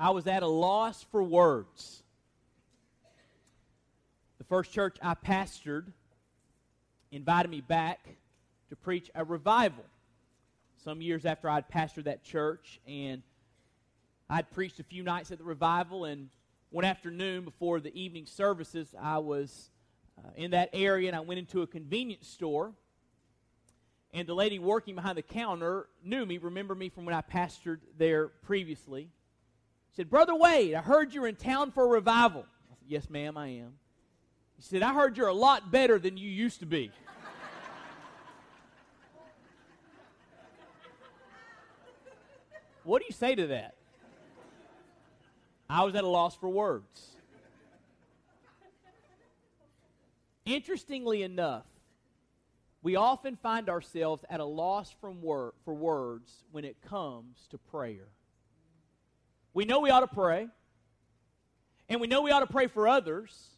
I 0.00 0.08
was 0.08 0.26
at 0.26 0.42
a 0.42 0.46
loss 0.46 1.02
for 1.12 1.22
words. 1.22 2.02
The 4.38 4.44
first 4.44 4.72
church 4.72 4.96
I 5.02 5.12
pastored 5.12 5.92
invited 7.12 7.50
me 7.50 7.60
back 7.60 8.08
to 8.70 8.76
preach 8.76 9.10
a 9.14 9.24
revival 9.24 9.84
some 10.82 11.02
years 11.02 11.26
after 11.26 11.50
I'd 11.50 11.68
pastored 11.68 12.04
that 12.04 12.24
church. 12.24 12.80
And 12.88 13.20
I'd 14.30 14.50
preached 14.50 14.80
a 14.80 14.84
few 14.84 15.02
nights 15.02 15.32
at 15.32 15.38
the 15.38 15.44
revival. 15.44 16.06
And 16.06 16.30
one 16.70 16.86
afternoon 16.86 17.44
before 17.44 17.78
the 17.78 17.94
evening 17.94 18.24
services, 18.24 18.94
I 18.98 19.18
was 19.18 19.68
uh, 20.16 20.30
in 20.34 20.52
that 20.52 20.70
area 20.72 21.08
and 21.08 21.16
I 21.16 21.20
went 21.20 21.40
into 21.40 21.60
a 21.60 21.66
convenience 21.66 22.26
store. 22.26 22.72
And 24.14 24.26
the 24.26 24.34
lady 24.34 24.58
working 24.58 24.94
behind 24.94 25.18
the 25.18 25.22
counter 25.22 25.88
knew 26.02 26.24
me, 26.24 26.38
remembered 26.38 26.78
me 26.78 26.88
from 26.88 27.04
when 27.04 27.14
I 27.14 27.20
pastored 27.20 27.80
there 27.98 28.28
previously. 28.28 29.10
She 29.90 29.96
said, 29.96 30.10
Brother 30.10 30.36
Wade, 30.36 30.74
I 30.74 30.82
heard 30.82 31.12
you're 31.12 31.26
in 31.26 31.34
town 31.34 31.72
for 31.72 31.84
a 31.84 31.88
revival. 31.88 32.46
I 32.70 32.74
said, 32.74 32.86
Yes, 32.86 33.10
ma'am, 33.10 33.36
I 33.36 33.48
am. 33.48 33.72
He 34.56 34.62
said, 34.62 34.82
I 34.82 34.94
heard 34.94 35.16
you're 35.16 35.26
a 35.26 35.34
lot 35.34 35.72
better 35.72 35.98
than 35.98 36.16
you 36.16 36.28
used 36.28 36.60
to 36.60 36.66
be. 36.66 36.92
what 42.84 43.00
do 43.00 43.06
you 43.08 43.14
say 43.14 43.34
to 43.34 43.48
that? 43.48 43.74
I 45.68 45.84
was 45.84 45.94
at 45.94 46.04
a 46.04 46.08
loss 46.08 46.36
for 46.36 46.48
words. 46.48 47.16
Interestingly 50.44 51.22
enough, 51.22 51.66
we 52.82 52.96
often 52.96 53.36
find 53.36 53.68
ourselves 53.68 54.24
at 54.30 54.40
a 54.40 54.44
loss 54.44 54.94
from 55.00 55.20
wor- 55.20 55.54
for 55.64 55.74
words 55.74 56.44
when 56.50 56.64
it 56.64 56.80
comes 56.80 57.46
to 57.50 57.58
prayer. 57.58 58.08
We 59.52 59.64
know 59.64 59.80
we 59.80 59.90
ought 59.90 60.00
to 60.00 60.06
pray, 60.06 60.48
and 61.88 62.00
we 62.00 62.06
know 62.06 62.22
we 62.22 62.30
ought 62.30 62.40
to 62.40 62.46
pray 62.46 62.66
for 62.66 62.86
others, 62.86 63.48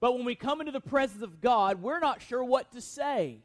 but 0.00 0.16
when 0.16 0.24
we 0.24 0.34
come 0.34 0.60
into 0.60 0.72
the 0.72 0.80
presence 0.80 1.22
of 1.22 1.40
God, 1.40 1.82
we're 1.82 2.00
not 2.00 2.22
sure 2.22 2.42
what 2.42 2.72
to 2.72 2.80
say. 2.80 3.38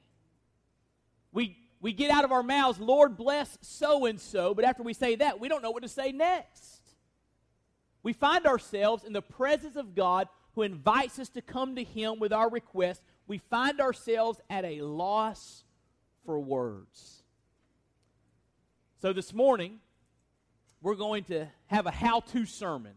We, 1.32 1.58
we 1.82 1.94
get 1.94 2.12
out 2.12 2.24
of 2.24 2.32
our 2.32 2.44
mouths, 2.44 2.80
Lord 2.80 3.18
bless 3.18 3.58
so 3.62 4.06
and 4.06 4.20
so, 4.20 4.54
but 4.54 4.66
after 4.66 4.84
we 4.84 4.94
say 4.94 5.16
that, 5.18 5.40
we 5.40 5.50
don't 5.50 5.62
know 5.62 5.72
what 5.72 5.84
to 5.84 5.90
say 5.90 6.12
next. 6.12 6.82
We 8.04 8.14
find 8.14 8.46
ourselves 8.46 9.04
in 9.04 9.14
the 9.14 9.22
presence 9.22 9.76
of 9.76 9.96
God 9.96 10.28
who 10.54 10.62
invites 10.62 11.20
us 11.20 11.30
to 11.30 11.42
come 11.42 11.76
to 11.76 11.84
Him 11.84 12.20
with 12.20 12.32
our 12.32 12.50
request 12.50 13.02
we 13.28 13.38
find 13.38 13.82
ourselves 13.82 14.40
at 14.50 14.66
a 14.66 14.82
loss 14.82 15.64
for 16.26 16.40
words. 16.40 17.24
So 19.02 19.14
this 19.14 19.34
morning, 19.34 19.80
we're 20.86 20.94
going 20.94 21.24
to 21.24 21.48
have 21.66 21.88
a 21.88 21.92
how 21.92 22.20
to 22.20 22.46
sermon. 22.46 22.94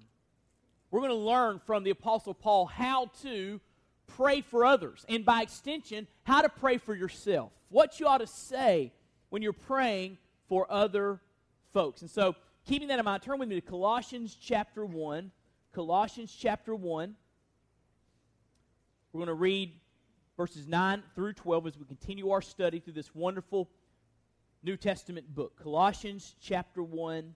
We're 0.91 1.00
going 1.00 1.11
to 1.11 1.17
learn 1.17 1.58
from 1.64 1.84
the 1.84 1.91
Apostle 1.91 2.34
Paul 2.34 2.67
how 2.67 3.11
to 3.22 3.62
pray 4.06 4.42
for 4.42 4.67
others, 4.67 5.06
and 5.08 5.25
by 5.25 5.41
extension, 5.41 6.06
how 6.25 6.42
to 6.42 6.50
pray 6.50 6.77
for 6.77 6.94
yourself. 6.94 7.50
What 7.70 7.98
you 7.98 8.06
ought 8.06 8.19
to 8.19 8.27
say 8.27 8.92
when 9.31 9.41
you're 9.41 9.55
praying 9.55 10.19
for 10.50 10.70
other 10.70 11.19
folks. 11.72 12.03
And 12.03 12.11
so, 12.11 12.36
keeping 12.66 12.89
that 12.89 12.98
in 12.98 13.06
mind, 13.06 13.22
turn 13.22 13.39
with 13.39 13.48
me 13.48 13.55
to 13.55 13.66
Colossians 13.66 14.36
chapter 14.39 14.84
1. 14.84 15.31
Colossians 15.72 16.36
chapter 16.39 16.75
1. 16.75 17.14
We're 19.14 19.19
going 19.19 19.28
to 19.28 19.33
read 19.34 19.72
verses 20.36 20.69
9 20.69 21.03
through 21.14 21.33
12 21.33 21.69
as 21.69 21.78
we 21.78 21.86
continue 21.86 22.28
our 22.33 22.42
study 22.42 22.81
through 22.81 22.92
this 22.92 23.14
wonderful 23.14 23.66
New 24.62 24.77
Testament 24.77 25.34
book. 25.34 25.59
Colossians 25.62 26.34
chapter 26.39 26.83
1, 26.83 27.34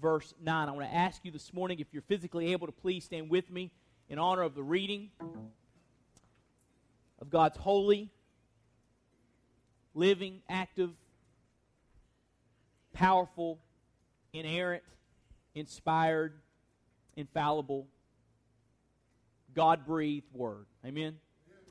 verse 0.00 0.34
9. 0.42 0.68
I 0.68 0.72
want 0.72 0.88
to 0.88 0.94
ask 0.94 1.24
you 1.24 1.30
this 1.30 1.52
morning, 1.52 1.80
if 1.80 1.88
you're 1.92 2.02
physically 2.02 2.52
able 2.52 2.66
to 2.66 2.72
please 2.72 3.04
stand 3.04 3.30
with 3.30 3.50
me 3.50 3.70
in 4.08 4.18
honor 4.18 4.42
of 4.42 4.54
the 4.54 4.62
reading 4.62 5.10
of 7.20 7.30
God's 7.30 7.56
holy, 7.56 8.10
living, 9.94 10.40
active, 10.48 10.90
powerful, 12.92 13.58
inerrant, 14.32 14.82
inspired, 15.54 16.34
infallible, 17.16 17.86
God 19.54 19.86
breathed 19.86 20.26
word. 20.32 20.66
Amen. 20.84 21.16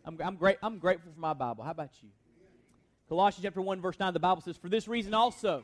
I'm, 0.05 0.17
I'm, 0.23 0.35
great, 0.35 0.57
I'm 0.61 0.79
grateful 0.79 1.11
for 1.13 1.19
my 1.19 1.33
Bible. 1.33 1.63
How 1.63 1.71
about 1.71 1.91
you? 2.01 2.09
Colossians 3.09 3.43
chapter 3.43 3.61
1, 3.61 3.81
verse 3.81 3.99
9, 3.99 4.13
the 4.13 4.19
Bible 4.19 4.41
says, 4.41 4.57
For 4.57 4.69
this 4.69 4.87
reason 4.87 5.13
also, 5.13 5.63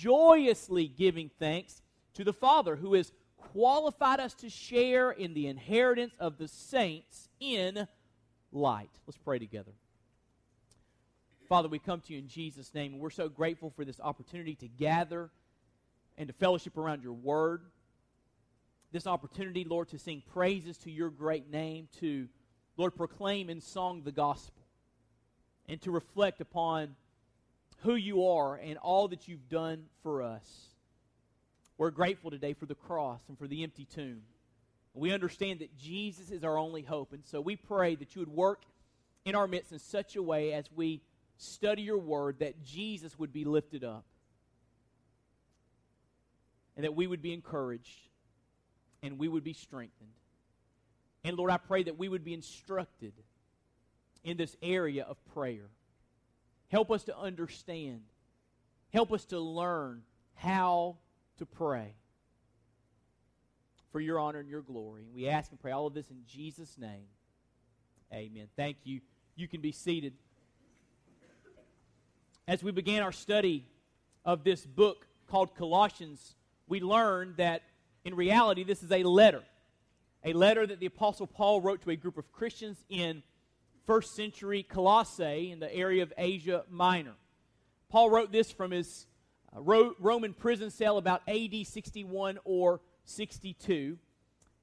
joyously 0.00 0.88
giving 0.88 1.30
thanks 1.38 1.82
to 2.14 2.24
the 2.24 2.32
Father 2.32 2.76
who 2.76 2.94
has 2.94 3.12
qualified 3.36 4.20
us 4.20 4.34
to 4.34 4.48
share 4.48 5.10
in 5.10 5.34
the 5.34 5.46
inheritance 5.46 6.14
of 6.18 6.38
the 6.38 6.48
saints 6.48 7.28
in 7.40 7.86
light. 8.52 8.90
Let's 9.06 9.18
pray 9.18 9.38
together. 9.38 9.72
Father, 11.48 11.68
we 11.68 11.78
come 11.78 12.00
to 12.00 12.12
you 12.12 12.18
in 12.18 12.28
Jesus' 12.28 12.72
name, 12.74 12.94
and 12.94 13.00
we're 13.00 13.10
so 13.10 13.28
grateful 13.28 13.70
for 13.70 13.84
this 13.84 14.00
opportunity 14.00 14.54
to 14.56 14.68
gather 14.68 15.30
and 16.16 16.28
to 16.28 16.32
fellowship 16.32 16.76
around 16.76 17.02
your 17.02 17.12
word. 17.12 17.62
This 18.92 19.06
opportunity, 19.06 19.64
Lord, 19.64 19.88
to 19.88 19.98
sing 19.98 20.22
praises 20.32 20.78
to 20.78 20.90
your 20.90 21.10
great 21.10 21.50
name, 21.50 21.88
to 22.00 22.28
Lord, 22.76 22.94
proclaim 22.94 23.50
in 23.50 23.60
song 23.60 24.02
the 24.02 24.12
gospel 24.12 24.62
and 25.68 25.80
to 25.82 25.90
reflect 25.90 26.40
upon 26.40 26.96
who 27.82 27.94
you 27.94 28.26
are 28.26 28.56
and 28.56 28.78
all 28.78 29.08
that 29.08 29.28
you've 29.28 29.48
done 29.48 29.84
for 30.02 30.22
us. 30.22 30.48
We're 31.78 31.90
grateful 31.90 32.30
today 32.30 32.52
for 32.52 32.66
the 32.66 32.74
cross 32.74 33.20
and 33.28 33.38
for 33.38 33.48
the 33.48 33.62
empty 33.62 33.84
tomb. 33.84 34.22
We 34.94 35.12
understand 35.12 35.60
that 35.60 35.76
Jesus 35.76 36.30
is 36.30 36.44
our 36.44 36.56
only 36.56 36.82
hope. 36.82 37.12
And 37.12 37.24
so 37.24 37.40
we 37.40 37.56
pray 37.56 37.94
that 37.96 38.14
you 38.14 38.20
would 38.20 38.28
work 38.28 38.62
in 39.24 39.34
our 39.34 39.46
midst 39.46 39.72
in 39.72 39.78
such 39.78 40.16
a 40.16 40.22
way 40.22 40.52
as 40.52 40.66
we 40.74 41.00
study 41.38 41.82
your 41.82 41.98
word 41.98 42.38
that 42.40 42.62
Jesus 42.62 43.18
would 43.18 43.32
be 43.32 43.44
lifted 43.44 43.84
up 43.84 44.04
and 46.76 46.84
that 46.84 46.94
we 46.94 47.06
would 47.06 47.22
be 47.22 47.32
encouraged 47.32 48.08
and 49.02 49.18
we 49.18 49.28
would 49.28 49.44
be 49.44 49.54
strengthened. 49.54 50.10
And 51.24 51.36
Lord, 51.36 51.50
I 51.50 51.56
pray 51.56 51.84
that 51.84 51.98
we 51.98 52.08
would 52.08 52.24
be 52.24 52.34
instructed 52.34 53.12
in 54.24 54.36
this 54.36 54.56
area 54.62 55.04
of 55.04 55.16
prayer. 55.34 55.70
Help 56.72 56.90
us 56.90 57.04
to 57.04 57.18
understand. 57.18 58.00
Help 58.94 59.12
us 59.12 59.26
to 59.26 59.38
learn 59.38 60.00
how 60.34 60.96
to 61.36 61.44
pray 61.44 61.92
for 63.92 64.00
your 64.00 64.18
honor 64.18 64.40
and 64.40 64.48
your 64.48 64.62
glory. 64.62 65.06
We 65.14 65.28
ask 65.28 65.50
and 65.50 65.60
pray 65.60 65.70
all 65.70 65.86
of 65.86 65.92
this 65.92 66.10
in 66.10 66.22
Jesus' 66.26 66.78
name. 66.78 67.04
Amen. 68.10 68.48
Thank 68.56 68.78
you. 68.84 69.02
You 69.36 69.48
can 69.48 69.60
be 69.60 69.70
seated. 69.70 70.14
As 72.48 72.62
we 72.62 72.72
began 72.72 73.02
our 73.02 73.12
study 73.12 73.66
of 74.24 74.42
this 74.42 74.64
book 74.64 75.06
called 75.28 75.54
Colossians, 75.54 76.36
we 76.66 76.80
learned 76.80 77.36
that 77.36 77.64
in 78.02 78.14
reality 78.14 78.64
this 78.64 78.82
is 78.82 78.90
a 78.90 79.02
letter 79.02 79.42
a 80.24 80.32
letter 80.32 80.66
that 80.66 80.80
the 80.80 80.86
Apostle 80.86 81.26
Paul 81.26 81.60
wrote 81.60 81.82
to 81.82 81.90
a 81.90 81.96
group 81.96 82.16
of 82.16 82.30
Christians 82.32 82.84
in 82.88 83.22
first 83.86 84.14
century 84.14 84.62
Colossae 84.62 85.50
in 85.50 85.60
the 85.60 85.74
area 85.74 86.02
of 86.02 86.12
Asia 86.16 86.64
Minor. 86.70 87.14
Paul 87.88 88.10
wrote 88.10 88.32
this 88.32 88.50
from 88.50 88.70
his 88.70 89.06
uh, 89.54 89.60
Roman 89.60 90.32
prison 90.32 90.70
cell 90.70 90.98
about 90.98 91.22
AD 91.28 91.66
61 91.66 92.38
or 92.44 92.80
62. 93.04 93.98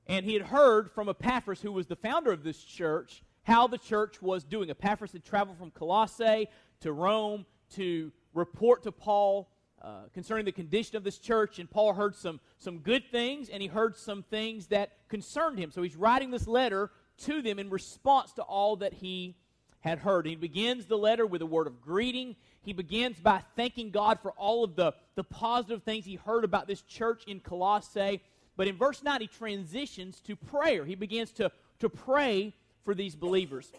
And 0.08 0.26
he 0.26 0.34
had 0.34 0.44
heard 0.44 0.90
from 0.92 1.10
Epaphras, 1.10 1.62
who 1.62 1.72
was 1.72 1.88
the 1.88 1.96
founder 1.96 2.32
of 2.32 2.44
this 2.44 2.64
church, 2.64 3.24
how 3.44 3.68
the 3.68 3.78
church 3.78 4.22
was 4.22 4.44
doing. 4.44 4.70
Epaphras 4.70 5.12
had 5.12 5.24
traveled 5.24 5.58
from 5.58 5.72
Colossae 5.72 6.48
to 6.82 6.92
Rome 6.92 7.46
to 7.76 8.12
report 8.34 8.84
to 8.84 8.92
Paul 8.92 9.50
uh, 9.82 10.04
concerning 10.14 10.46
the 10.46 10.52
condition 10.52 10.98
of 10.98 11.04
this 11.04 11.20
church, 11.20 11.60
and 11.60 11.70
Paul 11.70 11.94
heard 11.94 12.16
some, 12.16 12.40
some 12.58 12.80
good 12.80 13.04
things, 13.12 13.48
and 13.48 13.62
he 13.62 13.68
heard 13.68 13.96
some 13.96 14.24
things 14.24 14.68
that 14.68 15.08
concerned 15.08 15.58
him. 15.58 15.72
So 15.72 15.82
he's 15.82 15.96
writing 15.96 16.32
this 16.32 16.48
letter 16.48 16.92
to 17.26 17.42
them 17.42 17.60
in 17.60 17.70
response 17.70 18.34
to 18.34 18.42
all 18.42 18.78
that 18.78 18.94
he 18.94 19.36
had 19.82 20.00
heard. 20.00 20.26
He 20.26 20.36
begins 20.36 20.86
the 20.86 20.98
letter 20.98 21.26
with 21.26 21.42
a 21.42 21.46
word 21.46 21.68
of 21.68 21.82
greeting. 21.82 22.36
He 22.62 22.74
begins 22.74 23.20
by 23.20 23.42
thanking 23.56 23.92
God 23.92 24.20
for 24.22 24.32
all 24.32 24.64
of 24.64 24.76
the, 24.76 24.94
the 25.16 25.24
positive 25.24 25.84
things 25.84 26.06
he 26.06 26.16
heard 26.16 26.44
about 26.44 26.68
this 26.68 26.82
church 26.82 27.24
in 27.28 27.40
Colossae. 27.40 28.22
But 28.58 28.68
in 28.68 28.76
verse 28.76 29.02
9, 29.04 29.22
he 29.22 29.28
transitions 29.28 30.20
to 30.22 30.36
prayer. 30.36 30.84
He 30.84 30.96
begins 30.96 31.32
to, 31.34 31.52
to 31.80 31.90
pray 31.90 32.54
for 32.84 32.94
these 32.94 33.16
believers. 33.16 33.72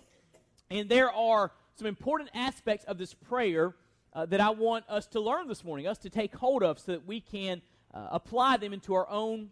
And 0.71 0.89
there 0.89 1.11
are 1.11 1.53
some 1.75 1.87
important 1.87 2.31
aspects 2.35 2.85
of 2.87 2.97
this 2.97 3.13
prayer 3.13 3.75
uh, 4.13 4.27
that 4.27 4.41
I 4.41 4.51
want 4.51 4.85
us 4.89 5.07
to 5.09 5.21
learn 5.21 5.49
this 5.49 5.65
morning, 5.65 5.87
us 5.87 5.99
to 5.99 6.11
take 6.11 6.35
hold 6.35 6.63
of 6.63 6.79
so 6.79 6.93
that 6.93 7.07
we 7.07 7.21
can 7.21 7.61
uh, 7.93 8.09
apply 8.11 8.57
them 8.57 8.73
into 8.73 8.95
our 8.95 9.09
own 9.09 9.51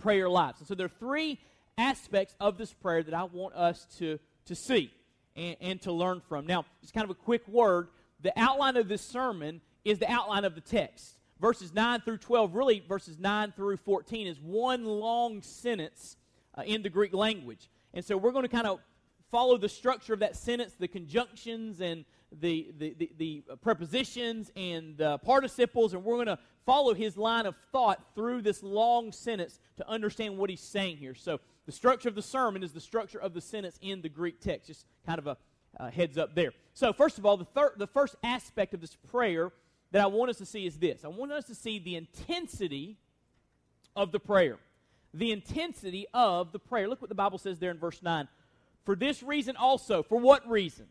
prayer 0.00 0.28
lives. 0.28 0.60
And 0.60 0.68
so 0.68 0.74
there 0.74 0.86
are 0.86 1.00
three 1.00 1.38
aspects 1.78 2.34
of 2.40 2.58
this 2.58 2.72
prayer 2.74 3.02
that 3.02 3.14
I 3.14 3.24
want 3.24 3.54
us 3.54 3.86
to, 3.98 4.18
to 4.46 4.54
see 4.54 4.92
and, 5.36 5.56
and 5.60 5.82
to 5.82 5.92
learn 5.92 6.20
from. 6.28 6.46
Now, 6.46 6.66
just 6.82 6.92
kind 6.92 7.04
of 7.04 7.10
a 7.10 7.14
quick 7.14 7.46
word 7.48 7.88
the 8.20 8.32
outline 8.36 8.76
of 8.76 8.88
this 8.88 9.02
sermon 9.02 9.60
is 9.84 9.98
the 9.98 10.10
outline 10.10 10.44
of 10.44 10.54
the 10.54 10.60
text. 10.60 11.18
Verses 11.40 11.72
9 11.72 12.00
through 12.00 12.18
12, 12.18 12.54
really, 12.54 12.82
verses 12.86 13.16
9 13.18 13.52
through 13.52 13.76
14, 13.76 14.26
is 14.26 14.40
one 14.40 14.84
long 14.84 15.40
sentence 15.40 16.16
uh, 16.56 16.62
in 16.62 16.82
the 16.82 16.90
Greek 16.90 17.14
language. 17.14 17.70
And 17.94 18.04
so 18.04 18.16
we're 18.16 18.32
going 18.32 18.42
to 18.42 18.48
kind 18.48 18.66
of 18.66 18.80
follow 19.30 19.56
the 19.56 19.68
structure 19.68 20.14
of 20.14 20.20
that 20.20 20.36
sentence, 20.36 20.74
the 20.78 20.88
conjunctions 20.88 21.80
and 21.80 22.04
the, 22.32 22.72
the, 22.76 22.94
the, 22.98 23.10
the 23.16 23.56
prepositions 23.62 24.50
and 24.56 24.96
the 24.96 25.18
participles, 25.18 25.94
and 25.94 26.04
we're 26.04 26.16
going 26.16 26.26
to 26.26 26.38
follow 26.66 26.92
his 26.92 27.16
line 27.16 27.46
of 27.46 27.54
thought 27.72 28.02
through 28.14 28.42
this 28.42 28.62
long 28.62 29.12
sentence 29.12 29.60
to 29.76 29.88
understand 29.88 30.36
what 30.36 30.50
he's 30.50 30.60
saying 30.60 30.96
here. 30.96 31.14
So 31.14 31.40
the 31.68 31.72
structure 31.72 32.08
of 32.08 32.14
the 32.14 32.22
sermon 32.22 32.62
is 32.62 32.72
the 32.72 32.80
structure 32.80 33.18
of 33.18 33.34
the 33.34 33.42
sentence 33.42 33.78
in 33.82 34.00
the 34.00 34.08
Greek 34.08 34.40
text. 34.40 34.68
Just 34.68 34.86
kind 35.04 35.18
of 35.18 35.26
a 35.26 35.36
uh, 35.78 35.90
heads 35.90 36.16
up 36.16 36.34
there. 36.34 36.54
So, 36.72 36.94
first 36.94 37.18
of 37.18 37.26
all, 37.26 37.36
the, 37.36 37.44
thir- 37.44 37.74
the 37.76 37.86
first 37.86 38.16
aspect 38.24 38.72
of 38.72 38.80
this 38.80 38.96
prayer 39.10 39.52
that 39.90 40.00
I 40.00 40.06
want 40.06 40.30
us 40.30 40.38
to 40.38 40.46
see 40.46 40.64
is 40.64 40.78
this 40.78 41.04
I 41.04 41.08
want 41.08 41.30
us 41.30 41.44
to 41.44 41.54
see 41.54 41.78
the 41.78 41.96
intensity 41.96 42.96
of 43.94 44.12
the 44.12 44.18
prayer. 44.18 44.56
The 45.12 45.30
intensity 45.30 46.06
of 46.14 46.52
the 46.52 46.58
prayer. 46.58 46.88
Look 46.88 47.02
what 47.02 47.10
the 47.10 47.14
Bible 47.14 47.36
says 47.36 47.58
there 47.58 47.70
in 47.70 47.78
verse 47.78 48.02
9. 48.02 48.28
For 48.86 48.96
this 48.96 49.22
reason 49.22 49.54
also. 49.54 50.02
For 50.02 50.18
what 50.18 50.48
reason? 50.48 50.86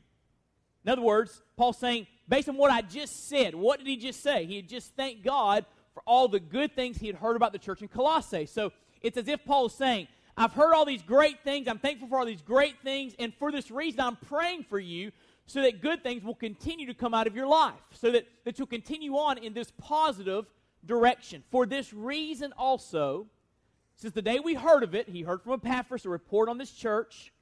In 0.85 0.91
other 0.91 1.01
words, 1.01 1.41
Paul's 1.56 1.80
saying, 1.80 2.06
based 2.30 2.50
on 2.50 2.56
what 2.56 2.69
I 2.69 2.83
just 2.83 3.27
said, 3.27 3.56
what 3.56 3.80
did 3.80 3.88
he 3.88 3.97
just 3.97 4.21
say? 4.21 4.45
He 4.45 4.57
had 4.57 4.69
just 4.69 4.95
thanked 4.95 5.23
God 5.23 5.65
for 5.95 6.03
all 6.06 6.27
the 6.27 6.39
good 6.39 6.75
things 6.75 6.97
he 6.97 7.07
had 7.07 7.15
heard 7.15 7.35
about 7.35 7.51
the 7.51 7.57
church 7.57 7.81
in 7.81 7.88
Colossae. 7.88 8.45
So 8.45 8.71
it's 9.01 9.18
as 9.18 9.27
if 9.27 9.44
Paul 9.44 9.65
is 9.65 9.73
saying, 9.73 10.07
I've 10.37 10.53
heard 10.53 10.73
all 10.73 10.85
these 10.85 11.01
great 11.01 11.43
things. 11.43 11.67
I'm 11.67 11.79
thankful 11.79 12.07
for 12.07 12.19
all 12.19 12.25
these 12.25 12.43
great 12.43 12.75
things. 12.83 13.15
And 13.17 13.33
for 13.33 13.51
this 13.51 13.71
reason, 13.71 13.99
I'm 14.01 14.15
praying 14.15 14.65
for 14.69 14.77
you 14.77 15.11
so 15.47 15.61
that 15.63 15.81
good 15.81 16.03
things 16.03 16.23
will 16.23 16.35
continue 16.35 16.85
to 16.85 16.93
come 16.93 17.13
out 17.13 17.25
of 17.25 17.35
your 17.35 17.47
life, 17.47 17.73
so 17.93 18.11
that, 18.11 18.27
that 18.45 18.59
you'll 18.59 18.67
continue 18.67 19.17
on 19.17 19.37
in 19.37 19.53
this 19.53 19.71
positive 19.77 20.45
direction. 20.85 21.43
For 21.49 21.65
this 21.65 21.91
reason 21.91 22.53
also, 22.57 23.27
since 23.95 24.13
the 24.13 24.21
day 24.21 24.39
we 24.39 24.53
heard 24.53 24.83
of 24.83 24.93
it, 24.93 25.09
he 25.09 25.23
heard 25.23 25.41
from 25.41 25.53
Epaphras 25.53 26.05
a 26.05 26.09
report 26.09 26.49
on 26.49 26.57
this 26.57 26.71
church. 26.71 27.33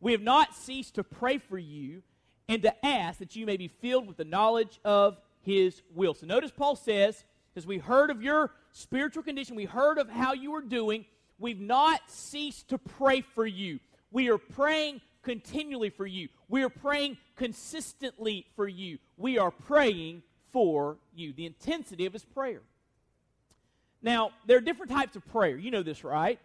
We 0.00 0.12
have 0.12 0.22
not 0.22 0.54
ceased 0.54 0.94
to 0.94 1.04
pray 1.04 1.38
for 1.38 1.58
you 1.58 2.02
and 2.48 2.62
to 2.62 2.86
ask 2.86 3.18
that 3.18 3.36
you 3.36 3.44
may 3.44 3.58
be 3.58 3.68
filled 3.68 4.06
with 4.06 4.16
the 4.16 4.24
knowledge 4.24 4.80
of 4.84 5.18
his 5.42 5.82
will. 5.94 6.14
So 6.14 6.26
notice 6.26 6.50
Paul 6.50 6.76
says, 6.76 7.24
as 7.56 7.66
we 7.66 7.78
heard 7.78 8.10
of 8.10 8.22
your 8.22 8.52
spiritual 8.72 9.22
condition, 9.22 9.56
we 9.56 9.64
heard 9.64 9.98
of 9.98 10.08
how 10.08 10.32
you 10.32 10.52
were 10.52 10.62
doing, 10.62 11.04
we've 11.38 11.60
not 11.60 12.00
ceased 12.08 12.68
to 12.68 12.78
pray 12.78 13.20
for 13.20 13.46
you. 13.46 13.80
We 14.10 14.30
are 14.30 14.38
praying 14.38 15.00
continually 15.22 15.90
for 15.90 16.06
you. 16.06 16.28
We 16.48 16.62
are 16.62 16.70
praying 16.70 17.18
consistently 17.36 18.46
for 18.56 18.66
you. 18.66 18.98
We 19.16 19.38
are 19.38 19.50
praying 19.50 20.22
for 20.52 20.96
you. 21.14 21.32
The 21.32 21.46
intensity 21.46 22.06
of 22.06 22.12
his 22.12 22.24
prayer. 22.24 22.62
Now, 24.00 24.30
there 24.46 24.56
are 24.58 24.62
different 24.62 24.92
types 24.92 25.16
of 25.16 25.26
prayer. 25.26 25.56
You 25.56 25.70
know 25.70 25.82
this, 25.82 26.04
right? 26.04 26.38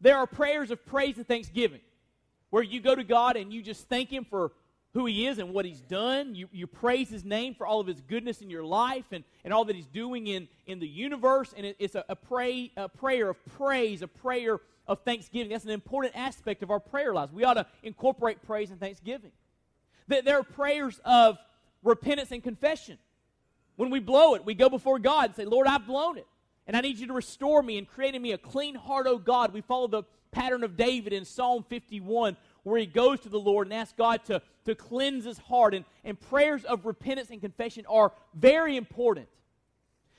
There 0.00 0.16
are 0.16 0.26
prayers 0.26 0.70
of 0.70 0.84
praise 0.84 1.16
and 1.16 1.26
thanksgiving 1.26 1.80
where 2.50 2.62
you 2.62 2.80
go 2.80 2.94
to 2.94 3.04
God 3.04 3.36
and 3.36 3.52
you 3.52 3.62
just 3.62 3.88
thank 3.88 4.10
Him 4.10 4.26
for 4.28 4.52
who 4.94 5.06
He 5.06 5.26
is 5.26 5.38
and 5.38 5.52
what 5.52 5.64
He's 5.64 5.80
done. 5.80 6.34
You, 6.34 6.48
you 6.52 6.66
praise 6.66 7.08
His 7.08 7.24
name 7.24 7.54
for 7.54 7.66
all 7.66 7.80
of 7.80 7.86
His 7.86 8.00
goodness 8.00 8.40
in 8.40 8.50
your 8.50 8.64
life 8.64 9.06
and, 9.12 9.24
and 9.44 9.52
all 9.52 9.64
that 9.64 9.76
He's 9.76 9.86
doing 9.86 10.26
in, 10.26 10.48
in 10.66 10.78
the 10.78 10.88
universe. 10.88 11.54
And 11.56 11.66
it, 11.66 11.76
it's 11.78 11.94
a, 11.94 12.04
a, 12.08 12.16
pray, 12.16 12.70
a 12.76 12.88
prayer 12.88 13.30
of 13.30 13.44
praise, 13.56 14.02
a 14.02 14.08
prayer 14.08 14.60
of 14.86 15.00
thanksgiving. 15.00 15.50
That's 15.50 15.64
an 15.64 15.70
important 15.70 16.14
aspect 16.16 16.62
of 16.62 16.70
our 16.70 16.80
prayer 16.80 17.14
lives. 17.14 17.32
We 17.32 17.44
ought 17.44 17.54
to 17.54 17.66
incorporate 17.82 18.42
praise 18.42 18.70
and 18.70 18.80
thanksgiving. 18.80 19.32
There 20.08 20.38
are 20.38 20.42
prayers 20.42 21.00
of 21.04 21.38
repentance 21.82 22.32
and 22.32 22.42
confession. 22.42 22.98
When 23.76 23.90
we 23.90 24.00
blow 24.00 24.34
it, 24.34 24.44
we 24.44 24.54
go 24.54 24.68
before 24.68 24.98
God 24.98 25.26
and 25.26 25.34
say, 25.36 25.44
Lord, 25.44 25.66
I've 25.66 25.86
blown 25.86 26.18
it. 26.18 26.26
And 26.66 26.76
I 26.76 26.80
need 26.80 26.98
you 26.98 27.06
to 27.08 27.12
restore 27.12 27.62
me 27.62 27.78
and 27.78 27.88
create 27.88 28.14
in 28.14 28.22
me 28.22 28.32
a 28.32 28.38
clean 28.38 28.74
heart, 28.74 29.06
O 29.06 29.18
God. 29.18 29.52
We 29.52 29.62
follow 29.62 29.88
the 29.88 30.02
pattern 30.30 30.62
of 30.64 30.76
David 30.76 31.12
in 31.12 31.24
Psalm 31.24 31.64
51, 31.68 32.36
where 32.62 32.78
he 32.78 32.86
goes 32.86 33.20
to 33.20 33.28
the 33.28 33.40
Lord 33.40 33.66
and 33.66 33.74
asks 33.74 33.94
God 33.96 34.24
to, 34.26 34.40
to 34.64 34.74
cleanse 34.74 35.24
his 35.24 35.38
heart. 35.38 35.74
And, 35.74 35.84
and 36.04 36.18
prayers 36.18 36.64
of 36.64 36.86
repentance 36.86 37.30
and 37.30 37.40
confession 37.40 37.84
are 37.88 38.12
very 38.34 38.76
important. 38.76 39.28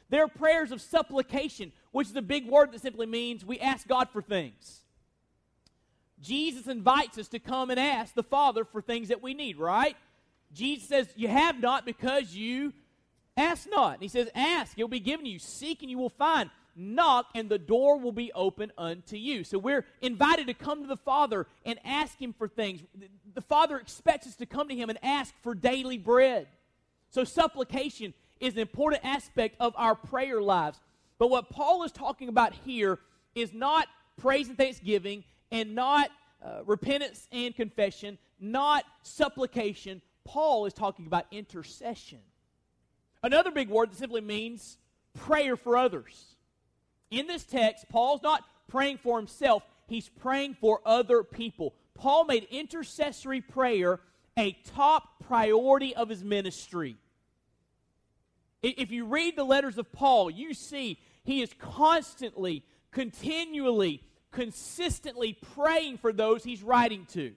There 0.09 0.23
are 0.23 0.27
prayers 0.27 0.71
of 0.71 0.81
supplication, 0.81 1.71
which 1.91 2.09
is 2.09 2.15
a 2.15 2.21
big 2.21 2.47
word 2.47 2.71
that 2.71 2.81
simply 2.81 3.05
means 3.05 3.45
we 3.45 3.59
ask 3.59 3.87
God 3.87 4.09
for 4.11 4.21
things. 4.21 4.81
Jesus 6.21 6.67
invites 6.67 7.17
us 7.17 7.27
to 7.29 7.39
come 7.39 7.69
and 7.69 7.79
ask 7.79 8.13
the 8.13 8.23
Father 8.23 8.63
for 8.63 8.81
things 8.81 9.09
that 9.09 9.21
we 9.21 9.33
need, 9.33 9.57
right? 9.57 9.97
Jesus 10.53 10.87
says, 10.87 11.07
You 11.15 11.27
have 11.27 11.59
not 11.59 11.85
because 11.85 12.33
you 12.35 12.73
ask 13.35 13.67
not. 13.69 13.95
And 13.95 14.03
he 14.03 14.07
says, 14.07 14.29
Ask, 14.35 14.77
it 14.77 14.83
will 14.83 14.89
be 14.89 14.99
given 14.99 15.25
you. 15.25 15.39
Seek, 15.39 15.81
and 15.81 15.91
you 15.91 15.97
will 15.97 16.09
find 16.09 16.49
knock 16.75 17.27
and 17.35 17.49
the 17.49 17.57
door 17.57 17.97
will 17.97 18.11
be 18.11 18.31
open 18.33 18.71
unto 18.77 19.15
you. 19.15 19.43
So 19.43 19.57
we're 19.57 19.85
invited 20.01 20.47
to 20.47 20.53
come 20.53 20.81
to 20.81 20.87
the 20.87 20.97
Father 20.97 21.47
and 21.65 21.79
ask 21.83 22.21
Him 22.21 22.33
for 22.33 22.47
things. 22.47 22.81
The 23.33 23.41
Father 23.41 23.77
expects 23.77 24.27
us 24.27 24.35
to 24.37 24.45
come 24.45 24.67
to 24.69 24.75
Him 24.75 24.89
and 24.89 24.99
ask 25.03 25.33
for 25.41 25.55
daily 25.55 25.97
bread. 25.97 26.47
So 27.09 27.23
supplication 27.23 28.13
is 28.39 28.53
an 28.53 28.59
important 28.59 29.05
aspect 29.05 29.55
of 29.59 29.73
our 29.77 29.95
prayer 29.95 30.41
lives. 30.41 30.79
But 31.19 31.29
what 31.29 31.49
Paul 31.49 31.83
is 31.83 31.91
talking 31.91 32.27
about 32.27 32.53
here 32.65 32.99
is 33.35 33.53
not 33.53 33.87
praise 34.17 34.49
and 34.49 34.57
thanksgiving 34.57 35.23
and 35.51 35.75
not 35.75 36.09
uh, 36.43 36.63
repentance 36.65 37.27
and 37.31 37.55
confession, 37.55 38.17
not 38.39 38.83
supplication. 39.03 40.01
Paul 40.25 40.65
is 40.65 40.73
talking 40.73 41.05
about 41.05 41.25
intercession. 41.31 42.19
Another 43.21 43.51
big 43.51 43.69
word 43.69 43.91
that 43.91 43.97
simply 43.97 44.21
means 44.21 44.77
prayer 45.13 45.55
for 45.55 45.77
others. 45.77 46.32
In 47.13 47.27
this 47.27 47.43
text, 47.43 47.85
Paul's 47.89 48.23
not 48.23 48.43
praying 48.67 48.97
for 48.97 49.19
himself, 49.19 49.61
he's 49.85 50.09
praying 50.09 50.55
for 50.59 50.81
other 50.83 51.21
people. 51.21 51.75
Paul 51.93 52.25
made 52.25 52.47
intercessory 52.49 53.39
prayer 53.39 53.99
a 54.35 54.53
top 54.75 55.23
priority 55.27 55.95
of 55.95 56.09
his 56.09 56.23
ministry. 56.23 56.97
If 58.63 58.89
you 58.89 59.05
read 59.05 59.35
the 59.35 59.43
letters 59.43 59.77
of 59.77 59.91
Paul, 59.91 60.31
you 60.31 60.55
see 60.55 60.97
he 61.23 61.43
is 61.43 61.51
constantly, 61.59 62.65
continually, 62.91 64.01
consistently 64.31 65.37
praying 65.53 65.99
for 65.99 66.11
those 66.11 66.43
he's 66.43 66.63
writing 66.63 67.05
to. 67.13 67.33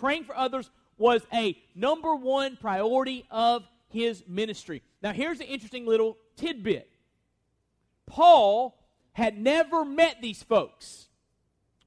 Praying 0.00 0.24
for 0.24 0.36
others 0.36 0.68
was 0.98 1.22
a 1.32 1.56
number 1.76 2.16
one 2.16 2.56
priority 2.56 3.24
of 3.30 3.62
his 3.88 4.24
ministry. 4.26 4.82
Now, 5.00 5.12
here's 5.12 5.38
an 5.38 5.46
interesting 5.46 5.86
little 5.86 6.16
tidbit 6.34 6.90
Paul 8.06 8.76
had 9.16 9.38
never 9.38 9.82
met 9.82 10.20
these 10.20 10.42
folks. 10.42 11.06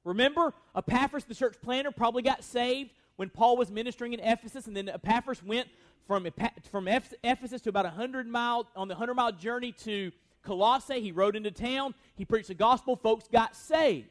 Remember, 0.02 0.52
Epaphras, 0.74 1.24
the 1.26 1.34
church 1.34 1.54
planter, 1.62 1.92
probably 1.92 2.22
got 2.22 2.42
saved 2.42 2.90
when 3.14 3.30
Paul 3.30 3.56
was 3.56 3.70
ministering 3.70 4.12
in 4.12 4.18
Ephesus, 4.18 4.66
and 4.66 4.76
then 4.76 4.88
Epaphras 4.88 5.40
went 5.40 5.68
from, 6.08 6.26
from 6.72 6.88
Ephesus 6.88 7.62
to 7.62 7.68
about 7.68 7.84
100 7.84 8.26
mile, 8.26 8.66
on 8.74 8.88
the 8.88 8.94
100 8.94 9.14
mile 9.14 9.30
journey 9.30 9.70
to 9.84 10.10
Colossae. 10.42 11.00
He 11.00 11.12
rode 11.12 11.36
into 11.36 11.52
town, 11.52 11.94
he 12.16 12.24
preached 12.24 12.48
the 12.48 12.54
gospel, 12.54 12.96
folks 12.96 13.28
got 13.28 13.54
saved. 13.54 14.08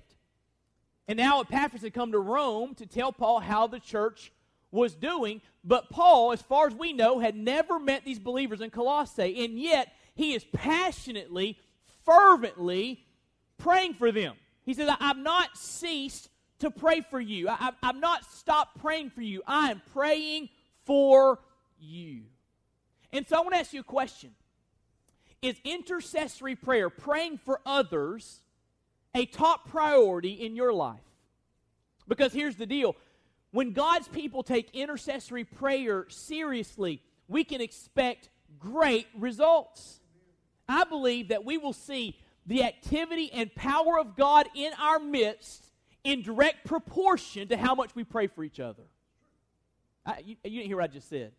And 1.10 1.18
now 1.18 1.42
Epaphras 1.42 1.82
had 1.82 1.94
come 1.94 2.14
to 2.14 2.20
Rome 2.20 2.74
to 2.76 2.86
tell 2.86 3.12
Paul 3.12 3.42
how 3.42 3.68
the 3.68 3.82
church 3.82 4.32
was 4.72 4.96
doing, 4.96 5.42
but 5.66 5.90
Paul, 5.90 6.32
as 6.32 6.42
far 6.42 6.68
as 6.68 6.74
we 6.74 6.94
know, 6.94 7.20
had 7.20 7.36
never 7.36 7.80
met 7.80 8.06
these 8.06 8.20
believers 8.20 8.62
in 8.62 8.70
Colossae, 8.70 9.44
and 9.44 9.60
yet 9.60 9.92
he 10.16 10.36
is 10.36 10.46
passionately, 10.54 11.58
fervently 12.06 13.04
praying 13.60 13.94
for 13.94 14.12
them. 14.12 14.36
He 14.66 14.74
says, 14.74 14.90
I've 15.00 15.18
not 15.18 15.58
ceased 15.58 16.30
to 16.60 16.72
pray 16.72 17.02
for 17.02 17.20
you. 17.20 17.50
I, 17.50 17.72
have 17.84 17.96
not 17.96 18.26
stopped 18.32 18.80
praying 18.80 19.12
for 19.12 19.22
you. 19.22 19.42
I 19.48 19.72
am 19.72 19.82
praying 19.94 20.50
for 20.86 21.40
you. 21.80 22.24
And 23.12 23.28
so 23.28 23.38
I 23.38 23.40
want 23.42 23.54
to 23.54 23.60
ask 23.60 23.74
you 23.74 23.80
a 23.82 23.84
question 23.84 24.32
Is 25.42 25.56
intercessory 25.64 26.56
prayer, 26.56 26.90
praying 26.90 27.38
for 27.40 27.62
others, 27.66 28.42
a 29.16 29.26
top 29.26 29.70
priority 29.70 30.34
in 30.34 30.56
your 30.56 30.74
life? 30.74 31.00
Because 32.08 32.34
here's 32.34 32.56
the 32.56 32.66
deal 32.66 32.96
when 33.52 33.72
God's 33.72 34.08
people 34.08 34.44
take 34.44 34.70
intercessory 34.76 35.44
prayer 35.44 36.06
seriously, 36.10 37.02
we 37.28 37.44
can 37.44 37.62
expect 37.62 38.30
great 38.60 39.08
results. 39.18 40.00
I 40.68 40.84
believe 40.84 41.30
that 41.30 41.46
we 41.46 41.58
will 41.58 41.74
see 41.74 42.16
the 42.50 42.64
activity 42.64 43.32
and 43.32 43.54
power 43.54 44.00
of 44.00 44.16
God 44.16 44.50
in 44.56 44.72
our 44.80 44.98
midst 44.98 45.72
in 46.04 46.24
direct 46.24 46.66
proportion 46.66 47.48
to 47.50 47.56
how 47.56 47.76
much 47.76 47.94
we 47.94 48.04
pray 48.04 48.26
for 48.26 48.44
each 48.44 48.60
other. 48.60 48.82
I, 50.04 50.24
you, 50.26 50.36
you 50.44 50.58
didn't 50.58 50.66
hear 50.66 50.78
what 50.78 50.86
I 50.86 50.94
just 50.94 51.08
said. 51.08 51.32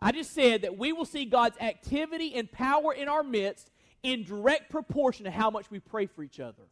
I 0.00 0.10
just 0.10 0.34
said 0.34 0.62
that 0.62 0.76
we 0.76 0.92
will 0.92 1.04
see 1.04 1.24
God's 1.24 1.56
activity 1.58 2.34
and 2.34 2.50
power 2.50 2.92
in 2.92 3.08
our 3.08 3.22
midst 3.22 3.70
in 4.02 4.24
direct 4.24 4.70
proportion 4.70 5.24
to 5.24 5.30
how 5.30 5.50
much 5.50 5.70
we 5.70 5.78
pray 5.78 6.06
for 6.06 6.24
each 6.24 6.40
other. 6.40 6.64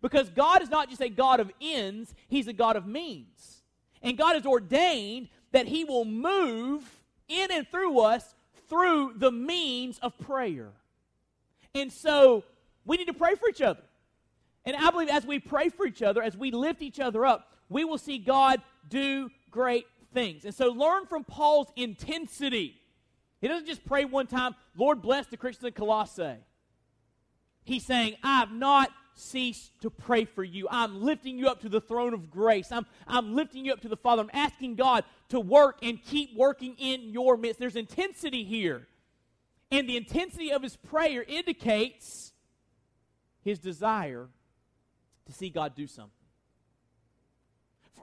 Because 0.00 0.30
God 0.30 0.62
is 0.62 0.70
not 0.70 0.88
just 0.88 1.02
a 1.02 1.10
God 1.10 1.40
of 1.40 1.52
ends, 1.60 2.14
He's 2.26 2.48
a 2.48 2.54
God 2.54 2.76
of 2.76 2.86
means. 2.86 3.62
And 4.00 4.16
God 4.16 4.34
has 4.34 4.46
ordained 4.46 5.28
that 5.52 5.66
He 5.66 5.84
will 5.84 6.06
move 6.06 6.88
in 7.28 7.52
and 7.52 7.68
through 7.68 8.00
us 8.00 8.34
through 8.70 9.12
the 9.16 9.30
means 9.30 9.98
of 9.98 10.18
prayer. 10.18 10.72
And 11.76 11.92
so 11.92 12.44
we 12.86 12.96
need 12.96 13.06
to 13.06 13.14
pray 13.14 13.34
for 13.34 13.48
each 13.50 13.60
other. 13.60 13.82
And 14.64 14.74
I 14.76 14.90
believe 14.90 15.10
as 15.10 15.26
we 15.26 15.38
pray 15.38 15.68
for 15.68 15.86
each 15.86 16.02
other, 16.02 16.22
as 16.22 16.36
we 16.36 16.50
lift 16.50 16.80
each 16.80 16.98
other 16.98 17.26
up, 17.26 17.52
we 17.68 17.84
will 17.84 17.98
see 17.98 18.18
God 18.18 18.62
do 18.88 19.30
great 19.50 19.86
things. 20.14 20.44
And 20.44 20.54
so 20.54 20.68
learn 20.68 21.06
from 21.06 21.22
Paul's 21.22 21.68
intensity. 21.76 22.80
He 23.40 23.48
doesn't 23.48 23.66
just 23.66 23.84
pray 23.84 24.06
one 24.06 24.26
time, 24.26 24.54
Lord 24.76 25.02
bless 25.02 25.26
the 25.26 25.36
Christians 25.36 25.66
in 25.66 25.72
Colossae. 25.74 26.36
He's 27.64 27.84
saying, 27.84 28.16
I 28.22 28.38
have 28.38 28.52
not 28.52 28.90
ceased 29.14 29.70
to 29.82 29.90
pray 29.90 30.24
for 30.24 30.44
you. 30.44 30.68
I'm 30.70 31.02
lifting 31.02 31.38
you 31.38 31.48
up 31.48 31.60
to 31.62 31.68
the 31.68 31.80
throne 31.80 32.14
of 32.14 32.30
grace. 32.30 32.72
I'm, 32.72 32.86
I'm 33.06 33.34
lifting 33.34 33.64
you 33.64 33.72
up 33.72 33.80
to 33.82 33.88
the 33.88 33.96
Father. 33.96 34.22
I'm 34.22 34.30
asking 34.32 34.76
God 34.76 35.04
to 35.28 35.40
work 35.40 35.78
and 35.82 36.02
keep 36.02 36.34
working 36.36 36.76
in 36.78 37.10
your 37.10 37.36
midst. 37.36 37.60
There's 37.60 37.76
intensity 37.76 38.44
here. 38.44 38.86
And 39.70 39.88
the 39.88 39.96
intensity 39.96 40.52
of 40.52 40.62
his 40.62 40.76
prayer 40.76 41.24
indicates 41.26 42.32
his 43.42 43.58
desire 43.58 44.28
to 45.26 45.32
see 45.32 45.50
God 45.50 45.74
do 45.74 45.86
something. 45.86 46.12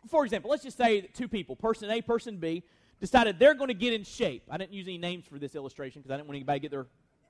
For, 0.09 0.25
example, 0.25 0.51
let's 0.51 0.63
just 0.63 0.77
say 0.77 1.01
that 1.01 1.13
two 1.13 1.29
people, 1.29 1.55
person 1.55 1.89
A, 1.89 2.01
person 2.01 2.37
B, 2.37 2.63
decided 2.99 3.39
they're 3.39 3.53
going 3.53 3.69
to 3.69 3.73
get 3.73 3.93
in 3.93 4.03
shape. 4.03 4.43
I 4.49 4.57
didn't 4.57 4.73
use 4.73 4.87
any 4.87 4.97
names 4.97 5.25
for 5.25 5.39
this 5.39 5.55
illustration 5.55 6.01
because 6.01 6.13
I 6.13 6.17
didn't 6.17 6.27
want 6.27 6.35
anybody 6.37 6.59
to 6.59 6.61
get 6.61 6.71
their 6.71 6.87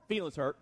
feelings 0.08 0.36
hurt. 0.36 0.56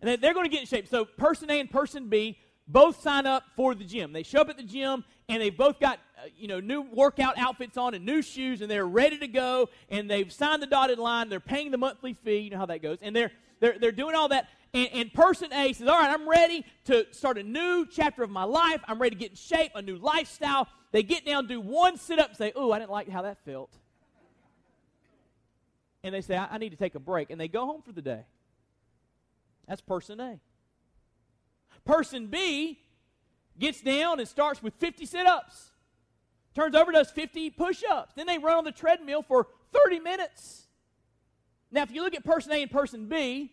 And 0.00 0.22
they're 0.22 0.34
going 0.34 0.44
to 0.44 0.50
get 0.50 0.60
in 0.60 0.66
shape. 0.66 0.88
So, 0.88 1.04
person 1.04 1.50
A 1.50 1.60
and 1.60 1.70
person 1.70 2.08
B 2.08 2.38
both 2.68 3.00
sign 3.00 3.26
up 3.26 3.44
for 3.54 3.74
the 3.74 3.84
gym. 3.84 4.12
They 4.12 4.22
show 4.22 4.40
up 4.40 4.48
at 4.48 4.56
the 4.56 4.62
gym 4.62 5.04
and 5.28 5.40
they've 5.40 5.56
both 5.56 5.78
got 5.80 6.00
uh, 6.18 6.26
you 6.36 6.48
know 6.48 6.60
new 6.60 6.82
workout 6.82 7.38
outfits 7.38 7.76
on 7.76 7.94
and 7.94 8.04
new 8.04 8.22
shoes 8.22 8.60
and 8.60 8.70
they're 8.70 8.86
ready 8.86 9.18
to 9.18 9.28
go 9.28 9.68
and 9.88 10.10
they've 10.10 10.32
signed 10.32 10.62
the 10.62 10.66
dotted 10.66 10.98
line. 10.98 11.28
They're 11.28 11.40
paying 11.40 11.70
the 11.70 11.78
monthly 11.78 12.14
fee. 12.14 12.38
You 12.38 12.50
know 12.50 12.58
how 12.58 12.66
that 12.66 12.82
goes. 12.82 12.98
And 13.02 13.14
they're 13.14 13.32
they're, 13.60 13.78
they're 13.78 13.92
doing 13.92 14.14
all 14.14 14.28
that. 14.28 14.48
And, 14.74 14.88
and 14.92 15.14
person 15.14 15.52
A 15.52 15.72
says, 15.72 15.88
All 15.88 15.98
right, 15.98 16.10
I'm 16.10 16.28
ready 16.28 16.64
to 16.84 17.06
start 17.12 17.38
a 17.38 17.42
new 17.42 17.86
chapter 17.90 18.22
of 18.22 18.30
my 18.30 18.44
life. 18.44 18.80
I'm 18.86 19.00
ready 19.00 19.16
to 19.16 19.20
get 19.20 19.30
in 19.30 19.36
shape, 19.36 19.72
a 19.74 19.82
new 19.82 19.96
lifestyle. 19.96 20.68
They 20.92 21.02
get 21.02 21.24
down, 21.24 21.46
do 21.46 21.60
one 21.60 21.96
sit 21.96 22.18
up, 22.18 22.36
say, 22.36 22.52
Oh, 22.54 22.72
I 22.72 22.78
didn't 22.78 22.90
like 22.90 23.08
how 23.08 23.22
that 23.22 23.38
felt. 23.44 23.70
And 26.02 26.14
they 26.14 26.20
say, 26.20 26.36
I, 26.36 26.46
I 26.52 26.58
need 26.58 26.70
to 26.70 26.76
take 26.76 26.94
a 26.94 27.00
break. 27.00 27.30
And 27.30 27.40
they 27.40 27.48
go 27.48 27.64
home 27.66 27.82
for 27.82 27.92
the 27.92 28.02
day. 28.02 28.24
That's 29.66 29.80
person 29.80 30.20
A. 30.20 30.38
Person 31.86 32.26
B 32.26 32.78
gets 33.58 33.80
down 33.80 34.18
and 34.18 34.28
starts 34.28 34.62
with 34.62 34.74
50 34.74 35.06
sit 35.06 35.26
ups, 35.26 35.70
turns 36.54 36.74
over, 36.74 36.92
does 36.92 37.10
50 37.10 37.50
push 37.50 37.82
ups. 37.88 38.12
Then 38.14 38.26
they 38.26 38.38
run 38.38 38.58
on 38.58 38.64
the 38.64 38.72
treadmill 38.72 39.22
for 39.22 39.46
30 39.72 40.00
minutes. 40.00 40.66
Now, 41.70 41.82
if 41.82 41.90
you 41.90 42.02
look 42.02 42.14
at 42.14 42.24
person 42.24 42.52
A 42.52 42.62
and 42.62 42.70
person 42.70 43.06
B, 43.06 43.52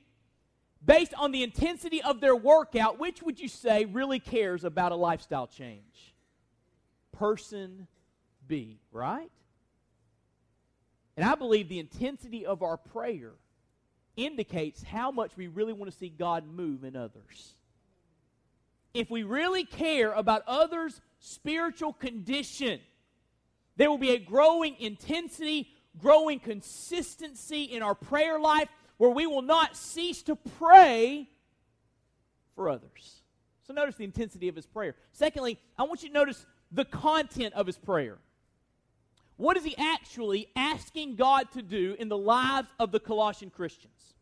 based 0.84 1.14
on 1.14 1.32
the 1.32 1.44
intensity 1.44 2.02
of 2.02 2.20
their 2.20 2.36
workout, 2.36 3.00
which 3.00 3.22
would 3.22 3.40
you 3.40 3.48
say 3.48 3.86
really 3.86 4.20
cares 4.20 4.64
about 4.64 4.92
a 4.92 4.96
lifestyle 4.96 5.48
change? 5.48 6.14
Person 7.12 7.88
B, 8.48 8.80
right? 8.92 9.32
And 11.16 11.26
I 11.26 11.36
believe 11.36 11.70
the 11.70 11.80
intensity 11.80 12.46
of 12.46 12.64
our 12.64 12.78
prayer 12.78 13.34
indicates 14.16 14.84
how 14.84 15.12
much 15.12 15.38
we 15.38 15.48
really 15.48 15.74
want 15.74 15.92
to 15.92 15.98
see 15.98 16.10
God 16.10 16.46
move 16.48 16.84
in 16.84 16.96
others. 16.96 17.56
If 18.94 19.10
we 19.10 19.24
really 19.24 19.66
care 19.66 20.12
about 20.12 20.44
others' 20.48 21.02
spiritual 21.20 21.94
condition, 21.94 22.80
there 23.76 23.90
will 23.90 23.98
be 23.98 24.12
a 24.12 24.20
growing 24.20 24.76
intensity, 24.80 25.70
growing 25.98 26.40
consistency 26.40 27.64
in 27.64 27.82
our 27.82 27.96
prayer 27.96 28.40
life 28.40 28.70
where 28.98 29.10
we 29.10 29.26
will 29.26 29.42
not 29.42 29.76
cease 29.76 30.22
to 30.24 30.36
pray 30.36 31.28
for 32.56 32.70
others. 32.70 33.22
So 33.66 33.74
notice 33.74 33.96
the 33.96 34.04
intensity 34.04 34.48
of 34.48 34.56
his 34.56 34.68
prayer. 34.68 34.96
Secondly, 35.12 35.58
I 35.78 35.84
want 35.84 36.04
you 36.04 36.10
to 36.10 36.14
notice 36.14 36.46
the 36.72 36.86
content 36.86 37.54
of 37.56 37.66
his 37.66 37.78
prayer. 37.78 38.18
What 39.38 39.58
is 39.58 39.64
he 39.64 39.76
actually 39.78 40.50
asking 40.56 41.16
God 41.16 41.52
to 41.54 41.62
do 41.62 41.96
in 41.98 42.10
the 42.10 42.18
lives 42.18 42.68
of 42.80 42.92
the 42.92 43.00
Colossian 43.00 43.50
Christians? 43.50 44.14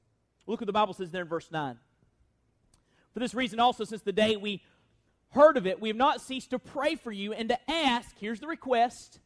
Look 0.48 0.62
what 0.62 0.68
the 0.68 0.74
Bible 0.74 0.94
says 0.94 1.12
there 1.12 1.24
in 1.24 1.28
verse 1.28 1.51
9. 1.51 1.78
For 3.13 3.20
this 3.20 3.34
reason 3.34 3.60
also, 3.60 3.84
since 3.84 4.01
the 4.01 4.12
day 4.12 4.38
we 4.38 4.62
heard 5.30 5.58
of 5.58 5.65
it, 5.68 5.82
we 5.82 5.89
have 5.89 5.98
not 5.98 6.22
ceased 6.22 6.51
to 6.51 6.60
pray 6.60 6.96
for 6.96 7.12
you 7.12 7.34
and 7.34 7.50
to 7.50 7.72
ask, 7.72 8.15
here's 8.20 8.39
the 8.39 8.48
request, 8.48 9.20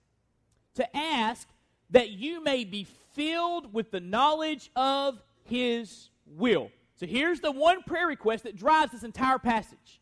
to 0.76 0.98
ask 0.98 1.48
that 1.92 2.10
you 2.10 2.44
may 2.44 2.64
be 2.64 2.86
filled 3.14 3.74
with 3.74 3.92
the 3.92 4.00
knowledge 4.00 4.72
of 4.76 5.22
his 5.44 6.10
will. 6.26 6.72
So 6.96 7.06
here's 7.06 7.40
the 7.40 7.52
one 7.52 7.84
prayer 7.84 8.08
request 8.08 8.44
that 8.44 8.56
drives 8.56 8.92
this 8.92 9.04
entire 9.04 9.38
passage. 9.40 10.02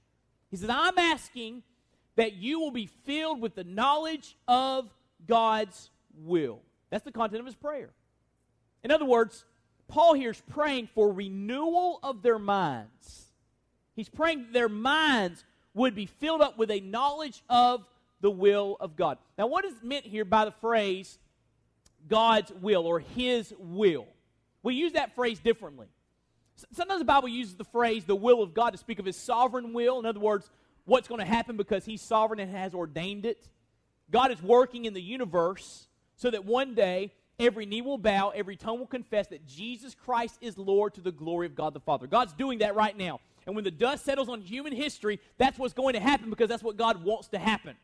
He 0.50 0.58
says, 0.58 0.70
I'm 0.70 0.98
asking 0.98 1.64
that 2.16 2.34
you 2.34 2.60
will 2.60 2.72
be 2.72 2.86
filled 2.86 3.42
with 3.42 3.56
the 3.56 3.64
knowledge 3.64 4.38
of 4.48 4.94
God's 5.28 5.90
will. 6.16 6.60
That's 6.90 7.04
the 7.04 7.12
content 7.12 7.40
of 7.40 7.46
his 7.46 7.56
prayer. 7.56 7.90
In 8.84 8.92
other 8.92 9.06
words, 9.06 9.46
Paul 9.88 10.14
here 10.14 10.32
is 10.32 10.42
praying 10.50 10.90
for 10.94 11.12
renewal 11.12 12.00
of 12.04 12.22
their 12.22 12.40
minds. 12.40 13.23
He's 13.96 14.10
praying 14.10 14.48
their 14.52 14.70
minds 14.70 15.44
would 15.74 15.96
be 15.96 16.06
filled 16.06 16.42
up 16.42 16.58
with 16.58 16.72
a 16.72 16.80
knowledge 16.80 17.44
of 17.50 17.86
the 18.22 18.32
will 18.32 18.78
of 18.80 18.96
God. 18.96 19.18
Now, 19.38 19.48
what 19.48 19.66
is 19.66 19.74
meant 19.84 20.06
here 20.06 20.26
by 20.26 20.46
the 20.46 20.52
phrase 20.52 21.18
God's 22.08 22.52
will 22.62 22.86
or 22.86 23.00
His 23.00 23.54
will? 23.60 24.08
We 24.62 24.76
use 24.76 24.94
that 24.94 25.14
phrase 25.16 25.40
differently. 25.40 25.88
Sometimes 26.72 27.00
the 27.00 27.06
Bible 27.06 27.28
uses 27.28 27.56
the 27.56 27.66
phrase 27.66 28.06
the 28.06 28.16
will 28.16 28.42
of 28.42 28.54
God 28.54 28.72
to 28.72 28.78
speak 28.78 29.00
of 29.00 29.06
His 29.06 29.18
sovereign 29.18 29.74
will. 29.74 30.00
In 30.00 30.06
other 30.06 30.20
words, 30.20 30.50
what's 30.86 31.08
going 31.08 31.20
to 31.20 31.26
happen 31.26 31.58
because 31.58 31.86
He's 31.86 32.02
sovereign 32.02 32.40
and 32.40 32.52
has 32.56 32.74
ordained 32.74 33.26
it. 33.26 33.48
God 34.10 34.32
is 34.32 34.42
working 34.42 34.86
in 34.86 34.94
the 34.94 35.02
universe 35.02 35.88
so 36.16 36.30
that 36.30 36.46
one 36.46 36.76
day 36.76 37.12
every 37.40 37.66
knee 37.66 37.82
will 37.82 37.98
bow, 37.98 38.30
every 38.30 38.56
tongue 38.56 38.80
will 38.80 38.88
confess 38.88 39.28
that 39.28 39.46
Jesus 39.46 39.96
Christ 39.96 40.38
is 40.40 40.58
Lord 40.58 40.94
to 40.94 41.02
the 41.02 41.12
glory 41.12 41.48
of 41.48 41.56
God 41.56 41.74
the 41.74 41.80
Father. 41.80 42.08
God's 42.08 42.34
doing 42.34 42.60
that 42.60 42.76
right 42.76 42.96
now. 42.96 43.20
And 43.46 43.56
when 43.56 43.64
the 43.64 43.72
dust 43.72 44.06
settles 44.06 44.30
on 44.30 44.42
human 44.42 44.74
history, 44.74 45.20
that's 45.38 45.58
what's 45.58 45.74
going 45.74 45.94
to 45.94 46.00
happen 46.00 46.30
because 46.30 46.50
that's 46.50 46.64
what 46.64 46.78
God 46.78 47.04
wants 47.04 47.28
to 47.30 47.40
happen. 47.40 47.76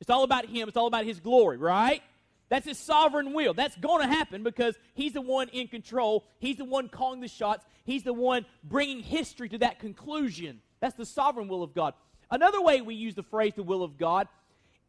It's 0.00 0.10
all 0.10 0.22
about 0.22 0.46
Him, 0.46 0.68
it's 0.68 0.76
all 0.76 0.86
about 0.86 1.04
His 1.04 1.20
glory, 1.20 1.56
right? 1.56 2.02
That's 2.48 2.66
His 2.66 2.78
sovereign 2.78 3.32
will. 3.32 3.54
That's 3.54 3.76
going 3.76 4.06
to 4.06 4.14
happen 4.14 4.42
because 4.42 4.76
He's 4.94 5.12
the 5.12 5.20
one 5.20 5.48
in 5.48 5.68
control. 5.68 6.24
He's 6.38 6.56
the 6.56 6.64
one 6.64 6.88
calling 6.88 7.20
the 7.20 7.28
shots. 7.28 7.64
He's 7.84 8.02
the 8.02 8.12
one 8.12 8.46
bringing 8.62 9.00
history 9.00 9.48
to 9.50 9.58
that 9.58 9.78
conclusion. 9.78 10.60
That's 10.80 10.96
the 10.96 11.06
sovereign 11.06 11.48
will 11.48 11.62
of 11.62 11.74
God. 11.74 11.94
Another 12.30 12.60
way 12.60 12.80
we 12.80 12.94
use 12.94 13.14
the 13.14 13.22
phrase 13.22 13.54
the 13.54 13.62
will 13.62 13.82
of 13.82 13.96
God 13.96 14.28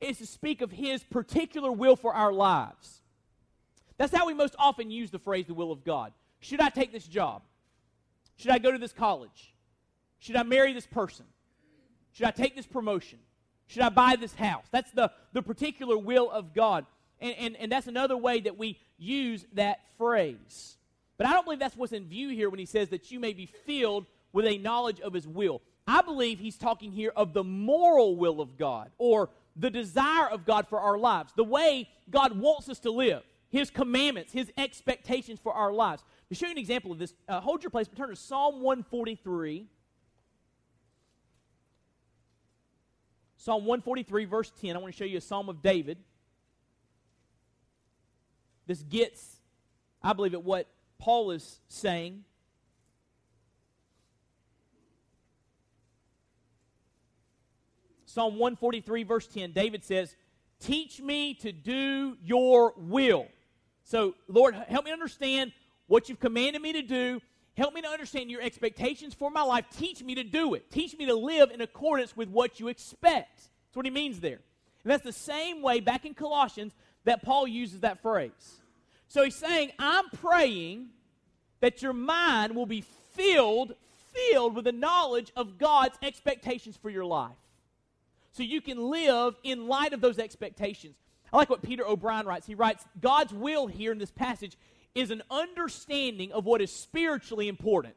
is 0.02 0.18
to 0.20 0.28
speak 0.28 0.62
of 0.62 0.72
His 0.72 1.04
particular 1.04 1.72
will 1.72 1.96
for 1.96 2.14
our 2.14 2.32
lives. 2.32 3.02
That's 3.98 4.16
how 4.16 4.28
we 4.28 4.34
most 4.34 4.56
often 4.58 4.92
use 4.92 5.12
the 5.12 5.20
phrase 5.20 5.46
the 5.46 5.54
will 5.54 5.72
of 5.72 5.84
God. 5.84 6.14
Should 6.40 6.62
I 6.62 6.70
take 6.70 6.92
this 6.92 7.06
job? 7.06 7.42
Should 8.38 8.52
I 8.52 8.58
go 8.58 8.72
to 8.72 8.78
this 8.78 8.94
college? 8.94 9.54
Should 10.20 10.36
I 10.36 10.44
marry 10.44 10.74
this 10.74 10.88
person? 10.88 11.26
Should 12.12 12.26
I 12.26 12.32
take 12.32 12.56
this 12.56 12.66
promotion? 12.66 13.20
Should 13.68 13.82
I 13.82 13.90
buy 13.90 14.16
this 14.16 14.34
house? 14.34 14.66
That's 14.72 14.92
the, 14.92 15.12
the 15.32 15.42
particular 15.42 15.98
will 15.98 16.30
of 16.30 16.54
God. 16.54 16.86
And, 17.20 17.36
and, 17.38 17.56
and 17.58 17.72
that's 17.72 17.88
another 17.88 18.18
way 18.18 18.40
that 18.42 18.58
we 18.58 18.80
use 18.98 19.46
that 19.54 19.82
phrase. 19.98 20.78
But 21.18 21.28
I 21.28 21.34
don't 21.34 21.44
believe 21.44 21.60
that's 21.60 21.76
what's 21.76 21.94
in 21.94 22.06
view 22.06 22.30
here 22.30 22.50
when 22.50 22.60
he 22.60 22.66
says 22.66 22.90
that 22.90 23.12
you 23.12 23.20
may 23.20 23.34
be 23.34 23.46
filled 23.46 24.06
with 24.34 24.46
a 24.46 24.58
knowledge 24.58 25.02
of 25.02 25.14
his 25.14 25.28
will. 25.28 25.62
I 25.86 26.02
believe 26.02 26.40
he's 26.40 26.58
talking 26.58 26.92
here 26.92 27.12
of 27.16 27.34
the 27.34 27.44
moral 27.44 28.16
will 28.16 28.42
of 28.42 28.58
God 28.58 28.92
or 28.98 29.30
the 29.56 29.70
desire 29.70 30.30
of 30.30 30.46
God 30.46 30.68
for 30.68 30.80
our 30.80 30.98
lives, 30.98 31.34
the 31.36 31.44
way 31.44 31.90
God 32.10 32.40
wants 32.40 32.70
us 32.70 32.80
to 32.80 32.92
live, 32.92 33.24
his 33.50 33.70
commandments, 33.70 34.32
his 34.32 34.52
expectations 34.58 35.40
for 35.42 35.54
our 35.54 35.74
lives. 35.74 36.04
To 36.30 36.36
show 36.36 36.46
you 36.46 36.54
an 36.54 36.58
example 36.58 36.92
of 36.92 37.00
this, 37.00 37.14
uh, 37.28 37.40
hold 37.40 37.64
your 37.64 37.72
place, 37.72 37.88
but 37.88 37.98
turn 37.98 38.10
to 38.10 38.16
Psalm 38.16 38.62
143. 38.62 39.68
Psalm 43.42 43.64
143, 43.64 44.26
verse 44.26 44.52
10. 44.60 44.76
I 44.76 44.80
want 44.80 44.94
to 44.94 44.98
show 44.98 45.06
you 45.06 45.18
a 45.18 45.22
psalm 45.22 45.48
of 45.48 45.62
David. 45.62 45.98
This 48.68 48.84
gets, 48.84 49.38
I 50.04 50.12
believe, 50.12 50.34
at 50.34 50.44
what 50.44 50.68
Paul 51.00 51.32
is 51.32 51.62
saying. 51.70 52.26
Psalm 58.06 58.34
143, 58.34 59.04
verse 59.04 59.26
10, 59.28 59.54
David 59.54 59.86
says, 59.86 60.18
Teach 60.60 61.00
me 61.00 61.34
to 61.36 61.54
do 61.54 62.18
your 62.22 62.74
will. 62.76 63.28
So, 63.84 64.16
Lord, 64.28 64.54
help 64.54 64.84
me 64.84 64.92
understand 64.92 65.54
what 65.88 66.10
you've 66.10 66.20
commanded 66.20 66.62
me 66.62 66.74
to 66.74 66.82
do 66.82 67.22
Help 67.60 67.74
me 67.74 67.82
to 67.82 67.90
understand 67.90 68.32
your 68.32 68.42
expectations 68.42 69.14
for 69.14 69.30
my 69.30 69.42
life. 69.42 69.66
Teach 69.78 70.02
me 70.02 70.16
to 70.16 70.24
do 70.24 70.54
it. 70.54 70.72
Teach 70.72 70.98
me 70.98 71.08
to 71.08 71.14
live 71.14 71.52
in 71.52 71.60
accordance 71.60 72.16
with 72.16 72.30
what 72.30 72.58
you 72.58 72.70
expect. 72.70 73.36
That's 73.36 73.76
what 73.76 73.86
he 73.86 73.92
means 73.92 74.22
there. 74.22 74.40
And 74.86 74.92
that's 74.92 75.04
the 75.04 75.12
same 75.12 75.62
way 75.62 75.82
back 75.82 76.06
in 76.06 76.14
Colossians 76.14 76.74
that 77.04 77.22
Paul 77.22 77.50
uses 77.50 77.82
that 77.82 78.02
phrase. 78.02 78.62
So 79.10 79.26
he's 79.26 79.36
saying, 79.36 79.74
I'm 79.78 80.10
praying 80.10 80.88
that 81.60 81.82
your 81.82 81.92
mind 81.92 82.56
will 82.56 82.66
be 82.66 82.86
filled, 83.12 83.74
filled 84.14 84.56
with 84.56 84.64
the 84.64 84.72
knowledge 84.72 85.34
of 85.36 85.58
God's 85.58 85.98
expectations 86.02 86.78
for 86.82 86.90
your 86.90 87.04
life. 87.04 87.36
So 88.32 88.42
you 88.42 88.62
can 88.62 88.90
live 88.90 89.36
in 89.44 89.68
light 89.68 89.92
of 89.92 90.00
those 90.00 90.18
expectations. 90.18 90.96
I 91.34 91.36
like 91.36 91.50
what 91.50 91.62
Peter 91.62 91.86
O'Brien 91.86 92.26
writes. 92.26 92.48
He 92.48 92.56
writes, 92.56 92.86
God's 93.02 93.34
will 93.34 93.68
here 93.68 93.92
in 93.92 93.98
this 93.98 94.12
passage 94.12 94.56
is 94.96 95.12
an 95.12 95.22
understanding 95.30 96.32
of 96.32 96.46
what 96.46 96.62
is 96.62 96.72
spiritually 96.72 97.48
important. 97.48 97.96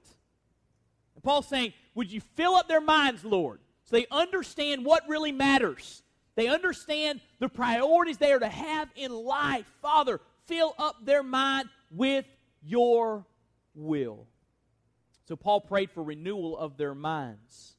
And 1.15 1.23
Paul's 1.23 1.49
saying, 1.49 1.73
Would 1.95 2.13
you 2.13 2.21
fill 2.21 2.55
up 2.55 2.69
their 2.69 2.81
minds, 2.81 3.25
Lord, 3.25 3.61
so 3.85 3.97
they 3.97 4.07
understand 4.11 4.85
what 4.85 5.09
really 5.09 5.33
matters? 5.33 6.03
They 6.35 6.49
understand 6.49 7.21
the 7.41 7.49
priorities 7.49 8.19
they 8.19 8.33
are 8.33 8.39
to 8.39 8.49
have 8.49 8.89
in 8.97 9.13
life. 9.13 9.67
Father, 9.83 10.21
fill 10.47 10.75
up 10.79 11.05
their 11.05 11.23
mind 11.23 11.69
with 11.91 12.25
your 12.63 13.27
will. 13.75 14.27
So 15.29 15.37
Paul 15.37 15.61
prayed 15.61 15.91
for 15.91 16.03
renewal 16.03 16.57
of 16.57 16.77
their 16.77 16.95
minds. 16.95 17.75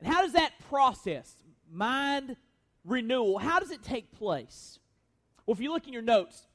And 0.00 0.12
how 0.12 0.22
does 0.22 0.32
that 0.32 0.52
process, 0.68 1.36
mind 1.70 2.36
renewal, 2.84 3.38
how 3.38 3.58
does 3.58 3.70
it 3.70 3.82
take 3.82 4.12
place? 4.12 4.78
Well, 5.46 5.54
if 5.54 5.60
you 5.60 5.72
look 5.72 5.86
in 5.86 5.92
your 5.92 6.02
notes, 6.02 6.46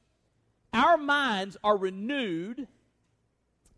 our 0.72 0.96
minds 0.96 1.56
are 1.64 1.76
renewed 1.76 2.66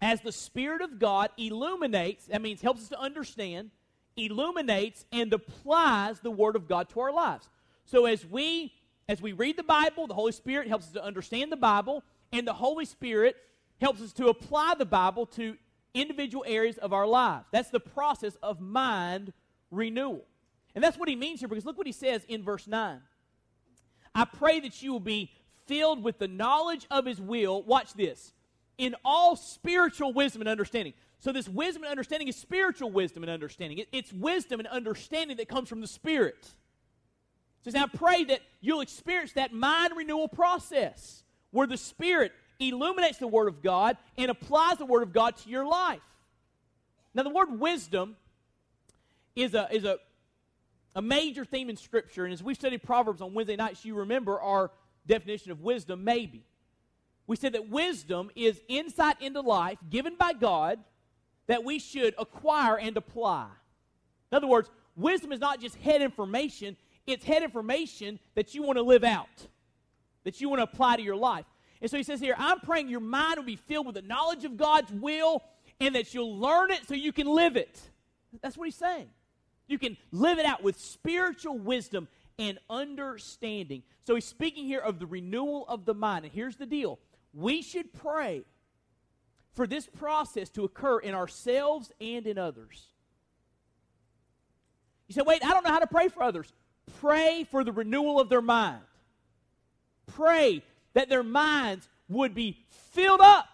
as 0.01 0.21
the 0.21 0.33
Spirit 0.33 0.83
of 0.83 0.99
God 0.99 1.31
illuminates, 1.39 2.27
that 2.27 2.43
means 2.43 2.61
helps 2.61 2.83
us 2.83 2.89
to 2.89 3.01
understand, 3.01 3.71
illuminates, 4.17 5.05
and 5.13 5.33
applies 5.33 6.21
the 6.21 6.31
Word 6.31 6.57
of 6.57 6.69
God 6.69 6.89
to 6.91 7.01
our 7.01 7.13
lives. 7.13 7.49
So 7.85 8.07
as 8.07 8.27
we 8.27 8.73
as 9.09 9.21
we 9.21 9.33
read 9.33 9.57
the 9.57 9.63
Bible, 9.63 10.07
the 10.07 10.15
Holy 10.15 10.33
Spirit 10.33 10.69
helps 10.69 10.87
us 10.87 10.93
to 10.93 11.05
understand 11.05 11.51
the 11.51 11.57
Bible, 11.57 12.03
and 12.33 12.47
the 12.47 12.53
Holy 12.53 12.85
Spirit 12.85 13.37
helps 13.81 14.01
us 14.01 14.13
to 14.15 14.29
apply 14.29 14.75
the 14.79 14.87
Bible 14.87 15.27
to 15.27 15.57
individual 15.93 16.45
areas 16.47 16.79
of 16.79 16.93
our 16.93 17.07
lives. 17.07 17.47
That's 17.51 17.71
the 17.71 17.81
process 17.81 18.37
of 18.43 18.61
mind 18.61 19.33
renewal. 19.71 20.25
And 20.75 20.83
that's 20.83 20.97
what 20.97 21.09
he 21.09 21.17
means 21.17 21.41
here 21.41 21.49
because 21.49 21.67
look 21.67 21.77
what 21.77 21.87
he 21.87 21.93
says 21.93 22.25
in 22.29 22.43
verse 22.43 22.67
9. 22.67 23.01
I 24.15 24.25
pray 24.25 24.61
that 24.61 24.83
you 24.83 24.93
will 24.93 25.01
be 25.01 25.31
filled 25.67 26.03
with 26.03 26.19
the 26.19 26.29
knowledge 26.29 26.87
of 26.91 27.07
his 27.07 27.21
will. 27.21 27.63
Watch 27.63 27.95
this. 27.95 28.33
In 28.79 28.95
all 29.05 29.37
spiritual 29.37 30.13
wisdom 30.13 30.43
and 30.43 30.49
understanding. 30.49 30.95
So, 31.21 31.33
this 31.33 31.49
wisdom 31.49 31.85
and 31.85 31.91
understanding 31.91 32.29
is 32.29 32.37
spiritual 32.37 32.91
wisdom 32.91 33.23
and 33.23 33.31
understanding. 33.31 33.79
It, 33.79 33.89
it's 33.93 34.13
wisdom 34.13 34.61
and 34.61 34.69
understanding 34.69 35.37
that 35.37 35.49
comes 35.49 35.69
from 35.69 35.81
the 35.81 35.87
Spirit. 35.87 36.49
So, 37.65 37.71
now 37.71 37.87
pray 37.87 38.25
that 38.25 38.41
you'll 38.61 38.81
experience 38.81 39.33
that 39.35 39.53
mind 39.53 39.93
renewal 39.97 40.29
process 40.29 41.23
where 41.53 41.67
the 41.67 41.77
Spirit 41.77 42.33
illuminates 42.59 43.19
the 43.19 43.29
Word 43.29 43.49
of 43.49 43.63
God 43.63 43.97
and 44.19 44.31
applies 44.31 44.79
the 44.79 44.87
Word 44.87 45.03
of 45.03 45.13
God 45.13 45.37
to 45.39 45.49
your 45.49 45.67
life. 45.67 46.01
Now, 47.15 47.23
the 47.23 47.31
word 47.31 47.61
wisdom 47.61 48.17
is 49.37 49.55
a, 49.55 49.69
is 49.71 49.85
a, 49.85 49.99
a 50.95 51.03
major 51.03 51.45
theme 51.45 51.69
in 51.69 51.77
Scripture. 51.77 52.25
And 52.25 52.33
as 52.33 52.43
we 52.43 52.55
studied 52.55 52.83
Proverbs 52.83 53.21
on 53.21 53.35
Wednesday 53.35 53.57
nights, 53.57 53.85
you 53.85 53.97
remember 53.97 54.41
our 54.41 54.71
definition 55.07 55.51
of 55.51 55.61
wisdom, 55.61 56.05
maybe. 56.05 56.45
We 57.27 57.37
said 57.37 57.55
that 57.55 57.69
wisdom 57.69 58.31
is 58.35 58.61
insight 58.69 59.21
into 59.21 59.41
life 59.41 59.79
given 59.89 60.17
by 60.19 60.33
God 60.33 60.79
that 61.47 61.65
we 61.65 61.79
should 61.79 62.15
acquire 62.19 62.79
and 62.79 62.97
apply. 62.97 63.49
In 64.31 64.37
other 64.37 64.47
words, 64.47 64.71
wisdom 64.97 65.33
is 65.33 65.41
not 65.41 65.61
just 65.61 65.77
head 65.77 66.03
information, 66.03 66.77
it's 67.07 67.25
head 67.25 67.43
information 67.43 68.19
that 68.35 68.55
you 68.55 68.63
want 68.63 68.79
to 68.79 68.83
live 68.83 69.05
out, 69.05 69.47
that 70.25 70.41
you 70.41 70.49
want 70.49 70.61
to 70.61 70.65
apply 70.65 70.97
to 70.97 71.03
your 71.03 71.17
life. 71.17 71.45
And 71.81 71.91
so 71.91 71.97
he 71.97 72.03
says 72.03 72.21
here, 72.21 72.35
I'm 72.39 72.61
praying 72.61 72.89
your 72.89 73.01
mind 73.01 73.37
will 73.37 73.45
be 73.45 73.57
filled 73.57 73.87
with 73.87 73.97
the 73.97 74.03
knowledge 74.03 74.45
of 74.45 74.57
God's 74.57 74.93
will 74.93 75.43
and 75.81 75.95
that 75.97 76.15
you'll 76.15 76.39
learn 76.39 76.71
it 76.71 76.87
so 76.87 76.95
you 76.95 77.13
can 77.13 77.27
live 77.27 77.57
it. 77.57 77.81
That's 78.41 78.57
what 78.57 78.67
he's 78.67 78.77
saying. 78.77 79.09
You 79.67 79.79
can 79.79 79.97
live 80.13 80.39
it 80.39 80.47
out 80.47 80.63
with 80.63 80.79
spiritual 80.79 81.59
wisdom 81.59 82.09
and 82.39 82.59
understanding. 82.69 83.83
So 84.05 84.15
he's 84.15 84.25
speaking 84.25 84.65
here 84.67 84.81
of 84.81 84.99
the 84.99 85.07
renewal 85.07 85.67
of 85.69 85.85
the 85.85 85.95
mind. 85.95 86.25
And 86.25 86.33
here's 86.33 86.57
the 86.57 86.67
deal 86.67 86.99
we 87.35 87.63
should 87.63 87.93
pray 87.93 88.43
for 89.55 89.67
this 89.67 89.87
process 89.87 90.49
to 90.51 90.65
occur 90.65 90.99
in 90.99 91.15
ourselves 91.15 91.93
and 92.01 92.27
in 92.27 92.39
others. 92.39 92.87
You 95.09 95.15
say, 95.15 95.23
wait, 95.27 95.45
I 95.45 95.51
don't 95.51 95.65
know 95.65 95.73
how 95.73 95.81
to 95.81 95.87
pray 95.87 96.09
for 96.09 96.23
others. 96.23 96.53
Pray 97.01 97.47
for 97.51 97.65
the 97.65 97.73
renewal 97.73 98.19
of 98.19 98.29
their 98.29 98.43
mind. 98.43 98.81
Pray 100.07 100.63
that 100.95 101.09
their 101.09 101.23
minds 101.23 101.89
would 102.09 102.35
be 102.35 102.59
filled 102.93 103.21
up 103.21 103.47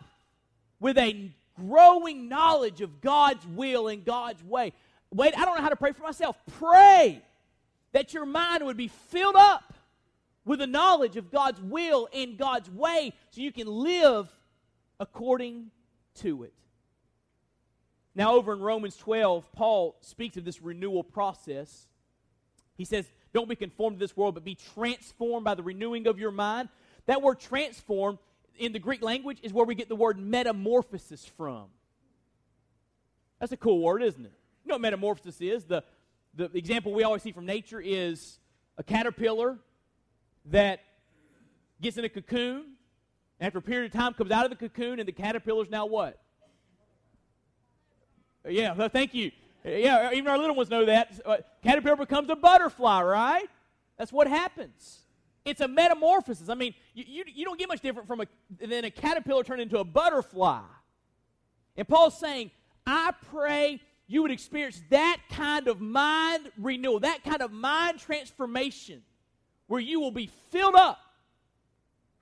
with 0.80 0.98
a 0.98 1.30
growing 1.56 2.28
knowledge 2.28 2.80
of 2.80 3.00
God's 3.00 3.44
will 3.46 3.88
and 3.88 4.04
God's 4.04 4.42
way. 4.44 4.72
Wait, 5.12 5.36
I 5.36 5.44
don't 5.44 5.56
know 5.56 5.62
how 5.62 5.68
to 5.68 5.76
pray 5.76 5.92
for 5.92 6.02
myself. 6.02 6.36
Pray 6.58 7.22
that 7.92 8.14
your 8.14 8.26
mind 8.26 8.64
would 8.64 8.76
be 8.76 8.88
filled 8.88 9.36
up 9.36 9.74
with 10.44 10.60
the 10.60 10.66
knowledge 10.66 11.16
of 11.16 11.30
God's 11.30 11.60
will 11.60 12.08
and 12.12 12.38
God's 12.38 12.70
way 12.70 13.12
so 13.30 13.40
you 13.40 13.52
can 13.52 13.66
live 13.66 14.28
according 14.98 15.70
to 16.16 16.44
it. 16.44 16.54
Now, 18.14 18.34
over 18.34 18.52
in 18.52 18.60
Romans 18.60 18.96
12, 18.96 19.52
Paul 19.52 19.96
speaks 20.00 20.36
of 20.36 20.44
this 20.44 20.60
renewal 20.60 21.04
process. 21.04 21.86
He 22.76 22.84
says, 22.84 23.06
Don't 23.32 23.48
be 23.48 23.54
conformed 23.54 23.98
to 23.98 24.00
this 24.00 24.16
world, 24.16 24.34
but 24.34 24.44
be 24.44 24.56
transformed 24.74 25.44
by 25.44 25.54
the 25.54 25.62
renewing 25.62 26.06
of 26.06 26.18
your 26.18 26.32
mind. 26.32 26.68
That 27.06 27.22
word 27.22 27.38
transform 27.38 28.18
in 28.58 28.72
the 28.72 28.78
Greek 28.78 29.02
language 29.02 29.38
is 29.42 29.52
where 29.52 29.64
we 29.64 29.74
get 29.74 29.88
the 29.88 29.96
word 29.96 30.18
metamorphosis 30.18 31.24
from. 31.36 31.66
That's 33.38 33.52
a 33.52 33.56
cool 33.56 33.80
word, 33.80 34.02
isn't 34.02 34.24
it? 34.24 34.32
You 34.64 34.70
know 34.70 34.74
what 34.74 34.82
metamorphosis 34.82 35.40
is? 35.40 35.64
The, 35.64 35.84
the 36.46 36.56
example 36.56 36.92
we 36.92 37.02
always 37.02 37.22
see 37.22 37.32
from 37.32 37.46
nature 37.46 37.80
is 37.80 38.38
a 38.76 38.84
caterpillar 38.84 39.58
that 40.46 40.80
gets 41.82 41.96
in 41.96 42.04
a 42.04 42.08
cocoon. 42.08 42.64
and 43.40 43.46
After 43.46 43.58
a 43.58 43.62
period 43.62 43.92
of 43.92 43.98
time, 43.98 44.14
comes 44.14 44.30
out 44.30 44.44
of 44.44 44.50
the 44.50 44.56
cocoon, 44.56 45.00
and 45.00 45.08
the 45.08 45.12
caterpillar's 45.12 45.68
now 45.68 45.86
what? 45.86 46.20
Yeah, 48.48 48.88
thank 48.88 49.14
you. 49.14 49.32
Yeah, 49.64 50.12
even 50.12 50.28
our 50.28 50.38
little 50.38 50.54
ones 50.54 50.70
know 50.70 50.84
that. 50.86 51.20
Uh, 51.26 51.38
caterpillar 51.62 51.96
becomes 51.96 52.30
a 52.30 52.36
butterfly, 52.36 53.02
right? 53.02 53.48
That's 53.98 54.12
what 54.12 54.28
happens. 54.28 55.00
It's 55.44 55.60
a 55.60 55.66
metamorphosis. 55.68 56.48
I 56.48 56.54
mean, 56.54 56.74
you, 56.94 57.04
you, 57.06 57.24
you 57.26 57.44
don't 57.44 57.58
get 57.58 57.68
much 57.68 57.80
different 57.80 58.06
from 58.06 58.20
a, 58.20 58.26
than 58.64 58.84
a 58.84 58.90
caterpillar 58.90 59.42
turned 59.42 59.60
into 59.60 59.78
a 59.78 59.84
butterfly. 59.84 60.62
And 61.76 61.88
Paul's 61.88 62.18
saying, 62.18 62.52
I 62.86 63.12
pray 63.32 63.80
you 64.08 64.22
would 64.22 64.30
experience 64.30 64.82
that 64.88 65.18
kind 65.30 65.68
of 65.68 65.80
mind 65.80 66.50
renewal, 66.56 67.00
that 67.00 67.22
kind 67.22 67.42
of 67.42 67.52
mind 67.52 67.98
transformation, 67.98 69.02
where 69.66 69.80
you 69.80 70.00
will 70.00 70.10
be 70.10 70.30
filled 70.50 70.74
up 70.74 70.98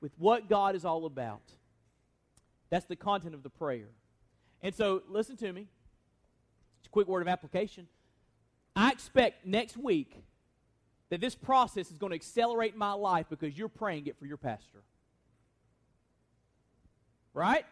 with 0.01 0.13
what 0.19 0.49
God 0.49 0.75
is 0.75 0.85
all 0.85 1.07
about. 1.07 1.43
That's 2.71 2.85
the 2.87 2.97
content 2.97 3.35
of 3.35 3.45
the 3.45 3.51
prayer. 3.51 3.89
And 4.63 4.75
so, 4.75 5.03
listen 5.09 5.37
to 5.37 5.53
me. 5.53 5.69
It's 6.81 6.89
a 6.89 6.91
quick 6.91 7.07
word 7.07 7.23
of 7.23 7.29
application. 7.29 7.87
I 8.75 8.91
expect 8.91 9.47
next 9.47 9.77
week 9.77 10.13
that 11.09 11.21
this 11.21 11.37
process 11.37 11.93
is 11.93 11.99
going 11.99 12.11
to 12.11 12.17
accelerate 12.17 12.77
my 12.77 12.93
life 12.95 13.27
because 13.31 13.57
you're 13.57 13.69
praying 13.69 14.09
it 14.09 14.19
for 14.19 14.27
your 14.27 14.37
pastor. 14.37 14.83
Right? 17.33 17.65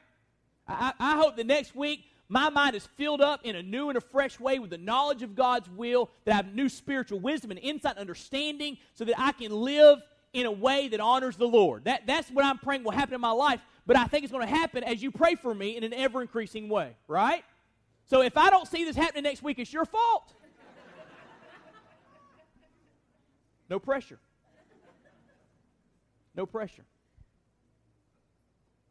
I, 0.68 0.92
I 1.00 1.16
hope 1.16 1.36
the 1.36 1.44
next 1.44 1.74
week 1.74 2.04
my 2.34 2.50
mind 2.50 2.74
is 2.74 2.84
filled 2.84 3.20
up 3.20 3.42
in 3.44 3.54
a 3.54 3.62
new 3.62 3.90
and 3.90 3.96
a 3.96 4.00
fresh 4.00 4.40
way 4.40 4.58
with 4.58 4.70
the 4.70 4.78
knowledge 4.78 5.22
of 5.22 5.36
God's 5.36 5.70
will, 5.70 6.10
that 6.24 6.32
I 6.32 6.34
have 6.34 6.52
new 6.52 6.68
spiritual 6.68 7.20
wisdom 7.20 7.52
and 7.52 7.60
insight 7.60 7.92
and 7.92 8.00
understanding 8.00 8.76
so 8.94 9.04
that 9.04 9.14
I 9.16 9.30
can 9.30 9.52
live 9.52 10.00
in 10.32 10.44
a 10.44 10.50
way 10.50 10.88
that 10.88 10.98
honors 10.98 11.36
the 11.36 11.46
Lord. 11.46 11.84
That, 11.84 12.08
that's 12.08 12.28
what 12.32 12.44
I'm 12.44 12.58
praying 12.58 12.82
will 12.82 12.90
happen 12.90 13.14
in 13.14 13.20
my 13.20 13.30
life, 13.30 13.60
but 13.86 13.96
I 13.96 14.06
think 14.06 14.24
it's 14.24 14.32
going 14.32 14.44
to 14.44 14.52
happen 14.52 14.82
as 14.82 15.00
you 15.00 15.12
pray 15.12 15.36
for 15.36 15.54
me 15.54 15.76
in 15.76 15.84
an 15.84 15.94
ever 15.94 16.22
increasing 16.22 16.68
way, 16.68 16.96
right? 17.06 17.44
So 18.06 18.20
if 18.20 18.36
I 18.36 18.50
don't 18.50 18.66
see 18.66 18.84
this 18.84 18.96
happening 18.96 19.22
next 19.22 19.44
week, 19.44 19.60
it's 19.60 19.72
your 19.72 19.84
fault. 19.84 20.34
No 23.70 23.78
pressure. 23.78 24.18
No 26.36 26.44
pressure. 26.44 26.84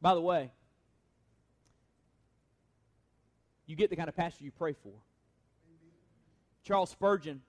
By 0.02 0.16
the 0.16 0.22
way, 0.22 0.50
you 3.74 3.78
get 3.78 3.90
the 3.90 3.96
kind 3.96 4.08
of 4.08 4.16
pastor 4.16 4.44
you 4.44 4.52
pray 4.52 4.74
for. 4.74 4.94
Charles 6.64 6.92
Spurgeon 6.92 7.42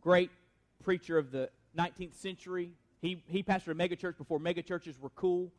great 0.00 0.30
preacher 0.82 1.16
of 1.16 1.30
the 1.30 1.48
19th 1.76 2.14
century. 2.14 2.72
He, 3.00 3.22
he 3.28 3.44
pastored 3.44 3.70
a 3.70 3.74
megachurch 3.74 4.18
before 4.18 4.40
megachurches 4.40 4.98
were 4.98 5.10
cool. 5.10 5.52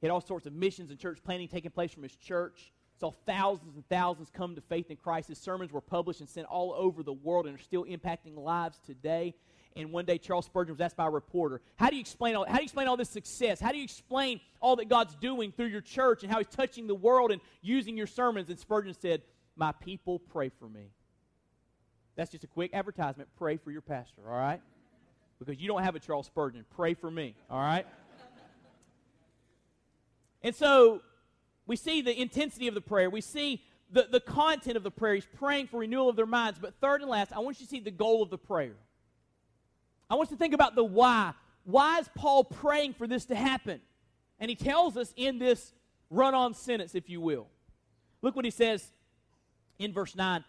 He 0.00 0.06
had 0.06 0.12
all 0.12 0.20
sorts 0.20 0.44
of 0.44 0.52
missions 0.52 0.90
and 0.90 0.98
church 0.98 1.18
planting 1.24 1.48
taking 1.48 1.70
place 1.70 1.92
from 1.92 2.02
his 2.02 2.14
church. 2.14 2.72
Saw 3.00 3.10
thousands 3.24 3.74
and 3.76 3.88
thousands 3.88 4.28
come 4.30 4.54
to 4.54 4.60
faith 4.60 4.90
in 4.90 4.96
Christ. 4.96 5.28
His 5.28 5.38
sermons 5.38 5.72
were 5.72 5.80
published 5.80 6.20
and 6.20 6.28
sent 6.28 6.46
all 6.46 6.74
over 6.76 7.02
the 7.02 7.14
world 7.14 7.46
and 7.46 7.54
are 7.54 7.62
still 7.62 7.84
impacting 7.86 8.36
lives 8.36 8.78
today. 8.84 9.34
And 9.76 9.92
one 9.92 10.04
day 10.04 10.18
Charles 10.18 10.46
Spurgeon 10.46 10.74
was 10.74 10.80
asked 10.80 10.96
by 10.96 11.06
a 11.06 11.10
reporter, 11.10 11.60
"How 11.76 11.88
do 11.88 11.96
you 11.96 12.00
explain 12.00 12.34
all? 12.34 12.44
How 12.44 12.56
do 12.56 12.62
you 12.62 12.64
explain 12.64 12.88
all 12.88 12.96
this 12.96 13.10
success? 13.10 13.60
How 13.60 13.72
do 13.72 13.78
you 13.78 13.84
explain 13.84 14.40
all 14.60 14.76
that 14.76 14.88
God's 14.88 15.14
doing 15.16 15.52
through 15.52 15.66
your 15.66 15.80
church 15.80 16.22
and 16.22 16.30
how 16.32 16.38
He's 16.38 16.48
touching 16.48 16.86
the 16.86 16.94
world 16.94 17.32
and 17.32 17.40
using 17.60 17.96
your 17.96 18.06
sermons?" 18.06 18.50
And 18.50 18.58
Spurgeon 18.58 18.94
said, 18.94 19.22
"My 19.56 19.72
people 19.72 20.18
pray 20.18 20.50
for 20.50 20.68
me." 20.68 20.90
That's 22.14 22.30
just 22.30 22.44
a 22.44 22.48
quick 22.48 22.74
advertisement. 22.74 23.30
Pray 23.36 23.56
for 23.56 23.70
your 23.70 23.80
pastor, 23.80 24.22
all 24.26 24.36
right? 24.36 24.60
Because 25.38 25.60
you 25.60 25.66
don't 25.66 25.82
have 25.82 25.96
a 25.96 26.00
Charles 26.00 26.26
Spurgeon. 26.26 26.64
Pray 26.76 26.94
for 26.94 27.10
me, 27.10 27.34
all 27.50 27.58
right? 27.58 27.86
and 30.42 30.54
so 30.54 31.00
we 31.66 31.76
see 31.76 32.02
the 32.02 32.20
intensity 32.20 32.68
of 32.68 32.74
the 32.74 32.80
prayer. 32.80 33.08
We 33.08 33.22
see 33.22 33.62
the, 33.90 34.08
the 34.10 34.20
content 34.20 34.76
of 34.76 34.82
the 34.82 34.90
prayer. 34.90 35.14
He's 35.14 35.26
praying 35.26 35.68
for 35.68 35.80
renewal 35.80 36.08
of 36.08 36.16
their 36.16 36.26
minds. 36.26 36.58
But 36.58 36.74
third 36.80 37.00
and 37.00 37.10
last, 37.10 37.32
I 37.32 37.40
want 37.40 37.60
you 37.60 37.66
to 37.66 37.70
see 37.70 37.80
the 37.80 37.90
goal 37.90 38.22
of 38.22 38.30
the 38.30 38.38
prayer. 38.38 38.76
I 40.12 40.14
want 40.14 40.30
you 40.30 40.36
to 40.36 40.38
think 40.38 40.52
about 40.52 40.74
the 40.74 40.84
why. 40.84 41.32
Why 41.64 41.98
is 41.98 42.10
Paul 42.14 42.44
praying 42.44 42.92
for 42.92 43.06
this 43.06 43.24
to 43.26 43.34
happen? 43.34 43.80
And 44.38 44.50
he 44.50 44.54
tells 44.54 44.98
us 44.98 45.10
in 45.16 45.38
this 45.38 45.72
run 46.10 46.34
on 46.34 46.52
sentence, 46.52 46.94
if 46.94 47.08
you 47.08 47.18
will. 47.18 47.46
Look 48.20 48.36
what 48.36 48.44
he 48.44 48.50
says 48.50 48.86
in 49.78 49.94
verse 49.94 50.14
9 50.14 50.44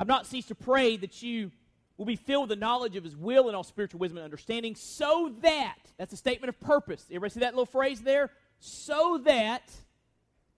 I've 0.00 0.08
not 0.08 0.26
ceased 0.26 0.48
to 0.48 0.56
pray 0.56 0.96
that 0.96 1.22
you 1.22 1.52
will 1.96 2.06
be 2.06 2.16
filled 2.16 2.48
with 2.48 2.58
the 2.58 2.60
knowledge 2.60 2.96
of 2.96 3.04
his 3.04 3.14
will 3.16 3.46
and 3.46 3.54
all 3.54 3.62
spiritual 3.62 4.00
wisdom 4.00 4.18
and 4.18 4.24
understanding, 4.24 4.74
so 4.74 5.32
that, 5.42 5.78
that's 5.96 6.12
a 6.12 6.16
statement 6.16 6.48
of 6.48 6.58
purpose. 6.58 7.06
Everybody 7.08 7.34
see 7.34 7.40
that 7.40 7.52
little 7.54 7.66
phrase 7.66 8.00
there? 8.00 8.30
So 8.58 9.20
that 9.26 9.70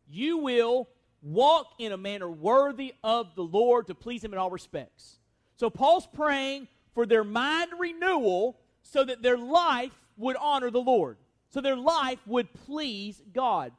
you 0.08 0.38
will 0.38 0.88
walk 1.20 1.66
in 1.78 1.92
a 1.92 1.98
manner 1.98 2.30
worthy 2.30 2.94
of 3.04 3.34
the 3.34 3.44
Lord 3.44 3.88
to 3.88 3.94
please 3.94 4.24
him 4.24 4.32
in 4.32 4.38
all 4.38 4.50
respects. 4.50 5.18
So 5.56 5.68
Paul's 5.68 6.06
praying 6.06 6.68
for 6.94 7.06
their 7.06 7.24
mind 7.24 7.70
renewal 7.78 8.58
so 8.82 9.04
that 9.04 9.22
their 9.22 9.38
life 9.38 9.92
would 10.16 10.36
honor 10.36 10.70
the 10.70 10.80
Lord, 10.80 11.16
so 11.50 11.60
their 11.60 11.76
life 11.76 12.18
would 12.26 12.52
please 12.52 13.20
God. 13.32 13.72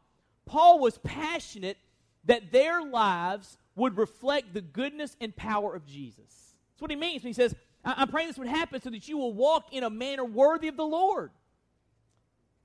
Paul 0.46 0.80
was 0.80 0.98
passionate 1.00 1.78
that 2.26 2.52
their 2.52 2.84
lives 2.84 3.58
would 3.76 3.98
reflect 3.98 4.54
the 4.54 4.62
goodness 4.62 5.16
and 5.20 5.36
power 5.36 5.76
of 5.76 5.86
Jesus. 5.86 6.54
That's 6.74 6.82
what 6.82 6.92
he 6.92 6.98
means 6.98 7.24
when 7.24 7.30
he 7.30 7.34
says, 7.34 7.56
I'm 7.84 8.08
praying 8.08 8.30
this 8.30 8.38
would 8.38 8.48
happen 8.48 8.82
so 8.82 8.90
that 8.90 9.08
you 9.08 9.18
will 9.18 9.34
walk 9.34 9.72
in 9.72 9.84
a 9.84 9.90
manner 9.90 10.26
worthy 10.26 10.68
of 10.68 10.78
the 10.78 10.86
Lord. 10.86 11.32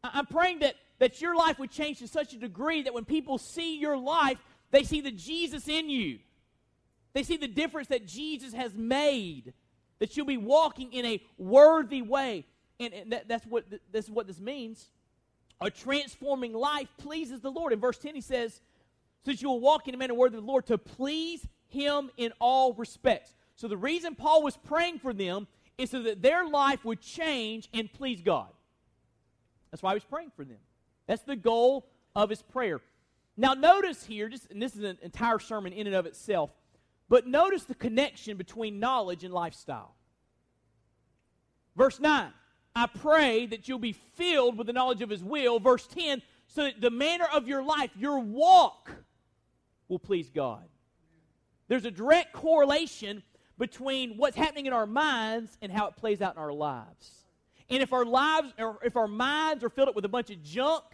I'm 0.02 0.26
praying 0.26 0.60
that, 0.60 0.76
that 0.98 1.20
your 1.20 1.36
life 1.36 1.58
would 1.58 1.70
change 1.70 1.98
to 1.98 2.08
such 2.08 2.32
a 2.32 2.38
degree 2.38 2.82
that 2.82 2.94
when 2.94 3.04
people 3.04 3.36
see 3.36 3.78
your 3.78 3.98
life, 3.98 4.38
they 4.70 4.82
see 4.82 5.00
the 5.00 5.10
Jesus 5.10 5.68
in 5.68 5.90
you. 5.90 6.20
They 7.12 7.22
see 7.22 7.36
the 7.36 7.48
difference 7.48 7.88
that 7.88 8.06
Jesus 8.06 8.54
has 8.54 8.74
made 8.74 9.52
that 10.00 10.16
you'll 10.16 10.26
be 10.26 10.36
walking 10.36 10.92
in 10.92 11.06
a 11.06 11.22
worthy 11.38 12.02
way. 12.02 12.44
And, 12.80 12.92
and 12.92 13.12
that, 13.12 13.28
that's 13.28 13.46
what 13.46 13.70
th- 13.70 13.82
this 13.92 14.06
is 14.06 14.10
what 14.10 14.26
this 14.26 14.40
means. 14.40 14.88
A 15.60 15.70
transforming 15.70 16.52
life 16.52 16.88
pleases 16.98 17.40
the 17.40 17.50
Lord. 17.50 17.72
In 17.72 17.80
verse 17.80 17.98
10, 17.98 18.14
he 18.14 18.20
says, 18.20 18.60
Since 19.24 19.42
you 19.42 19.48
will 19.50 19.60
walk 19.60 19.86
in 19.86 19.94
a 19.94 19.98
manner 19.98 20.14
worthy 20.14 20.36
of 20.38 20.42
the 20.42 20.50
Lord 20.50 20.66
to 20.66 20.78
please 20.78 21.46
him 21.68 22.10
in 22.16 22.32
all 22.40 22.72
respects. 22.74 23.34
So 23.54 23.68
the 23.68 23.76
reason 23.76 24.14
Paul 24.14 24.42
was 24.42 24.56
praying 24.56 24.98
for 24.98 25.12
them 25.12 25.46
is 25.76 25.90
so 25.90 26.02
that 26.02 26.22
their 26.22 26.46
life 26.46 26.84
would 26.84 27.00
change 27.00 27.68
and 27.72 27.92
please 27.92 28.22
God. 28.22 28.48
That's 29.70 29.82
why 29.82 29.92
he 29.92 29.96
was 29.96 30.04
praying 30.04 30.32
for 30.34 30.44
them. 30.44 30.58
That's 31.06 31.22
the 31.22 31.36
goal 31.36 31.86
of 32.16 32.30
his 32.30 32.42
prayer. 32.42 32.80
Now, 33.36 33.54
notice 33.54 34.04
here, 34.04 34.28
just, 34.28 34.50
and 34.50 34.60
this 34.60 34.74
is 34.74 34.82
an 34.82 34.98
entire 35.02 35.38
sermon 35.38 35.72
in 35.72 35.86
and 35.86 35.96
of 35.96 36.06
itself, 36.06 36.50
but 37.10 37.26
notice 37.26 37.64
the 37.64 37.74
connection 37.74 38.38
between 38.38 38.78
knowledge 38.78 39.24
and 39.24 39.34
lifestyle. 39.34 39.96
Verse 41.76 41.98
9, 42.00 42.32
I 42.74 42.86
pray 42.86 43.46
that 43.46 43.68
you'll 43.68 43.80
be 43.80 43.92
filled 43.92 44.56
with 44.56 44.68
the 44.68 44.72
knowledge 44.72 45.02
of 45.02 45.10
his 45.10 45.22
will. 45.22 45.58
Verse 45.58 45.86
10, 45.88 46.22
so 46.46 46.62
that 46.62 46.80
the 46.80 46.90
manner 46.90 47.26
of 47.34 47.48
your 47.48 47.64
life, 47.64 47.90
your 47.98 48.20
walk, 48.20 48.92
will 49.88 49.98
please 49.98 50.30
God. 50.30 50.64
There's 51.66 51.84
a 51.84 51.90
direct 51.90 52.32
correlation 52.32 53.24
between 53.58 54.16
what's 54.16 54.36
happening 54.36 54.66
in 54.66 54.72
our 54.72 54.86
minds 54.86 55.58
and 55.60 55.72
how 55.72 55.88
it 55.88 55.96
plays 55.96 56.22
out 56.22 56.36
in 56.36 56.40
our 56.40 56.52
lives. 56.52 57.24
And 57.68 57.82
if 57.82 57.92
our 57.92 58.04
lives, 58.04 58.52
or 58.56 58.78
if 58.84 58.96
our 58.96 59.08
minds 59.08 59.64
are 59.64 59.68
filled 59.68 59.88
up 59.88 59.96
with 59.96 60.04
a 60.04 60.08
bunch 60.08 60.30
of 60.30 60.42
junk 60.44 60.84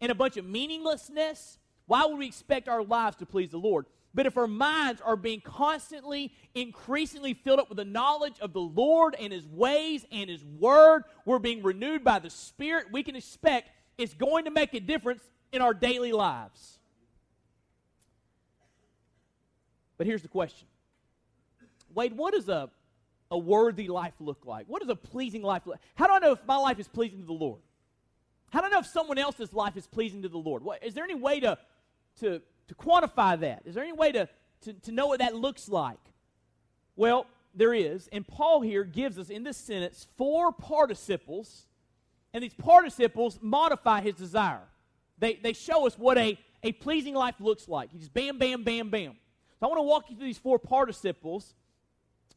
and 0.00 0.10
a 0.10 0.14
bunch 0.14 0.38
of 0.38 0.46
meaninglessness, 0.46 1.58
why 1.84 2.06
would 2.06 2.18
we 2.18 2.26
expect 2.26 2.66
our 2.66 2.82
lives 2.82 3.16
to 3.16 3.26
please 3.26 3.50
the 3.50 3.58
Lord? 3.58 3.86
But 4.16 4.24
if 4.24 4.38
our 4.38 4.46
minds 4.46 5.02
are 5.02 5.14
being 5.14 5.42
constantly, 5.42 6.32
increasingly 6.54 7.34
filled 7.34 7.60
up 7.60 7.68
with 7.68 7.76
the 7.76 7.84
knowledge 7.84 8.40
of 8.40 8.54
the 8.54 8.62
Lord 8.62 9.14
and 9.20 9.30
His 9.30 9.46
ways 9.46 10.06
and 10.10 10.30
His 10.30 10.42
Word, 10.42 11.04
we're 11.26 11.38
being 11.38 11.62
renewed 11.62 12.02
by 12.02 12.18
the 12.18 12.30
Spirit, 12.30 12.86
we 12.90 13.02
can 13.02 13.14
expect 13.14 13.70
it's 13.98 14.14
going 14.14 14.46
to 14.46 14.50
make 14.50 14.72
a 14.72 14.80
difference 14.80 15.22
in 15.52 15.60
our 15.60 15.74
daily 15.74 16.12
lives. 16.12 16.78
But 19.98 20.06
here's 20.06 20.22
the 20.22 20.28
question 20.28 20.66
Wade, 21.94 22.16
what 22.16 22.32
does 22.32 22.48
a, 22.48 22.70
a 23.30 23.36
worthy 23.36 23.88
life 23.88 24.14
look 24.18 24.46
like? 24.46 24.64
What 24.66 24.80
does 24.80 24.90
a 24.90 24.96
pleasing 24.96 25.42
life 25.42 25.66
look 25.66 25.74
like? 25.74 25.84
How 25.94 26.06
do 26.06 26.14
I 26.14 26.20
know 26.20 26.32
if 26.32 26.46
my 26.46 26.56
life 26.56 26.78
is 26.78 26.88
pleasing 26.88 27.20
to 27.20 27.26
the 27.26 27.34
Lord? 27.34 27.60
How 28.48 28.60
do 28.60 28.68
I 28.68 28.70
know 28.70 28.78
if 28.78 28.86
someone 28.86 29.18
else's 29.18 29.52
life 29.52 29.76
is 29.76 29.86
pleasing 29.86 30.22
to 30.22 30.30
the 30.30 30.38
Lord? 30.38 30.62
What, 30.62 30.82
is 30.82 30.94
there 30.94 31.04
any 31.04 31.14
way 31.14 31.40
to, 31.40 31.58
to 32.20 32.40
to 32.68 32.74
quantify 32.74 33.38
that? 33.40 33.62
Is 33.64 33.74
there 33.74 33.84
any 33.84 33.92
way 33.92 34.12
to, 34.12 34.28
to, 34.62 34.72
to 34.72 34.92
know 34.92 35.06
what 35.06 35.20
that 35.20 35.34
looks 35.34 35.68
like? 35.68 35.98
Well, 36.96 37.26
there 37.54 37.74
is. 37.74 38.08
And 38.12 38.26
Paul 38.26 38.60
here 38.60 38.84
gives 38.84 39.18
us 39.18 39.30
in 39.30 39.42
this 39.42 39.56
sentence 39.56 40.06
four 40.16 40.52
participles, 40.52 41.66
and 42.32 42.42
these 42.42 42.54
participles 42.54 43.38
modify 43.40 44.00
his 44.00 44.14
desire. 44.14 44.62
They, 45.18 45.34
they 45.34 45.52
show 45.52 45.86
us 45.86 45.98
what 45.98 46.18
a, 46.18 46.38
a 46.62 46.72
pleasing 46.72 47.14
life 47.14 47.36
looks 47.40 47.68
like. 47.68 47.90
He 47.92 47.98
just 47.98 48.12
bam, 48.12 48.38
bam, 48.38 48.64
bam, 48.64 48.90
bam. 48.90 49.16
So 49.58 49.66
I 49.66 49.68
want 49.68 49.78
to 49.78 49.82
walk 49.82 50.10
you 50.10 50.16
through 50.16 50.26
these 50.26 50.38
four 50.38 50.58
participles 50.58 51.54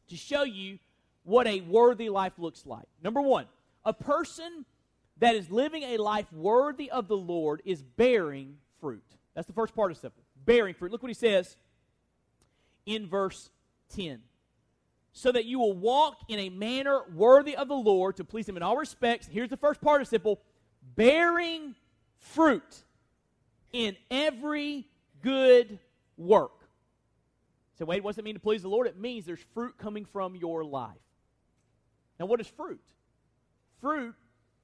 to 0.08 0.16
show 0.16 0.42
you 0.42 0.78
what 1.24 1.46
a 1.46 1.60
worthy 1.60 2.08
life 2.08 2.32
looks 2.38 2.64
like. 2.64 2.86
Number 3.02 3.20
one, 3.20 3.46
a 3.84 3.92
person 3.92 4.64
that 5.18 5.34
is 5.34 5.50
living 5.50 5.82
a 5.82 5.98
life 5.98 6.32
worthy 6.32 6.90
of 6.90 7.08
the 7.08 7.16
Lord 7.16 7.60
is 7.64 7.82
bearing 7.82 8.56
fruit. 8.80 9.04
That's 9.34 9.46
the 9.46 9.52
first 9.52 9.74
part 9.74 9.90
participle. 9.90 10.22
Bearing 10.44 10.74
fruit. 10.74 10.92
Look 10.92 11.02
what 11.02 11.10
he 11.10 11.14
says 11.14 11.56
in 12.86 13.06
verse 13.06 13.50
10. 13.94 14.20
So 15.12 15.32
that 15.32 15.44
you 15.44 15.58
will 15.58 15.72
walk 15.72 16.18
in 16.28 16.38
a 16.38 16.48
manner 16.50 17.02
worthy 17.14 17.56
of 17.56 17.68
the 17.68 17.74
Lord 17.74 18.16
to 18.16 18.24
please 18.24 18.48
him 18.48 18.56
in 18.56 18.62
all 18.62 18.76
respects. 18.76 19.26
Here's 19.26 19.50
the 19.50 19.56
first 19.56 19.80
participle 19.80 20.40
bearing 20.96 21.74
fruit 22.18 22.84
in 23.72 23.96
every 24.10 24.86
good 25.22 25.78
work. 26.16 26.52
So, 27.78 27.84
wait, 27.86 28.04
what 28.04 28.12
does 28.12 28.18
it 28.18 28.24
mean 28.24 28.34
to 28.34 28.40
please 28.40 28.62
the 28.62 28.68
Lord? 28.68 28.86
It 28.86 28.98
means 28.98 29.24
there's 29.24 29.44
fruit 29.54 29.78
coming 29.78 30.04
from 30.04 30.36
your 30.36 30.64
life. 30.64 30.90
Now, 32.18 32.26
what 32.26 32.40
is 32.40 32.46
fruit? 32.46 32.82
Fruit 33.80 34.14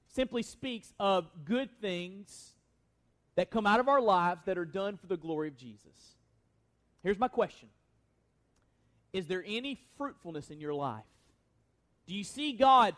simply 0.09 0.43
speaks 0.43 0.93
of 1.01 1.27
good 1.45 1.71
things 1.81 2.56
that 3.37 3.51
come 3.51 3.67
out 3.67 3.81
of 3.81 3.89
our 3.89 4.01
lives 4.01 4.43
that 4.47 4.59
are 4.59 4.65
done 4.65 4.97
for 4.97 5.07
the 5.07 5.17
glory 5.17 5.49
of 5.49 5.57
Jesus. 5.57 6.17
Here's 7.03 7.19
my 7.19 7.29
question 7.29 7.69
Is 9.13 9.27
there 9.27 9.45
any 9.47 9.81
fruitfulness 9.97 10.51
in 10.51 10.61
your 10.61 10.75
life? 10.75 11.05
Do 12.07 12.15
you 12.15 12.25
see 12.25 12.53
God 12.53 12.95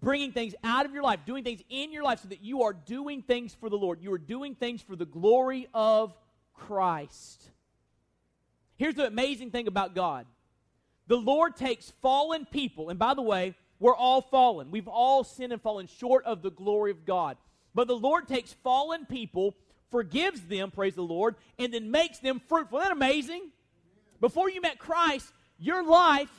bringing 0.00 0.32
things 0.32 0.54
out 0.62 0.86
of 0.86 0.92
your 0.92 1.02
life, 1.02 1.20
doing 1.26 1.44
things 1.44 1.62
in 1.68 1.92
your 1.92 2.02
life 2.02 2.20
so 2.20 2.28
that 2.28 2.42
you 2.42 2.62
are 2.62 2.72
doing 2.72 3.22
things 3.22 3.54
for 3.54 3.68
the 3.68 3.76
Lord? 3.76 4.00
You 4.00 4.12
are 4.12 4.18
doing 4.18 4.54
things 4.54 4.82
for 4.82 4.96
the 4.96 5.06
glory 5.06 5.68
of 5.74 6.14
Christ. 6.54 7.50
Here's 8.76 8.94
the 8.94 9.06
amazing 9.06 9.50
thing 9.50 9.68
about 9.68 9.94
God 9.94 10.26
the 11.06 11.16
Lord 11.16 11.56
takes 11.56 11.92
fallen 12.02 12.46
people, 12.46 12.88
and 12.90 12.98
by 12.98 13.14
the 13.14 13.22
way, 13.22 13.54
we're 13.78 13.94
all 13.94 14.22
fallen. 14.22 14.70
We've 14.70 14.88
all 14.88 15.22
sinned 15.22 15.52
and 15.52 15.62
fallen 15.62 15.86
short 15.86 16.24
of 16.24 16.42
the 16.42 16.50
glory 16.50 16.90
of 16.90 17.04
God. 17.04 17.36
But 17.74 17.88
the 17.88 17.96
Lord 17.96 18.26
takes 18.26 18.54
fallen 18.54 19.04
people 19.04 19.54
forgives 19.90 20.40
them, 20.42 20.70
praise 20.70 20.94
the 20.94 21.02
Lord, 21.02 21.36
and 21.58 21.72
then 21.72 21.90
makes 21.90 22.18
them 22.18 22.40
fruitful. 22.48 22.78
Isn't 22.78 22.88
that 22.88 22.96
amazing? 22.96 23.50
Before 24.20 24.50
you 24.50 24.60
met 24.60 24.78
Christ, 24.78 25.32
your 25.58 25.84
life 25.84 26.30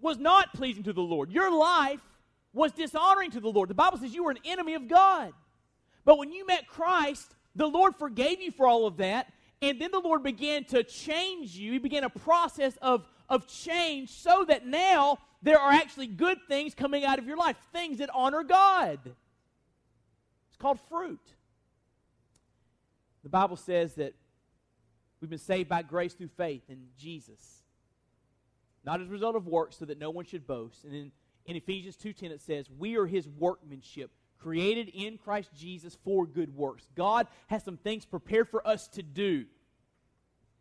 was 0.00 0.18
not 0.18 0.52
pleasing 0.54 0.82
to 0.84 0.92
the 0.92 1.02
Lord. 1.02 1.30
Your 1.30 1.50
life 1.56 2.00
was 2.52 2.72
dishonoring 2.72 3.30
to 3.32 3.40
the 3.40 3.48
Lord. 3.48 3.70
The 3.70 3.74
Bible 3.74 3.98
says 3.98 4.14
you 4.14 4.24
were 4.24 4.30
an 4.30 4.38
enemy 4.44 4.74
of 4.74 4.88
God. 4.88 5.32
But 6.04 6.18
when 6.18 6.32
you 6.32 6.46
met 6.46 6.66
Christ, 6.66 7.34
the 7.54 7.66
Lord 7.66 7.96
forgave 7.96 8.40
you 8.40 8.50
for 8.50 8.66
all 8.66 8.86
of 8.86 8.96
that, 8.98 9.32
and 9.62 9.80
then 9.80 9.90
the 9.90 10.00
Lord 10.00 10.22
began 10.22 10.64
to 10.66 10.82
change 10.82 11.54
you. 11.54 11.72
He 11.72 11.78
began 11.78 12.04
a 12.04 12.10
process 12.10 12.76
of, 12.80 13.06
of 13.28 13.46
change 13.46 14.10
so 14.10 14.44
that 14.48 14.66
now 14.66 15.18
there 15.42 15.58
are 15.58 15.72
actually 15.72 16.06
good 16.06 16.38
things 16.48 16.74
coming 16.74 17.04
out 17.04 17.18
of 17.18 17.26
your 17.26 17.36
life, 17.36 17.56
things 17.72 17.98
that 17.98 18.10
honor 18.14 18.42
God. 18.42 18.98
It's 19.04 20.56
called 20.58 20.80
fruit. 20.88 21.20
The 23.22 23.28
Bible 23.28 23.56
says 23.56 23.94
that 23.94 24.14
we've 25.20 25.30
been 25.30 25.38
saved 25.38 25.68
by 25.68 25.82
grace 25.82 26.14
through 26.14 26.30
faith 26.36 26.62
in 26.68 26.86
Jesus, 26.98 27.62
not 28.84 29.00
as 29.00 29.08
a 29.08 29.10
result 29.10 29.36
of 29.36 29.46
works, 29.46 29.76
so 29.76 29.84
that 29.84 29.98
no 29.98 30.10
one 30.10 30.24
should 30.24 30.46
boast. 30.46 30.84
And 30.84 30.94
in, 30.94 31.12
in 31.46 31.56
Ephesians 31.56 31.96
2.10 31.96 32.30
it 32.30 32.40
says, 32.40 32.66
we 32.78 32.96
are 32.96 33.06
his 33.06 33.28
workmanship, 33.28 34.10
created 34.38 34.88
in 34.88 35.18
Christ 35.18 35.50
Jesus 35.54 35.96
for 36.04 36.26
good 36.26 36.54
works. 36.56 36.88
God 36.96 37.26
has 37.48 37.62
some 37.62 37.76
things 37.76 38.06
prepared 38.06 38.48
for 38.48 38.66
us 38.66 38.88
to 38.88 39.02
do. 39.02 39.44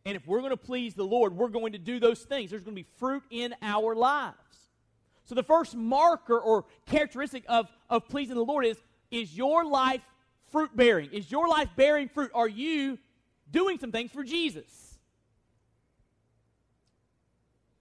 And 0.06 0.16
if 0.16 0.28
we're 0.28 0.40
going 0.40 0.52
to 0.52 0.58
please 0.58 0.96
the 0.96 1.04
Lord, 1.04 1.36
we're 1.36 1.50
going 1.50 1.74
to 1.74 1.78
do 1.78 2.00
those 2.00 2.22
things. 2.22 2.50
There's 2.50 2.64
going 2.64 2.76
to 2.76 2.82
be 2.82 2.90
fruit 2.98 3.24
in 3.30 3.54
our 3.62 3.96
lives. 3.96 4.36
So 5.26 5.36
the 5.36 5.44
first 5.44 5.76
marker 5.76 6.40
or 6.40 6.66
characteristic 6.88 7.44
of, 7.48 7.70
of 7.90 8.08
pleasing 8.08 8.36
the 8.36 8.44
Lord 8.44 8.66
is 8.66 8.82
is 9.12 9.36
your 9.36 9.66
life 9.66 10.02
fruit 10.52 10.76
bearing? 10.76 11.10
Is 11.12 11.32
your 11.32 11.48
life 11.48 11.70
bearing 11.76 12.10
fruit? 12.10 12.32
Are 12.34 12.48
you 12.48 12.98
doing 13.52 13.80
some 13.80 13.92
things 13.92 14.12
for 14.12 14.24
Jesus? 14.24 15.00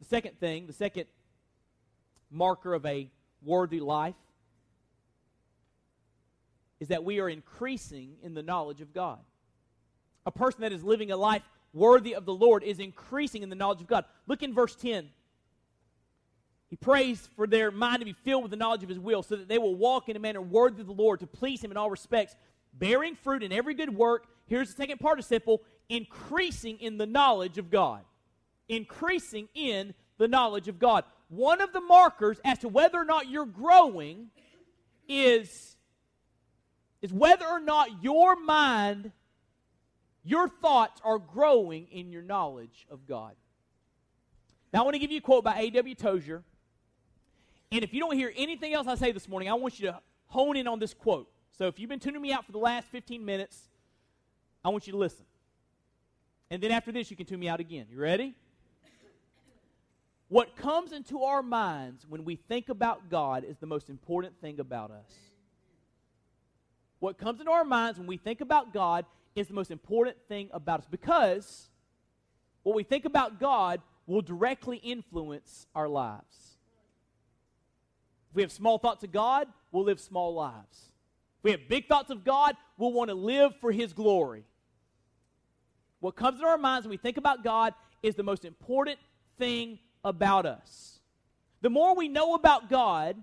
The 0.00 0.04
second 0.06 0.38
thing, 0.38 0.66
the 0.66 0.72
second 0.72 1.06
marker 2.30 2.74
of 2.74 2.84
a 2.86 3.10
worthy 3.42 3.80
life 3.80 4.14
is 6.80 6.88
that 6.88 7.04
we 7.04 7.20
are 7.20 7.28
increasing 7.28 8.16
in 8.22 8.34
the 8.34 8.42
knowledge 8.42 8.80
of 8.80 8.92
God. 8.92 9.18
A 10.26 10.30
person 10.30 10.60
that 10.60 10.72
is 10.72 10.84
living 10.84 11.10
a 11.10 11.16
life 11.16 11.42
worthy 11.72 12.14
of 12.14 12.24
the 12.24 12.34
Lord 12.34 12.62
is 12.62 12.78
increasing 12.78 13.42
in 13.42 13.48
the 13.48 13.56
knowledge 13.56 13.80
of 13.80 13.86
God. 13.86 14.04
Look 14.26 14.42
in 14.42 14.54
verse 14.54 14.76
10. 14.76 15.08
He 16.68 16.76
prays 16.76 17.28
for 17.34 17.46
their 17.46 17.70
mind 17.70 18.00
to 18.00 18.04
be 18.04 18.12
filled 18.12 18.42
with 18.42 18.50
the 18.50 18.56
knowledge 18.56 18.82
of 18.82 18.88
His 18.88 18.98
will, 18.98 19.22
so 19.22 19.36
that 19.36 19.48
they 19.48 19.58
will 19.58 19.74
walk 19.74 20.08
in 20.08 20.16
a 20.16 20.20
manner 20.20 20.42
worthy 20.42 20.82
of 20.82 20.86
the 20.86 20.92
Lord, 20.92 21.20
to 21.20 21.26
please 21.26 21.62
Him 21.62 21.70
in 21.70 21.76
all 21.76 21.90
respects, 21.90 22.36
bearing 22.72 23.14
fruit 23.14 23.42
in 23.42 23.52
every 23.52 23.74
good 23.74 23.94
work. 23.94 24.26
Here's 24.46 24.68
the 24.68 24.76
second 24.76 24.98
participle 24.98 25.62
increasing 25.88 26.78
in 26.80 26.98
the 26.98 27.06
knowledge 27.06 27.58
of 27.58 27.70
God. 27.70 28.02
Increasing 28.68 29.48
in 29.54 29.94
the 30.18 30.28
knowledge 30.28 30.68
of 30.68 30.78
God. 30.78 31.04
One 31.28 31.60
of 31.60 31.72
the 31.72 31.80
markers 31.80 32.38
as 32.44 32.58
to 32.58 32.68
whether 32.68 32.98
or 32.98 33.04
not 33.04 33.28
you're 33.28 33.46
growing 33.46 34.28
is, 35.08 35.76
is 37.00 37.12
whether 37.12 37.46
or 37.46 37.60
not 37.60 38.02
your 38.02 38.36
mind, 38.36 39.12
your 40.24 40.48
thoughts 40.48 41.00
are 41.04 41.18
growing 41.18 41.86
in 41.90 42.10
your 42.10 42.22
knowledge 42.22 42.86
of 42.90 43.06
God. 43.06 43.34
Now, 44.72 44.80
I 44.80 44.82
want 44.84 44.94
to 44.94 44.98
give 44.98 45.10
you 45.10 45.18
a 45.18 45.22
quote 45.22 45.44
by 45.44 45.58
A.W. 45.58 45.94
Tozer. 45.94 46.42
And 47.72 47.82
if 47.82 47.92
you 47.92 48.00
don't 48.00 48.14
hear 48.14 48.32
anything 48.36 48.74
else 48.74 48.86
I 48.86 48.94
say 48.94 49.12
this 49.12 49.28
morning, 49.28 49.48
I 49.50 49.54
want 49.54 49.78
you 49.78 49.88
to 49.88 50.00
hone 50.26 50.56
in 50.56 50.66
on 50.66 50.78
this 50.78 50.94
quote. 50.94 51.30
So 51.58 51.66
if 51.66 51.80
you've 51.80 51.90
been 51.90 51.98
tuning 51.98 52.22
me 52.22 52.32
out 52.32 52.46
for 52.46 52.52
the 52.52 52.58
last 52.58 52.86
15 52.86 53.24
minutes, 53.24 53.68
I 54.64 54.68
want 54.68 54.86
you 54.86 54.92
to 54.92 54.98
listen. 54.98 55.24
And 56.50 56.62
then 56.62 56.70
after 56.70 56.92
this, 56.92 57.10
you 57.10 57.16
can 57.16 57.26
tune 57.26 57.40
me 57.40 57.48
out 57.48 57.58
again. 57.58 57.86
You 57.90 57.98
ready? 57.98 58.34
What 60.28 60.54
comes 60.54 60.92
into 60.92 61.24
our 61.24 61.42
minds 61.42 62.06
when 62.08 62.24
we 62.24 62.36
think 62.36 62.68
about 62.68 63.10
God 63.10 63.42
is 63.42 63.56
the 63.58 63.66
most 63.66 63.90
important 63.90 64.40
thing 64.40 64.60
about 64.60 64.92
us. 64.92 65.12
What 67.00 67.18
comes 67.18 67.40
into 67.40 67.50
our 67.50 67.64
minds 67.64 67.98
when 67.98 68.06
we 68.06 68.18
think 68.18 68.40
about 68.40 68.72
God 68.72 69.04
is 69.34 69.48
the 69.48 69.54
most 69.54 69.72
important 69.72 70.16
thing 70.28 70.50
about 70.52 70.80
us 70.80 70.86
because 70.88 71.70
what 72.62 72.76
we 72.76 72.84
think 72.84 73.04
about 73.04 73.40
God 73.40 73.80
will 74.06 74.22
directly 74.22 74.76
influence 74.76 75.66
our 75.74 75.88
lives. 75.88 76.56
If 78.30 78.36
we 78.36 78.42
have 78.42 78.52
small 78.52 78.78
thoughts 78.78 79.02
of 79.02 79.10
God, 79.10 79.48
we'll 79.72 79.84
live 79.84 80.00
small 80.00 80.34
lives. 80.34 80.87
We 81.42 81.52
have 81.52 81.68
big 81.68 81.86
thoughts 81.86 82.10
of 82.10 82.24
God, 82.24 82.56
we'll 82.76 82.92
want 82.92 83.10
to 83.10 83.14
live 83.14 83.54
for 83.60 83.70
His 83.72 83.92
glory. 83.92 84.44
What 86.00 86.16
comes 86.16 86.40
to 86.40 86.46
our 86.46 86.58
minds 86.58 86.86
when 86.86 86.90
we 86.90 86.96
think 86.96 87.16
about 87.16 87.42
God 87.42 87.74
is 88.02 88.14
the 88.14 88.22
most 88.22 88.44
important 88.44 88.98
thing 89.38 89.78
about 90.04 90.46
us. 90.46 91.00
The 91.60 91.70
more 91.70 91.94
we 91.96 92.08
know 92.08 92.34
about 92.34 92.68
God, 92.68 93.16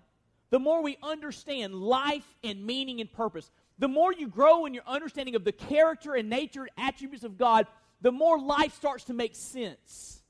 the 0.49 0.59
more 0.59 0.81
we 0.81 0.97
understand 1.01 1.73
life 1.73 2.25
and 2.43 2.65
meaning 2.65 3.01
and 3.01 3.11
purpose. 3.11 3.49
The 3.79 3.87
more 3.87 4.13
you 4.13 4.27
grow 4.27 4.65
in 4.65 4.73
your 4.73 4.83
understanding 4.87 5.35
of 5.35 5.43
the 5.43 5.51
character 5.51 6.15
and 6.15 6.29
nature 6.29 6.61
and 6.61 6.69
attributes 6.77 7.23
of 7.23 7.37
God, 7.37 7.67
the 8.01 8.11
more 8.11 8.39
life 8.39 8.75
starts 8.75 9.05
to 9.05 9.13
make 9.13 9.35
sense. 9.35 10.21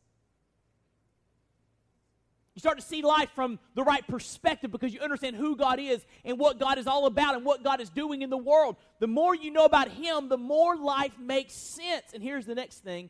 You 2.56 2.62
start 2.62 2.80
to 2.80 2.86
see 2.86 3.02
life 3.02 3.30
from 3.36 3.60
the 3.76 3.84
right 3.84 4.08
perspective 4.08 4.72
because 4.72 4.94
you 4.94 5.02
understand 5.02 5.36
who 5.36 5.58
God 5.58 5.78
is 5.78 6.06
and 6.24 6.39
what 6.39 6.58
God 6.58 6.78
is 6.78 6.88
all 6.88 7.06
about 7.06 7.36
and 7.36 7.44
what 7.44 7.63
God 7.63 7.82
is 7.82 7.89
doing 7.89 8.22
in 8.22 8.30
the 8.30 8.38
world. 8.38 8.78
The 9.00 9.08
more 9.08 9.36
you 9.36 9.52
know 9.52 9.65
about 9.65 9.89
Him, 9.89 10.30
the 10.30 10.38
more 10.38 10.78
life 10.78 11.12
makes 11.20 11.54
sense. 11.54 12.13
And 12.13 12.24
here's 12.24 12.46
the 12.46 12.56
next 12.56 12.78
thing 12.80 13.10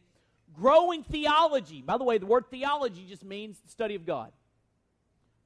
growing 0.53 1.03
theology. 1.03 1.83
By 1.83 1.97
the 1.97 2.03
way, 2.03 2.17
the 2.17 2.25
word 2.25 2.45
theology 2.49 3.05
just 3.07 3.23
means 3.23 3.59
the 3.59 3.69
study 3.69 3.93
of 3.93 4.05
God. 4.05 4.31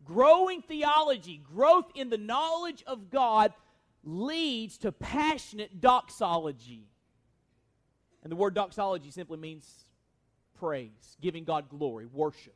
Growing 0.05 0.61
theology, 0.61 1.41
growth 1.53 1.91
in 1.93 2.09
the 2.09 2.17
knowledge 2.17 2.83
of 2.87 3.09
God, 3.09 3.53
leads 4.03 4.77
to 4.79 4.93
passionate 4.93 5.81
doxology. 5.81 6.87
And 8.23 8.31
the 8.31 8.37
word 8.37 8.53
doxology 8.53 9.11
simply 9.11 9.37
means 9.37 9.85
praise, 10.57 11.17
giving 11.21 11.43
God 11.43 11.69
glory, 11.69 12.05
worship. 12.05 12.55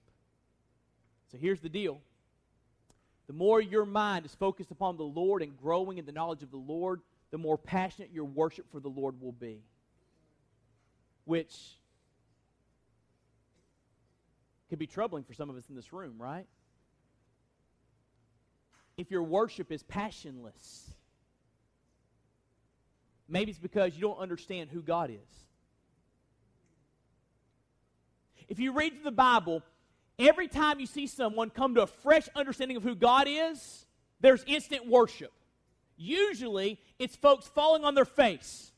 So 1.34 1.40
here's 1.40 1.60
the 1.60 1.70
deal 1.70 2.00
the 3.26 3.34
more 3.34 3.60
your 3.60 3.86
mind 3.86 4.26
is 4.26 4.36
focused 4.36 4.70
upon 4.70 4.98
the 4.98 5.04
Lord 5.04 5.42
and 5.42 5.58
growing 5.58 5.98
in 5.98 6.06
the 6.06 6.12
knowledge 6.12 6.44
of 6.44 6.52
the 6.52 6.58
Lord, 6.58 7.02
the 7.32 7.38
more 7.40 7.58
passionate 7.58 8.12
your 8.14 8.26
worship 8.26 8.72
for 8.72 8.80
the 8.80 8.90
Lord 8.90 9.20
will 9.20 9.32
be. 9.32 9.64
Which 11.26 11.56
could 14.70 14.78
be 14.78 14.86
troubling 14.86 15.24
for 15.24 15.34
some 15.34 15.50
of 15.50 15.56
us 15.56 15.64
in 15.70 15.76
this 15.76 15.92
room, 15.92 16.16
right? 16.20 16.46
If 18.98 19.10
your 19.10 19.24
worship 19.24 19.72
is 19.72 19.82
passionless, 19.82 20.94
maybe 23.28 23.50
it's 23.50 23.60
because 23.60 23.96
you 23.96 24.02
don't 24.02 24.20
understand 24.20 24.70
who 24.70 24.82
God 24.84 25.10
is. 25.10 25.18
If 28.48 28.60
you 28.60 28.74
read 28.74 29.04
the 29.04 29.12
Bible, 29.12 29.64
Every 30.20 30.48
time 30.48 30.80
you 30.80 30.86
see 30.86 31.08
someone 31.08 31.50
come 31.50 31.76
to 31.76 31.82
a 31.82 31.88
fresh 31.88 32.30
understanding 32.36 32.78
of 32.78 32.84
who 32.84 32.96
God 32.96 33.28
is, 33.28 33.86
there's 34.20 34.44
instant 34.46 34.88
worship. 34.88 35.32
Usually, 35.98 36.80
it's 37.00 37.16
folks 37.16 37.48
falling 37.48 37.84
on 37.84 37.96
their 37.96 38.06
face. 38.06 38.72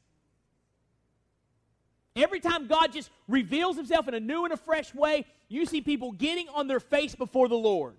Every 2.16 2.40
time 2.40 2.68
God 2.68 2.94
just 2.94 3.10
reveals 3.28 3.76
himself 3.76 4.08
in 4.08 4.14
a 4.14 4.20
new 4.20 4.46
and 4.46 4.54
a 4.54 4.58
fresh 4.58 4.94
way, 4.94 5.26
you 5.50 5.66
see 5.66 5.82
people 5.82 6.14
getting 6.14 6.48
on 6.50 6.68
their 6.68 6.80
face 6.80 7.14
before 7.14 7.50
the 7.50 7.56
Lord. 7.56 7.96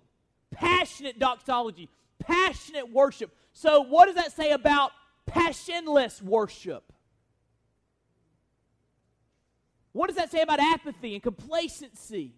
Passionate 0.51 1.19
doxology, 1.19 1.89
passionate 2.19 2.91
worship. 2.91 3.35
So, 3.53 3.81
what 3.81 4.05
does 4.05 4.15
that 4.15 4.31
say 4.31 4.51
about 4.51 4.91
passionless 5.27 6.21
worship? 6.21 6.91
What 9.91 10.07
does 10.07 10.15
that 10.15 10.31
say 10.31 10.41
about 10.41 10.59
apathy 10.59 11.13
and 11.13 11.23
complacency? 11.23 12.33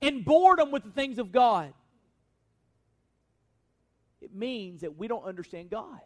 And 0.00 0.24
boredom 0.24 0.70
with 0.70 0.84
the 0.84 0.90
things 0.90 1.18
of 1.18 1.32
God. 1.32 1.72
It 4.20 4.34
means 4.34 4.80
that 4.82 4.96
we 4.96 5.08
don't 5.08 5.24
understand 5.24 5.70
God. 5.70 6.00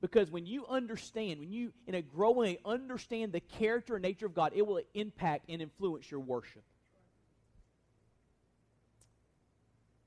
Because 0.00 0.30
when 0.30 0.46
you 0.46 0.64
understand, 0.66 1.40
when 1.40 1.52
you, 1.52 1.72
in 1.86 1.94
a 1.94 2.02
growing 2.02 2.36
way, 2.36 2.58
understand 2.64 3.32
the 3.32 3.40
character 3.40 3.96
and 3.96 4.02
nature 4.02 4.26
of 4.26 4.34
God, 4.34 4.52
it 4.54 4.64
will 4.64 4.80
impact 4.94 5.46
and 5.48 5.60
influence 5.60 6.10
your 6.10 6.20
worship. 6.20 6.62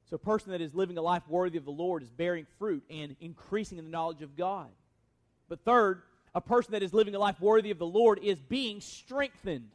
So, 0.10 0.16
a 0.16 0.20
person 0.20 0.52
that 0.52 0.62
is 0.62 0.74
living 0.74 0.98
a 0.98 1.02
life 1.02 1.24
worthy 1.28 1.58
of 1.58 1.66
the 1.66 1.72
Lord 1.72 2.04
is 2.04 2.10
bearing 2.10 2.46
fruit 2.58 2.84
and 2.90 3.16
increasing 3.20 3.78
in 3.78 3.86
the 3.86 3.92
knowledge 3.92 4.22
of 4.22 4.36
God. 4.36 4.68
But 5.50 5.64
third, 5.64 6.04
a 6.34 6.42
person 6.42 6.72
that 6.72 6.84
is 6.84 6.94
living 6.94 7.16
a 7.16 7.20
life 7.20 7.40
worthy 7.40 7.72
of 7.72 7.78
the 7.78 7.86
Lord 7.86 8.20
is 8.22 8.40
being 8.40 8.82
strengthened 8.82 9.72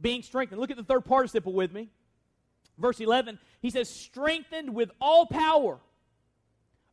being 0.00 0.22
strengthened. 0.22 0.60
Look 0.60 0.70
at 0.70 0.76
the 0.76 0.84
third 0.84 1.04
participle 1.04 1.52
with 1.52 1.72
me. 1.72 1.88
Verse 2.78 3.00
11, 3.00 3.38
he 3.60 3.70
says, 3.70 3.90
strengthened 3.90 4.74
with 4.74 4.90
all 5.00 5.26
power 5.26 5.78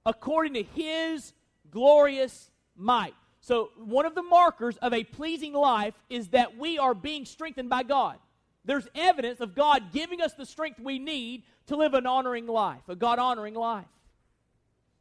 according 0.06 0.54
to 0.56 0.64
his 0.64 1.34
glorious 1.72 2.50
might. 2.76 3.14
So, 3.40 3.70
one 3.78 4.06
of 4.06 4.16
the 4.16 4.24
markers 4.24 4.76
of 4.78 4.94
a 4.94 5.04
pleasing 5.04 5.54
life 5.54 5.94
is 6.10 6.30
that 6.30 6.58
we 6.58 6.78
are 6.78 6.94
being 6.94 7.24
strengthened 7.24 7.70
by 7.70 7.84
God. 7.84 8.18
There's 8.66 8.88
evidence 8.96 9.40
of 9.40 9.56
God 9.56 9.94
giving 9.94 10.22
us 10.22 10.34
the 10.34 10.46
strength 10.46 10.80
we 10.80 11.00
need 11.00 11.44
to 11.68 11.78
live 11.78 11.94
an 11.94 12.06
honoring 12.06 12.48
life, 12.48 12.82
a 12.90 12.96
God 12.96 13.20
honoring 13.20 13.54
life. 13.54 13.86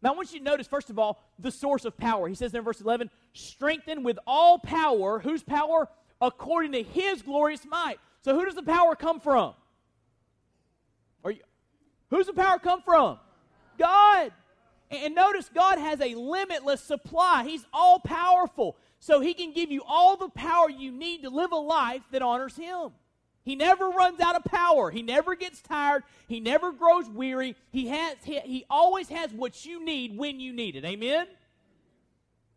Now, 0.02 0.12
I 0.12 0.16
want 0.16 0.32
you 0.32 0.38
to 0.38 0.44
notice, 0.44 0.68
first 0.68 0.90
of 0.90 0.98
all, 0.98 1.20
the 1.38 1.50
source 1.50 1.84
of 1.84 1.96
power. 1.96 2.28
He 2.28 2.36
says 2.36 2.54
in 2.54 2.62
verse 2.62 2.80
11, 2.80 3.10
strengthened 3.32 4.04
with 4.04 4.18
all 4.26 4.58
power. 4.58 5.18
Whose 5.18 5.42
power? 5.42 5.88
According 6.20 6.72
to 6.72 6.82
his 6.82 7.22
glorious 7.22 7.64
might. 7.64 7.96
So 8.22 8.34
who 8.34 8.44
does 8.44 8.54
the 8.54 8.62
power 8.62 8.94
come 8.96 9.20
from? 9.20 9.54
Are 11.24 11.30
you, 11.30 11.40
who's 12.10 12.26
the 12.26 12.32
power 12.32 12.58
come 12.58 12.82
from? 12.82 13.18
God. 13.78 14.32
And 14.90 15.14
notice 15.14 15.50
God 15.52 15.78
has 15.78 16.00
a 16.00 16.14
limitless 16.14 16.80
supply. 16.80 17.44
He's 17.44 17.64
all 17.72 17.98
powerful. 17.98 18.76
So 19.00 19.20
he 19.20 19.34
can 19.34 19.52
give 19.52 19.70
you 19.70 19.82
all 19.86 20.16
the 20.16 20.28
power 20.28 20.70
you 20.70 20.90
need 20.90 21.22
to 21.22 21.30
live 21.30 21.52
a 21.52 21.56
life 21.56 22.02
that 22.12 22.22
honors 22.22 22.56
him. 22.56 22.90
He 23.44 23.54
never 23.54 23.90
runs 23.90 24.18
out 24.18 24.34
of 24.34 24.44
power. 24.44 24.90
He 24.90 25.02
never 25.02 25.36
gets 25.36 25.62
tired. 25.62 26.02
He 26.26 26.40
never 26.40 26.72
grows 26.72 27.08
weary. 27.08 27.54
He 27.70 27.86
has 27.88 28.16
he, 28.24 28.40
he 28.40 28.64
always 28.68 29.08
has 29.08 29.32
what 29.32 29.64
you 29.64 29.84
need 29.84 30.18
when 30.18 30.40
you 30.40 30.52
need 30.52 30.74
it. 30.74 30.84
Amen. 30.84 31.28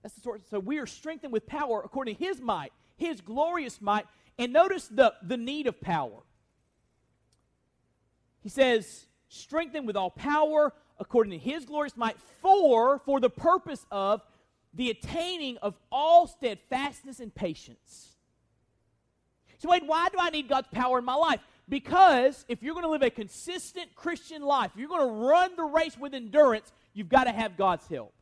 That's 0.02 0.16
the 0.16 0.22
sort. 0.22 0.50
So 0.50 0.60
we 0.60 0.80
are 0.80 0.88
strengthened 0.88 1.32
with 1.32 1.46
power 1.46 1.82
according 1.86 2.16
to 2.16 2.24
His 2.24 2.42
might, 2.42 2.72
His 3.00 3.22
glorious 3.22 3.82
might. 3.82 4.06
And 4.38 4.54
notice 4.54 4.88
the 4.88 5.14
the 5.24 5.38
need 5.38 5.68
of 5.68 5.82
power. 5.82 6.22
He 8.42 8.50
says, 8.50 9.06
strengthened 9.28 9.86
with 9.88 9.98
all 9.98 10.12
power 10.12 10.74
according 11.00 11.32
to 11.32 11.38
His 11.38 11.66
glorious 11.66 11.98
might, 11.98 12.18
for 12.42 13.00
for 13.00 13.20
the 13.20 13.30
purpose 13.30 13.86
of 13.92 14.22
the 14.74 14.90
attaining 14.92 15.58
of 15.58 15.76
all 15.92 16.28
steadfastness 16.28 17.20
and 17.20 17.34
patience 17.34 18.10
so, 19.60 19.70
wait, 19.70 19.86
why 19.86 20.08
do 20.10 20.18
I 20.20 20.30
need 20.30 20.48
God's 20.48 20.70
power 20.70 21.00
in 21.00 21.06
my 21.06 21.16
life? 21.16 21.42
Because 21.68 22.46
if 22.48 22.64
you're 22.64 22.74
going 22.74 22.86
to 22.86 22.90
live 22.90 23.02
a 23.02 23.10
consistent 23.10 23.94
Christian 23.94 24.42
life, 24.42 24.72
if 24.74 24.80
you're 24.80 24.90
going 24.90 25.06
to 25.06 25.28
run 25.28 25.56
the 25.58 25.66
race 25.66 25.98
with 25.98 26.14
endurance, 26.14 26.72
you've 26.94 27.10
got 27.10 27.26
to 27.26 27.32
have 27.32 27.58
God's 27.58 27.86
help. 27.88 28.14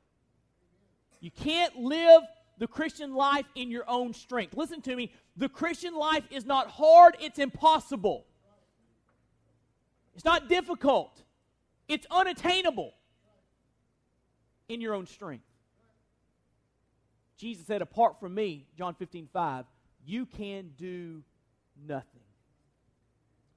You 1.21 1.29
can't 1.29 1.77
live 1.77 2.23
the 2.57 2.67
Christian 2.67 3.13
life 3.13 3.45
in 3.55 3.69
your 3.69 3.83
own 3.87 4.13
strength. 4.13 4.55
Listen 4.55 4.81
to 4.81 4.95
me. 4.95 5.11
The 5.35 5.49
Christian 5.49 5.95
life 5.95 6.23
is 6.31 6.45
not 6.45 6.69
hard, 6.69 7.15
it's 7.19 7.39
impossible. 7.39 8.25
It's 10.15 10.25
not 10.25 10.49
difficult, 10.49 11.21
it's 11.87 12.07
unattainable 12.09 12.93
in 14.67 14.81
your 14.81 14.95
own 14.95 15.05
strength. 15.05 15.43
Jesus 17.37 17.67
said, 17.67 17.83
Apart 17.83 18.19
from 18.19 18.33
me, 18.33 18.65
John 18.75 18.95
15, 18.95 19.29
5, 19.31 19.65
you 20.05 20.25
can 20.25 20.71
do 20.75 21.21
nothing. 21.87 22.21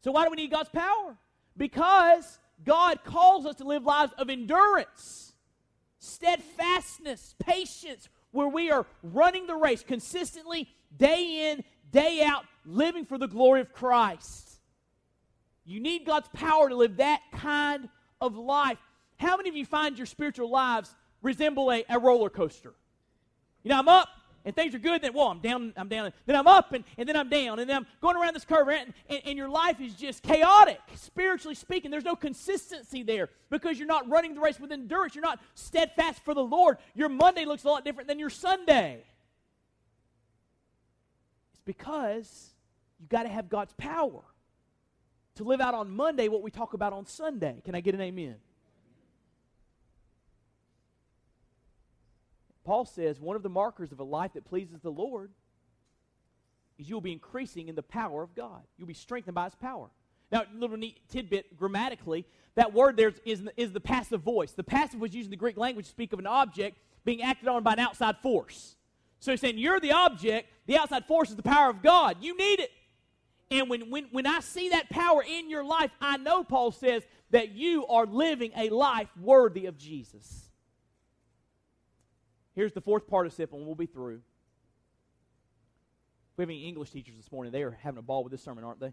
So, 0.02 0.12
why 0.12 0.24
do 0.24 0.30
we 0.30 0.36
need 0.36 0.50
God's 0.50 0.68
power? 0.68 1.16
Because 1.56 2.38
God 2.64 3.04
calls 3.04 3.46
us 3.46 3.56
to 3.56 3.64
live 3.64 3.84
lives 3.84 4.12
of 4.18 4.28
endurance, 4.28 5.32
steadfastness, 5.98 7.34
patience, 7.38 8.08
where 8.32 8.48
we 8.48 8.70
are 8.70 8.86
running 9.02 9.46
the 9.46 9.56
race 9.56 9.82
consistently, 9.82 10.68
day 10.96 11.50
in, 11.50 11.64
day 11.90 12.22
out, 12.24 12.44
living 12.64 13.04
for 13.04 13.18
the 13.18 13.28
glory 13.28 13.60
of 13.60 13.72
Christ. 13.72 14.60
You 15.64 15.80
need 15.80 16.04
God's 16.06 16.28
power 16.32 16.68
to 16.68 16.76
live 16.76 16.96
that 16.96 17.20
kind 17.32 17.88
of 18.20 18.36
life. 18.36 18.78
How 19.18 19.36
many 19.36 19.48
of 19.48 19.56
you 19.56 19.66
find 19.66 19.96
your 19.96 20.06
spiritual 20.06 20.50
lives 20.50 20.94
resemble 21.22 21.70
a, 21.70 21.84
a 21.88 21.98
roller 21.98 22.30
coaster? 22.30 22.74
You 23.62 23.70
know, 23.70 23.78
I'm 23.78 23.88
up, 23.88 24.08
and 24.44 24.54
things 24.54 24.74
are 24.74 24.78
good, 24.78 25.02
then, 25.02 25.12
well, 25.12 25.28
I'm 25.28 25.40
down, 25.40 25.72
I'm 25.76 25.88
down, 25.88 26.12
then 26.26 26.36
I'm 26.36 26.46
up, 26.46 26.72
and, 26.72 26.84
and 26.96 27.08
then 27.08 27.16
I'm 27.16 27.28
down, 27.28 27.58
and 27.58 27.68
then 27.68 27.76
I'm 27.76 27.86
going 28.00 28.16
around 28.16 28.34
this 28.34 28.44
curve, 28.44 28.68
and, 28.68 28.92
and, 29.08 29.20
and 29.24 29.38
your 29.38 29.48
life 29.48 29.80
is 29.80 29.94
just 29.94 30.22
chaotic, 30.22 30.80
spiritually 30.94 31.54
speaking. 31.54 31.90
There's 31.90 32.04
no 32.04 32.16
consistency 32.16 33.02
there 33.02 33.28
because 33.50 33.78
you're 33.78 33.88
not 33.88 34.08
running 34.08 34.34
the 34.34 34.40
race 34.40 34.58
with 34.58 34.72
endurance. 34.72 35.14
You're 35.14 35.22
not 35.22 35.40
steadfast 35.54 36.24
for 36.24 36.34
the 36.34 36.42
Lord. 36.42 36.78
Your 36.94 37.08
Monday 37.08 37.44
looks 37.44 37.64
a 37.64 37.68
lot 37.68 37.84
different 37.84 38.08
than 38.08 38.18
your 38.18 38.30
Sunday. 38.30 39.04
It's 41.52 41.62
because 41.64 42.50
you've 42.98 43.08
got 43.08 43.24
to 43.24 43.28
have 43.28 43.48
God's 43.48 43.74
power 43.74 44.22
to 45.36 45.44
live 45.44 45.60
out 45.60 45.74
on 45.74 45.90
Monday 45.90 46.28
what 46.28 46.42
we 46.42 46.50
talk 46.50 46.74
about 46.74 46.92
on 46.92 47.06
Sunday. 47.06 47.62
Can 47.64 47.74
I 47.74 47.80
get 47.80 47.94
an 47.94 48.00
amen? 48.00 48.36
Paul 52.64 52.84
says 52.84 53.20
one 53.20 53.36
of 53.36 53.42
the 53.42 53.48
markers 53.48 53.92
of 53.92 54.00
a 54.00 54.04
life 54.04 54.32
that 54.34 54.44
pleases 54.44 54.80
the 54.80 54.90
Lord 54.90 55.30
is 56.78 56.88
you'll 56.88 57.00
be 57.00 57.12
increasing 57.12 57.68
in 57.68 57.74
the 57.74 57.82
power 57.82 58.22
of 58.22 58.34
God. 58.34 58.62
You'll 58.76 58.88
be 58.88 58.94
strengthened 58.94 59.34
by 59.34 59.44
his 59.44 59.54
power. 59.54 59.88
Now, 60.30 60.44
little 60.54 60.76
neat 60.76 61.00
tidbit 61.08 61.56
grammatically, 61.56 62.24
that 62.54 62.72
word 62.72 62.96
there 62.96 63.12
is, 63.24 63.42
is 63.56 63.72
the 63.72 63.80
passive 63.80 64.20
voice. 64.20 64.52
The 64.52 64.62
passive 64.62 65.00
was 65.00 65.14
used 65.14 65.26
in 65.26 65.30
the 65.30 65.36
Greek 65.36 65.56
language 65.56 65.86
to 65.86 65.90
speak 65.90 66.12
of 66.12 66.18
an 66.18 66.26
object 66.26 66.78
being 67.04 67.22
acted 67.22 67.48
on 67.48 67.62
by 67.62 67.72
an 67.72 67.78
outside 67.80 68.18
force. 68.18 68.76
So 69.18 69.32
he's 69.32 69.40
saying, 69.40 69.58
You're 69.58 69.80
the 69.80 69.92
object, 69.92 70.48
the 70.66 70.78
outside 70.78 71.06
force 71.06 71.30
is 71.30 71.36
the 71.36 71.42
power 71.42 71.68
of 71.68 71.82
God. 71.82 72.18
You 72.20 72.36
need 72.36 72.60
it. 72.60 72.70
And 73.50 73.68
when, 73.68 73.90
when, 73.90 74.06
when 74.12 74.26
I 74.26 74.40
see 74.40 74.68
that 74.68 74.88
power 74.90 75.24
in 75.24 75.50
your 75.50 75.64
life, 75.64 75.90
I 76.00 76.16
know, 76.16 76.44
Paul 76.44 76.70
says, 76.70 77.02
that 77.30 77.50
you 77.50 77.86
are 77.86 78.06
living 78.06 78.52
a 78.56 78.68
life 78.70 79.08
worthy 79.20 79.66
of 79.66 79.78
Jesus. 79.78 80.49
Here's 82.60 82.74
the 82.74 82.82
fourth 82.82 83.06
participle, 83.06 83.56
and 83.56 83.66
we'll 83.66 83.74
be 83.74 83.86
through. 83.86 84.16
If 84.16 84.20
we 86.36 86.42
have 86.42 86.50
any 86.50 86.68
English 86.68 86.90
teachers 86.90 87.16
this 87.16 87.32
morning, 87.32 87.52
they 87.52 87.62
are 87.62 87.70
having 87.70 87.96
a 87.96 88.02
ball 88.02 88.22
with 88.22 88.32
this 88.32 88.42
sermon, 88.42 88.64
aren't 88.64 88.80
they? 88.80 88.92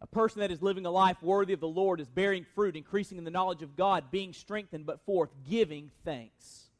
a 0.00 0.06
person 0.06 0.40
that 0.40 0.50
is 0.50 0.62
living 0.62 0.86
a 0.86 0.90
life 0.90 1.22
worthy 1.22 1.52
of 1.52 1.60
the 1.60 1.68
Lord 1.68 2.00
is 2.00 2.08
bearing 2.08 2.46
fruit, 2.54 2.74
increasing 2.74 3.18
in 3.18 3.24
the 3.24 3.30
knowledge 3.30 3.60
of 3.60 3.76
God, 3.76 4.04
being 4.10 4.32
strengthened, 4.32 4.86
but 4.86 5.04
forth, 5.04 5.28
giving 5.46 5.90
thanks. 6.06 6.70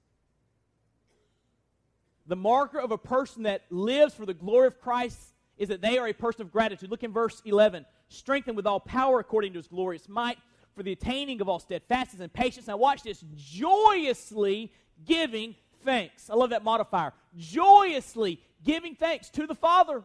The 2.29 2.37
marker 2.37 2.81
of 2.81 2.93
a 2.93 2.99
person 2.99 3.43
that 3.43 3.65
lives 3.69 4.15
for 4.15 4.25
the 4.25 4.33
glory 4.33 4.69
of 4.69 4.81
Christ 4.81 5.19
is 5.59 5.69
that 5.69 5.83
they 5.83 5.99
are 5.99 6.09
a 6.09 6.15
person 6.15 6.41
of 6.41 6.51
gratitude. 6.51 6.91
Look 6.91 7.03
in 7.03 7.13
verse 7.13 7.43
11. 7.45 7.85
Strengthened 8.09 8.57
with 8.57 8.67
all 8.67 8.81
power 8.81 9.21
according 9.21 9.53
to 9.53 9.59
his 9.59 9.69
glorious 9.69 10.09
might 10.09 10.39
for 10.81 10.85
the 10.85 10.93
attaining 10.93 11.43
of 11.43 11.49
all 11.51 11.59
steadfastness 11.59 12.23
and 12.23 12.33
patience. 12.33 12.67
Now, 12.67 12.79
watch 12.79 13.03
this 13.03 13.23
joyously 13.37 14.73
giving 15.05 15.55
thanks. 15.85 16.31
I 16.31 16.37
love 16.37 16.49
that 16.51 16.65
modifier. 16.65 17.13
Joyously 17.37 18.41
giving 18.65 18.95
thanks 18.95 19.29
to 19.33 19.47
the 19.47 19.55
Father. 19.55 20.03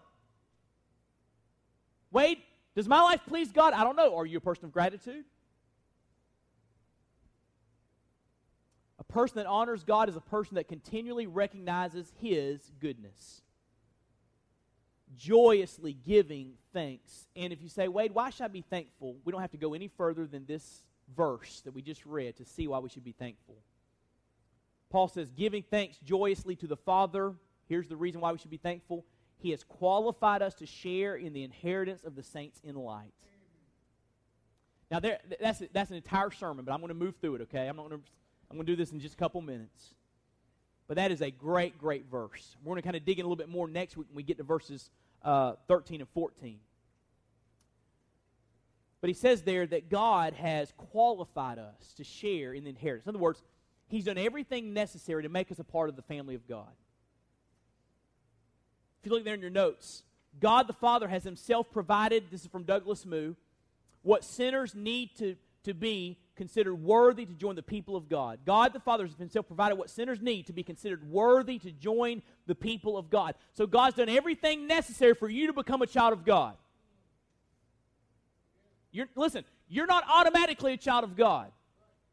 Wade, 2.12 2.40
does 2.76 2.90
my 2.90 3.02
life 3.02 3.22
please 3.26 3.54
God? 3.54 3.72
I 3.72 3.86
don't 3.86 3.96
know. 3.96 4.18
Are 4.18 4.26
you 4.26 4.38
a 4.38 4.42
person 4.42 4.66
of 4.66 4.74
gratitude? 4.74 5.24
A 9.00 9.04
person 9.06 9.38
that 9.38 9.46
honors 9.46 9.86
God 9.86 10.10
is 10.10 10.18
a 10.18 10.22
person 10.22 10.56
that 10.56 10.68
continually 10.68 11.26
recognizes 11.26 12.12
His 12.20 12.70
goodness 12.82 13.44
joyously 15.17 15.93
giving 15.93 16.54
thanks. 16.73 17.28
And 17.36 17.51
if 17.54 17.62
you 17.62 17.69
say, 17.69 17.88
Wade, 17.88 18.13
why 18.13 18.30
should 18.30 18.43
I 18.43 18.47
be 18.47 18.62
thankful? 18.62 19.15
We 19.23 19.32
don't 19.32 19.41
have 19.41 19.51
to 19.51 19.58
go 19.58 19.73
any 19.73 19.88
further 19.88 20.25
than 20.25 20.45
this 20.45 20.84
verse 21.15 21.62
that 21.65 21.73
we 21.73 21.82
just 21.82 22.06
read 22.06 22.38
to 22.38 22.45
see 22.45 22.67
why 22.67 22.80
we 22.80 22.89
should 22.89 23.04
be 23.04 23.12
thankful. 23.12 23.56
Paul 24.89 25.08
says, 25.08 25.30
giving 25.32 25.63
thanks 25.63 25.97
joyously 25.97 26.56
to 26.58 26.67
the 26.67 26.78
Father. 26.78 27.34
Here's 27.67 27.88
the 27.88 27.95
reason 27.95 28.21
why 28.21 28.32
we 28.32 28.38
should 28.38 28.51
be 28.51 28.58
thankful. 28.58 29.06
He 29.39 29.51
has 29.51 29.63
qualified 29.63 30.41
us 30.41 30.54
to 30.56 30.65
share 30.65 31.15
in 31.15 31.34
the 31.34 31.43
inheritance 31.43 32.04
of 32.04 32.15
the 32.15 32.23
saints 32.23 32.62
in 32.63 32.75
light. 32.75 33.13
Now, 34.89 34.99
there, 34.99 35.19
that's, 35.41 35.62
that's 35.73 35.89
an 35.89 35.95
entire 35.95 36.32
sermon, 36.32 36.63
but 36.63 36.71
I'm 36.71 36.80
going 36.80 36.89
to 36.89 36.93
move 36.93 37.15
through 37.19 37.36
it, 37.36 37.41
okay? 37.41 37.67
I'm, 37.67 37.75
not 37.75 37.89
gonna, 37.89 38.01
I'm 38.49 38.58
going 38.58 38.65
to 38.65 38.71
do 38.71 38.75
this 38.75 38.91
in 38.91 38.99
just 38.99 39.15
a 39.15 39.17
couple 39.17 39.41
minutes. 39.41 39.95
But 40.88 40.97
that 40.97 41.12
is 41.12 41.21
a 41.21 41.32
great, 41.32 41.78
great 41.80 42.06
verse. 42.06 42.56
We're 42.63 42.71
going 42.71 42.82
to 42.82 42.84
kind 42.84 42.95
of 42.95 43.04
dig 43.04 43.19
in 43.19 43.25
a 43.25 43.28
little 43.28 43.36
bit 43.36 43.49
more 43.49 43.67
next 43.67 43.97
week 43.97 44.08
when 44.10 44.15
we 44.15 44.23
get 44.23 44.38
to 44.38 44.43
verses 44.43 44.91
uh, 45.26 45.54
13 45.68 46.00
and 46.00 46.10
14. 46.10 46.60
But 49.02 49.10
he 49.10 49.14
says 49.14 49.42
there 49.42 49.68
that 49.68 49.90
God 49.90 50.34
has 50.34 50.74
qualified 50.78 51.60
us 51.60 51.94
to 51.98 52.04
share 52.04 52.54
in 52.54 52.64
the 52.64 52.70
inheritance. 52.70 53.06
In 53.06 53.10
other 53.10 53.20
words, 53.20 53.43
he's 53.88 54.06
done 54.06 54.18
everything 54.18 54.74
necessary 54.74 55.24
to 55.24 55.30
make 55.30 55.52
us 55.52 55.60
a 55.60 55.64
part 55.64 55.89
of 55.89 55.95
the 55.95 56.02
family 56.02 56.36
of 56.36 56.47
God. 56.47 56.72
If 58.99 59.08
you 59.08 59.12
look 59.12 59.26
there 59.26 59.36
in 59.36 59.41
your 59.41 59.49
notes, 59.49 60.04
God 60.39 60.68
the 60.68 60.74
Father 60.74 61.08
has 61.08 61.24
himself 61.24 61.70
provided, 61.72 62.26
this 62.32 62.41
is 62.41 62.47
from 62.47 62.64
Douglas 62.64 63.06
Moo, 63.06 63.36
what 64.02 64.24
sinners 64.24 64.74
need 64.74 65.16
to, 65.18 65.36
to 65.64 65.74
be 65.74 66.18
considered 66.36 66.76
worthy 66.76 67.26
to 67.26 67.34
join 67.34 67.56
the 67.56 67.64
people 67.64 67.96
of 67.96 68.10
God. 68.10 68.40
God 68.46 68.74
the 68.74 68.80
Father 68.80 69.06
has 69.06 69.16
himself 69.16 69.48
provided 69.48 69.76
what 69.76 69.90
sinners 69.90 70.22
need 70.22 70.48
to 70.48 70.54
be 70.54 70.64
considered 70.64 71.10
worthy 71.10 71.58
to 71.60 71.72
join 71.72 72.22
the 72.48 72.56
people 72.56 72.98
of 72.98 73.10
God. 73.10 73.36
So 73.54 73.66
God's 73.66 73.96
done 73.96 74.10
everything 74.10 74.68
necessary 74.68 75.14
for 75.14 75.30
you 75.30 75.48
to 75.48 75.54
become 75.54 75.82
a 75.82 75.88
child 75.88 76.14
of 76.14 76.26
God. 76.26 76.56
You're, 78.92 79.08
listen, 79.16 79.44
you're 79.68 79.88
not 79.88 80.04
automatically 80.08 80.74
a 80.74 80.78
child 80.78 81.04
of 81.04 81.16
God. 81.16 81.52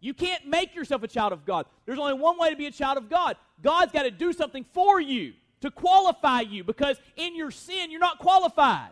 You 0.00 0.14
can't 0.14 0.46
make 0.46 0.74
yourself 0.74 1.02
a 1.04 1.08
child 1.08 1.32
of 1.32 1.44
God. 1.44 1.66
There's 1.86 1.98
only 1.98 2.14
one 2.14 2.38
way 2.38 2.50
to 2.50 2.56
be 2.56 2.66
a 2.66 2.72
child 2.72 2.98
of 2.98 3.08
God. 3.08 3.36
God's 3.62 3.92
got 3.92 4.02
to 4.02 4.10
do 4.10 4.32
something 4.32 4.64
for 4.72 5.00
you 5.00 5.34
to 5.60 5.70
qualify 5.70 6.40
you 6.40 6.64
because 6.64 7.00
in 7.16 7.36
your 7.36 7.52
sin, 7.52 7.90
you're 7.90 8.00
not 8.00 8.18
qualified. 8.18 8.90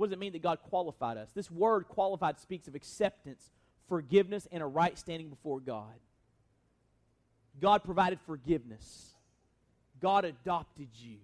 What 0.00 0.06
does 0.06 0.14
it 0.14 0.18
mean 0.18 0.32
that 0.32 0.40
God 0.40 0.60
qualified 0.62 1.18
us? 1.18 1.28
This 1.34 1.50
word 1.50 1.86
qualified 1.86 2.40
speaks 2.40 2.66
of 2.68 2.74
acceptance, 2.74 3.50
forgiveness, 3.86 4.48
and 4.50 4.62
a 4.62 4.66
right 4.66 4.98
standing 4.98 5.28
before 5.28 5.60
God. 5.60 5.92
God 7.60 7.84
provided 7.84 8.18
forgiveness. 8.24 9.12
God 10.00 10.24
adopted 10.24 10.88
you. 10.94 11.18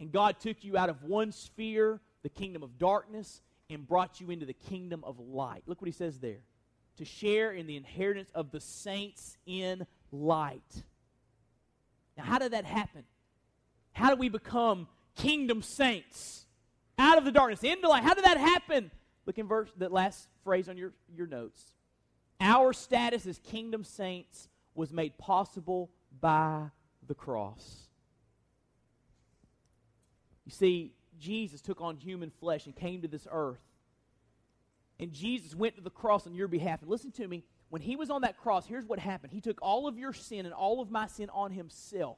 And 0.00 0.12
God 0.12 0.38
took 0.38 0.64
you 0.64 0.76
out 0.76 0.90
of 0.90 1.02
one 1.02 1.32
sphere, 1.32 1.98
the 2.22 2.28
kingdom 2.28 2.62
of 2.62 2.78
darkness, 2.78 3.40
and 3.70 3.88
brought 3.88 4.20
you 4.20 4.28
into 4.28 4.44
the 4.44 4.52
kingdom 4.52 5.02
of 5.02 5.18
light. 5.18 5.62
Look 5.64 5.80
what 5.80 5.88
he 5.88 5.92
says 5.92 6.18
there 6.18 6.40
to 6.98 7.06
share 7.06 7.52
in 7.52 7.66
the 7.66 7.78
inheritance 7.78 8.28
of 8.34 8.50
the 8.50 8.60
saints 8.60 9.38
in 9.46 9.86
light. 10.12 10.82
Now, 12.18 12.24
how 12.24 12.38
did 12.38 12.52
that 12.52 12.66
happen? 12.66 13.04
How 13.92 14.10
do 14.10 14.16
we 14.16 14.28
become 14.28 14.88
kingdom 15.16 15.62
saints 15.62 16.44
out 16.98 17.18
of 17.18 17.24
the 17.24 17.32
darkness 17.32 17.62
into 17.62 17.88
light? 17.88 18.02
How 18.02 18.14
did 18.14 18.24
that 18.24 18.38
happen? 18.38 18.90
Look 19.26 19.38
in 19.38 19.46
verse 19.46 19.70
that 19.76 19.92
last 19.92 20.28
phrase 20.42 20.68
on 20.68 20.76
your, 20.76 20.92
your 21.14 21.26
notes. 21.26 21.72
Our 22.40 22.72
status 22.72 23.26
as 23.26 23.38
kingdom 23.38 23.84
saints 23.84 24.48
was 24.74 24.92
made 24.92 25.18
possible 25.18 25.90
by 26.20 26.70
the 27.06 27.14
cross. 27.14 27.88
You 30.44 30.52
see, 30.52 30.92
Jesus 31.18 31.60
took 31.60 31.80
on 31.80 31.96
human 31.96 32.30
flesh 32.30 32.66
and 32.66 32.74
came 32.74 33.02
to 33.02 33.08
this 33.08 33.26
earth. 33.30 33.60
And 35.00 35.12
Jesus 35.12 35.54
went 35.54 35.76
to 35.76 35.82
the 35.82 35.90
cross 35.90 36.26
on 36.26 36.34
your 36.34 36.48
behalf. 36.48 36.80
And 36.80 36.90
listen 36.90 37.12
to 37.12 37.28
me, 37.28 37.44
when 37.70 37.82
he 37.82 37.96
was 37.96 38.10
on 38.10 38.22
that 38.22 38.38
cross, 38.38 38.66
here's 38.66 38.86
what 38.86 38.98
happened. 38.98 39.32
He 39.32 39.40
took 39.40 39.58
all 39.60 39.86
of 39.86 39.98
your 39.98 40.12
sin 40.12 40.46
and 40.46 40.54
all 40.54 40.80
of 40.80 40.90
my 40.90 41.06
sin 41.06 41.28
on 41.30 41.52
himself. 41.52 42.16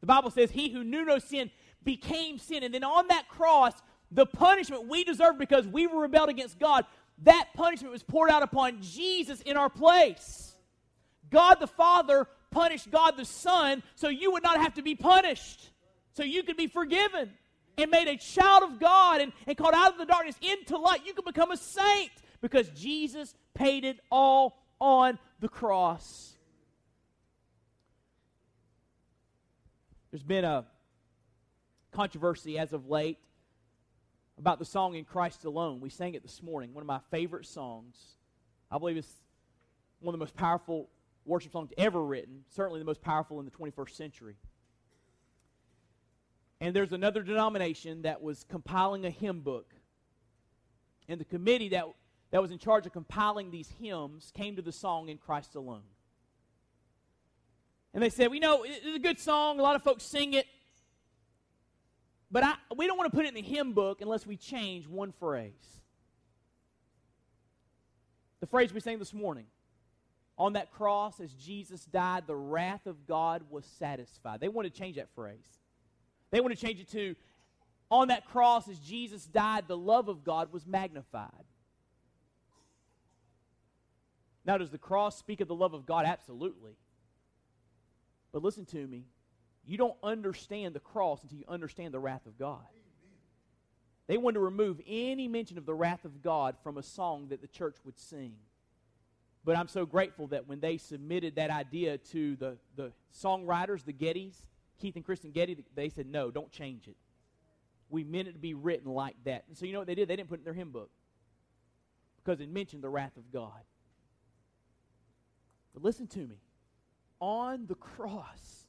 The 0.00 0.06
Bible 0.06 0.30
says, 0.30 0.50
He 0.50 0.70
who 0.70 0.84
knew 0.84 1.04
no 1.04 1.18
sin 1.18 1.50
became 1.84 2.38
sin. 2.38 2.62
And 2.62 2.72
then 2.72 2.84
on 2.84 3.08
that 3.08 3.28
cross, 3.28 3.72
the 4.10 4.26
punishment 4.26 4.88
we 4.88 5.04
deserved 5.04 5.38
because 5.38 5.66
we 5.66 5.86
were 5.86 6.02
rebelled 6.02 6.28
against 6.28 6.58
God, 6.58 6.84
that 7.24 7.48
punishment 7.54 7.92
was 7.92 8.02
poured 8.02 8.30
out 8.30 8.42
upon 8.42 8.80
Jesus 8.80 9.40
in 9.42 9.56
our 9.56 9.70
place. 9.70 10.54
God 11.30 11.56
the 11.60 11.66
Father 11.66 12.26
punished 12.50 12.90
God 12.90 13.16
the 13.16 13.24
Son 13.24 13.82
so 13.94 14.08
you 14.08 14.32
would 14.32 14.42
not 14.42 14.60
have 14.60 14.74
to 14.74 14.82
be 14.82 14.94
punished, 14.94 15.70
so 16.12 16.22
you 16.22 16.42
could 16.42 16.56
be 16.56 16.66
forgiven 16.66 17.30
and 17.78 17.90
made 17.90 18.08
a 18.08 18.16
child 18.16 18.62
of 18.64 18.78
God 18.78 19.20
and, 19.20 19.32
and 19.46 19.56
called 19.56 19.74
out 19.74 19.92
of 19.92 19.98
the 19.98 20.04
darkness 20.04 20.36
into 20.42 20.76
light. 20.76 21.06
You 21.06 21.14
could 21.14 21.24
become 21.24 21.50
a 21.50 21.56
saint 21.56 22.10
because 22.42 22.68
Jesus 22.70 23.34
paid 23.54 23.84
it 23.84 23.98
all 24.10 24.62
on 24.78 25.18
the 25.40 25.48
cross. 25.48 26.34
There's 30.10 30.22
been 30.22 30.44
a 30.44 30.66
controversy 31.92 32.58
as 32.58 32.72
of 32.72 32.88
late 32.88 33.18
about 34.38 34.58
the 34.58 34.64
song 34.64 34.94
In 34.94 35.04
Christ 35.04 35.44
Alone. 35.44 35.80
We 35.80 35.90
sang 35.90 36.14
it 36.14 36.22
this 36.22 36.42
morning, 36.42 36.74
one 36.74 36.82
of 36.82 36.86
my 36.86 37.00
favorite 37.10 37.46
songs. 37.46 37.96
I 38.70 38.78
believe 38.78 38.96
it's 38.96 39.22
one 40.00 40.14
of 40.14 40.18
the 40.18 40.22
most 40.22 40.34
powerful 40.34 40.88
worship 41.24 41.52
songs 41.52 41.70
ever 41.78 42.02
written, 42.02 42.44
certainly 42.48 42.80
the 42.80 42.86
most 42.86 43.02
powerful 43.02 43.38
in 43.38 43.44
the 43.44 43.52
21st 43.52 43.90
century. 43.90 44.36
And 46.60 46.74
there's 46.74 46.92
another 46.92 47.22
denomination 47.22 48.02
that 48.02 48.22
was 48.22 48.44
compiling 48.48 49.04
a 49.04 49.10
hymn 49.10 49.40
book. 49.40 49.74
And 51.08 51.20
the 51.20 51.24
committee 51.24 51.70
that, 51.70 51.84
that 52.30 52.40
was 52.40 52.50
in 52.50 52.58
charge 52.58 52.86
of 52.86 52.92
compiling 52.92 53.50
these 53.50 53.70
hymns 53.80 54.32
came 54.34 54.56
to 54.56 54.62
the 54.62 54.72
song 54.72 55.08
In 55.08 55.18
Christ 55.18 55.54
Alone. 55.56 55.82
And 57.94 58.02
they 58.02 58.10
said, 58.10 58.30
We 58.30 58.40
know 58.40 58.64
it's 58.64 58.96
a 58.96 58.98
good 58.98 59.18
song, 59.18 59.58
a 59.58 59.62
lot 59.62 59.76
of 59.76 59.82
folks 59.82 60.04
sing 60.04 60.34
it. 60.34 60.46
But 62.32 62.44
I, 62.44 62.54
we 62.74 62.86
don't 62.86 62.96
want 62.96 63.12
to 63.12 63.16
put 63.16 63.26
it 63.26 63.28
in 63.28 63.34
the 63.34 63.42
hymn 63.42 63.74
book 63.74 64.00
unless 64.00 64.26
we 64.26 64.36
change 64.36 64.88
one 64.88 65.12
phrase. 65.12 65.52
The 68.40 68.46
phrase 68.46 68.72
we 68.72 68.80
sang 68.80 68.98
this 68.98 69.12
morning 69.12 69.44
on 70.38 70.54
that 70.54 70.72
cross, 70.72 71.20
as 71.20 71.32
Jesus 71.34 71.84
died, 71.84 72.24
the 72.26 72.34
wrath 72.34 72.86
of 72.86 73.06
God 73.06 73.44
was 73.50 73.66
satisfied. 73.78 74.40
They 74.40 74.48
want 74.48 74.66
to 74.66 74.72
change 74.72 74.96
that 74.96 75.10
phrase. 75.14 75.36
They 76.30 76.40
want 76.40 76.58
to 76.58 76.66
change 76.66 76.80
it 76.80 76.90
to, 76.92 77.14
on 77.90 78.08
that 78.08 78.24
cross, 78.24 78.66
as 78.66 78.78
Jesus 78.78 79.26
died, 79.26 79.68
the 79.68 79.76
love 79.76 80.08
of 80.08 80.24
God 80.24 80.50
was 80.50 80.66
magnified. 80.66 81.44
Now, 84.46 84.56
does 84.56 84.70
the 84.70 84.78
cross 84.78 85.18
speak 85.18 85.42
of 85.42 85.48
the 85.48 85.54
love 85.54 85.74
of 85.74 85.84
God? 85.84 86.06
Absolutely. 86.06 86.72
But 88.32 88.42
listen 88.42 88.64
to 88.66 88.86
me. 88.86 89.04
You 89.64 89.78
don't 89.78 89.96
understand 90.02 90.74
the 90.74 90.80
cross 90.80 91.22
until 91.22 91.38
you 91.38 91.44
understand 91.48 91.94
the 91.94 92.00
wrath 92.00 92.26
of 92.26 92.38
God. 92.38 92.66
They 94.08 94.16
wanted 94.16 94.34
to 94.34 94.40
remove 94.40 94.80
any 94.86 95.28
mention 95.28 95.58
of 95.58 95.66
the 95.66 95.74
wrath 95.74 96.04
of 96.04 96.22
God 96.22 96.56
from 96.62 96.76
a 96.76 96.82
song 96.82 97.28
that 97.28 97.40
the 97.40 97.46
church 97.46 97.76
would 97.84 97.98
sing. 97.98 98.34
But 99.44 99.56
I'm 99.56 99.68
so 99.68 99.86
grateful 99.86 100.28
that 100.28 100.48
when 100.48 100.60
they 100.60 100.76
submitted 100.76 101.36
that 101.36 101.50
idea 101.50 101.98
to 101.98 102.36
the, 102.36 102.56
the 102.76 102.92
songwriters, 103.14 103.84
the 103.84 103.92
Gettys, 103.92 104.34
Keith 104.80 104.96
and 104.96 105.04
Kristyn 105.04 105.30
Getty, 105.30 105.64
they 105.74 105.88
said, 105.88 106.06
no, 106.06 106.30
don't 106.30 106.50
change 106.50 106.88
it. 106.88 106.96
We 107.88 108.04
meant 108.04 108.28
it 108.28 108.32
to 108.32 108.38
be 108.38 108.54
written 108.54 108.92
like 108.92 109.16
that. 109.24 109.44
And 109.48 109.56
so 109.56 109.66
you 109.66 109.72
know 109.72 109.78
what 109.80 109.86
they 109.86 109.94
did? 109.94 110.08
They 110.08 110.16
didn't 110.16 110.28
put 110.28 110.36
it 110.36 110.42
in 110.42 110.44
their 110.44 110.54
hymn 110.54 110.70
book 110.70 110.90
because 112.24 112.40
it 112.40 112.48
mentioned 112.48 112.82
the 112.82 112.88
wrath 112.88 113.16
of 113.16 113.32
God. 113.32 113.60
But 115.74 115.82
listen 115.82 116.06
to 116.08 116.20
me. 116.20 116.36
On 117.20 117.66
the 117.66 117.74
cross, 117.74 118.61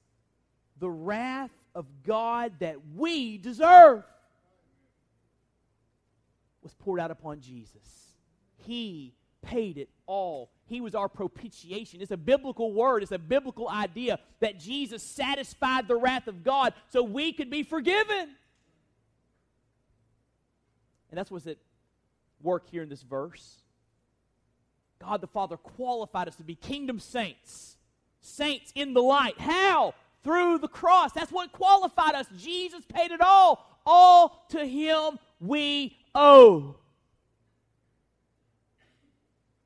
the 0.80 0.90
wrath 0.90 1.52
of 1.76 1.86
God 2.04 2.54
that 2.60 2.78
we 2.96 3.38
deserve 3.38 4.04
was 6.62 6.74
poured 6.74 7.00
out 7.00 7.12
upon 7.12 7.42
Jesus. 7.42 8.14
He 8.66 9.14
paid 9.42 9.78
it 9.78 9.90
all. 10.06 10.50
He 10.66 10.82
was 10.82 10.96
our 10.96 11.10
propitiation. 11.10 12.02
It's 12.02 12.12
a 12.12 12.18
biblical 12.18 12.72
word, 12.74 13.04
it's 13.04 13.12
a 13.12 13.20
biblical 13.20 13.70
idea 13.70 14.20
that 14.40 14.60
Jesus 14.60 15.04
satisfied 15.04 15.88
the 15.88 15.96
wrath 15.96 16.28
of 16.28 16.44
God 16.44 16.74
so 16.90 17.04
we 17.04 17.34
could 17.34 17.50
be 17.50 17.64
forgiven. 17.64 18.36
And 21.10 21.18
that's 21.18 21.30
what's 21.30 21.46
at 21.46 21.58
work 22.42 22.70
here 22.72 22.82
in 22.82 22.90
this 22.90 23.04
verse. 23.04 23.60
God 25.00 25.22
the 25.22 25.28
Father 25.28 25.58
qualified 25.58 26.28
us 26.28 26.36
to 26.38 26.44
be 26.44 26.56
kingdom 26.56 27.00
saints, 27.00 27.78
saints 28.22 28.72
in 28.74 28.94
the 28.94 29.02
light. 29.02 29.40
How? 29.40 29.94
Through 30.24 30.60
the 30.60 30.68
cross. 30.68 31.12
That's 31.12 31.32
what 31.32 31.52
qualified 31.52 32.16
us. 32.16 32.28
Jesus 32.38 32.84
paid 32.86 33.12
it 33.12 33.22
all. 33.22 33.82
All 33.86 34.46
to 34.50 34.66
Him 34.66 35.20
we 35.40 35.98
owe. 36.16 36.78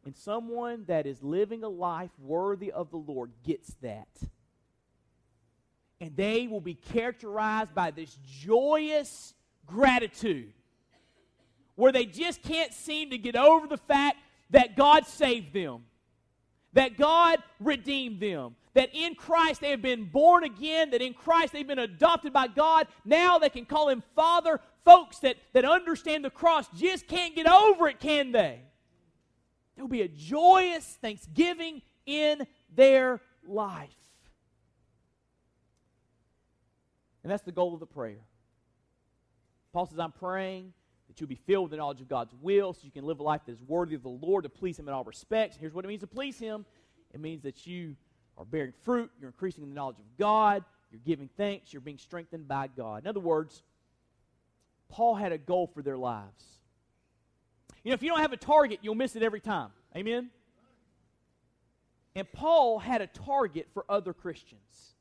And 0.05 0.15
someone 0.15 0.85
that 0.87 1.05
is 1.05 1.21
living 1.21 1.63
a 1.63 1.69
life 1.69 2.11
worthy 2.17 2.71
of 2.71 2.91
the 2.91 2.97
Lord 2.97 3.31
gets 3.43 3.73
that. 3.81 4.07
And 5.99 6.15
they 6.15 6.47
will 6.47 6.61
be 6.61 6.75
characterized 6.75 7.75
by 7.75 7.91
this 7.91 8.17
joyous 8.25 9.33
gratitude 9.65 10.53
where 11.75 11.91
they 11.91 12.05
just 12.05 12.41
can't 12.41 12.73
seem 12.73 13.09
to 13.09 13.17
get 13.17 13.35
over 13.35 13.67
the 13.67 13.77
fact 13.77 14.17
that 14.49 14.75
God 14.77 15.05
saved 15.05 15.53
them, 15.53 15.83
that 16.73 16.97
God 16.97 17.43
redeemed 17.59 18.19
them, 18.19 18.55
that 18.77 18.93
in 18.93 19.15
Christ 19.15 19.61
they 19.61 19.71
have 19.71 19.81
been 19.81 20.03
born 20.03 20.43
again, 20.43 20.91
that 20.91 21.01
in 21.01 21.15
Christ 21.15 21.51
they've 21.51 21.65
been 21.65 21.79
adopted 21.79 22.31
by 22.31 22.45
God. 22.45 22.85
Now 23.03 23.39
they 23.39 23.49
can 23.49 23.65
call 23.65 23.89
Him 23.89 24.03
Father. 24.15 24.61
Folks 24.85 25.17
that, 25.19 25.37
that 25.53 25.65
understand 25.65 26.23
the 26.23 26.29
cross 26.29 26.67
just 26.75 27.07
can't 27.07 27.35
get 27.35 27.47
over 27.47 27.87
it, 27.87 27.99
can 27.99 28.31
they? 28.31 28.61
There 29.75 29.83
will 29.83 29.89
be 29.89 30.03
a 30.03 30.07
joyous 30.07 30.85
thanksgiving 31.01 31.81
in 32.05 32.45
their 32.73 33.19
life. 33.47 33.89
And 37.23 37.31
that's 37.31 37.43
the 37.43 37.51
goal 37.51 37.73
of 37.73 37.79
the 37.79 37.87
prayer. 37.87 38.21
Paul 39.73 39.87
says, 39.87 39.97
I'm 39.97 40.11
praying 40.11 40.71
that 41.07 41.19
you'll 41.19 41.27
be 41.27 41.41
filled 41.47 41.63
with 41.63 41.71
the 41.71 41.77
knowledge 41.77 41.99
of 41.99 42.07
God's 42.07 42.35
will 42.43 42.73
so 42.73 42.81
you 42.83 42.91
can 42.91 43.05
live 43.05 43.21
a 43.21 43.23
life 43.23 43.41
that 43.47 43.53
is 43.53 43.63
worthy 43.63 43.95
of 43.95 44.03
the 44.03 44.09
Lord 44.09 44.43
to 44.43 44.49
please 44.49 44.77
Him 44.77 44.87
in 44.87 44.93
all 44.93 45.03
respects. 45.03 45.57
Here's 45.59 45.73
what 45.73 45.83
it 45.83 45.87
means 45.87 46.01
to 46.01 46.07
please 46.07 46.37
Him 46.37 46.63
it 47.11 47.19
means 47.19 47.41
that 47.41 47.65
you 47.65 47.95
are 48.37 48.45
bearing 48.45 48.73
fruit, 48.83 49.11
you're 49.19 49.29
increasing 49.29 49.63
in 49.63 49.69
the 49.69 49.75
knowledge 49.75 49.99
of 49.99 50.17
God, 50.17 50.63
you're 50.91 51.01
giving 51.05 51.29
thanks, 51.37 51.73
you're 51.73 51.81
being 51.81 51.97
strengthened 51.97 52.47
by 52.47 52.67
God. 52.67 53.03
In 53.03 53.07
other 53.07 53.19
words, 53.19 53.63
Paul 54.89 55.15
had 55.15 55.31
a 55.31 55.37
goal 55.37 55.67
for 55.67 55.81
their 55.81 55.97
lives. 55.97 56.43
You 57.83 57.91
know, 57.91 57.95
if 57.95 58.03
you 58.03 58.09
don't 58.09 58.21
have 58.21 58.33
a 58.33 58.37
target, 58.37 58.79
you'll 58.81 58.95
miss 58.95 59.15
it 59.15 59.23
every 59.23 59.41
time. 59.41 59.69
Amen? 59.95 60.29
And 62.15 62.31
Paul 62.31 62.79
had 62.79 63.01
a 63.01 63.07
target 63.07 63.67
for 63.73 63.85
other 63.87 64.13
Christians. 64.13 64.95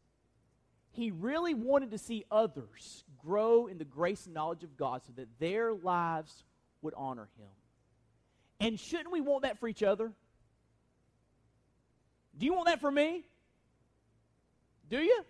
He 0.92 1.10
really 1.10 1.54
wanted 1.54 1.90
to 1.92 1.98
see 1.98 2.24
others 2.30 3.04
grow 3.24 3.66
in 3.66 3.78
the 3.78 3.84
grace 3.84 4.26
and 4.26 4.34
knowledge 4.34 4.64
of 4.64 4.76
God 4.76 5.02
so 5.06 5.12
that 5.16 5.28
their 5.38 5.72
lives 5.72 6.44
would 6.82 6.94
honor 6.96 7.28
Him. 7.38 7.48
And 8.60 8.80
shouldn't 8.80 9.12
we 9.12 9.20
want 9.20 9.42
that 9.42 9.58
for 9.58 9.68
each 9.68 9.82
other? 9.82 10.12
Do 12.38 12.46
you 12.46 12.54
want 12.54 12.66
that 12.66 12.80
for 12.80 12.90
me? 12.90 13.24
Do 14.88 14.98
you? 14.98 15.24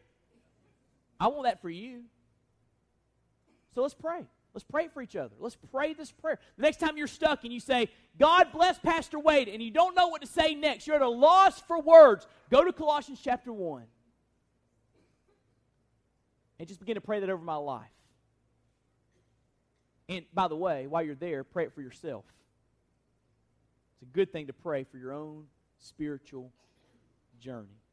I 1.18 1.28
want 1.28 1.44
that 1.44 1.62
for 1.62 1.70
you. 1.70 2.02
So 3.74 3.82
let's 3.82 3.94
pray. 3.94 4.24
Let's 4.54 4.64
pray 4.64 4.88
for 4.88 5.02
each 5.02 5.16
other. 5.16 5.34
Let's 5.38 5.56
pray 5.70 5.92
this 5.92 6.10
prayer. 6.10 6.38
The 6.56 6.62
next 6.62 6.78
time 6.78 6.96
you're 6.96 7.06
stuck 7.06 7.44
and 7.44 7.52
you 7.52 7.60
say, 7.60 7.90
God 8.18 8.48
bless 8.52 8.78
Pastor 8.78 9.18
Wade, 9.18 9.48
and 9.48 9.62
you 9.62 9.70
don't 9.70 9.94
know 9.94 10.08
what 10.08 10.22
to 10.22 10.26
say 10.26 10.54
next, 10.54 10.86
you're 10.86 10.96
at 10.96 11.02
a 11.02 11.08
loss 11.08 11.60
for 11.60 11.78
words, 11.80 12.26
go 12.50 12.64
to 12.64 12.72
Colossians 12.72 13.20
chapter 13.22 13.52
1. 13.52 13.82
And 16.58 16.66
just 16.66 16.80
begin 16.80 16.94
to 16.94 17.02
pray 17.02 17.20
that 17.20 17.28
over 17.28 17.44
my 17.44 17.56
life. 17.56 17.84
And 20.08 20.24
by 20.32 20.48
the 20.48 20.56
way, 20.56 20.86
while 20.86 21.02
you're 21.02 21.14
there, 21.14 21.44
pray 21.44 21.64
it 21.64 21.74
for 21.74 21.82
yourself. 21.82 22.24
It's 24.00 24.08
a 24.10 24.14
good 24.14 24.32
thing 24.32 24.46
to 24.46 24.54
pray 24.54 24.84
for 24.84 24.96
your 24.96 25.12
own 25.12 25.44
spiritual 25.80 26.50
journey. 27.40 27.85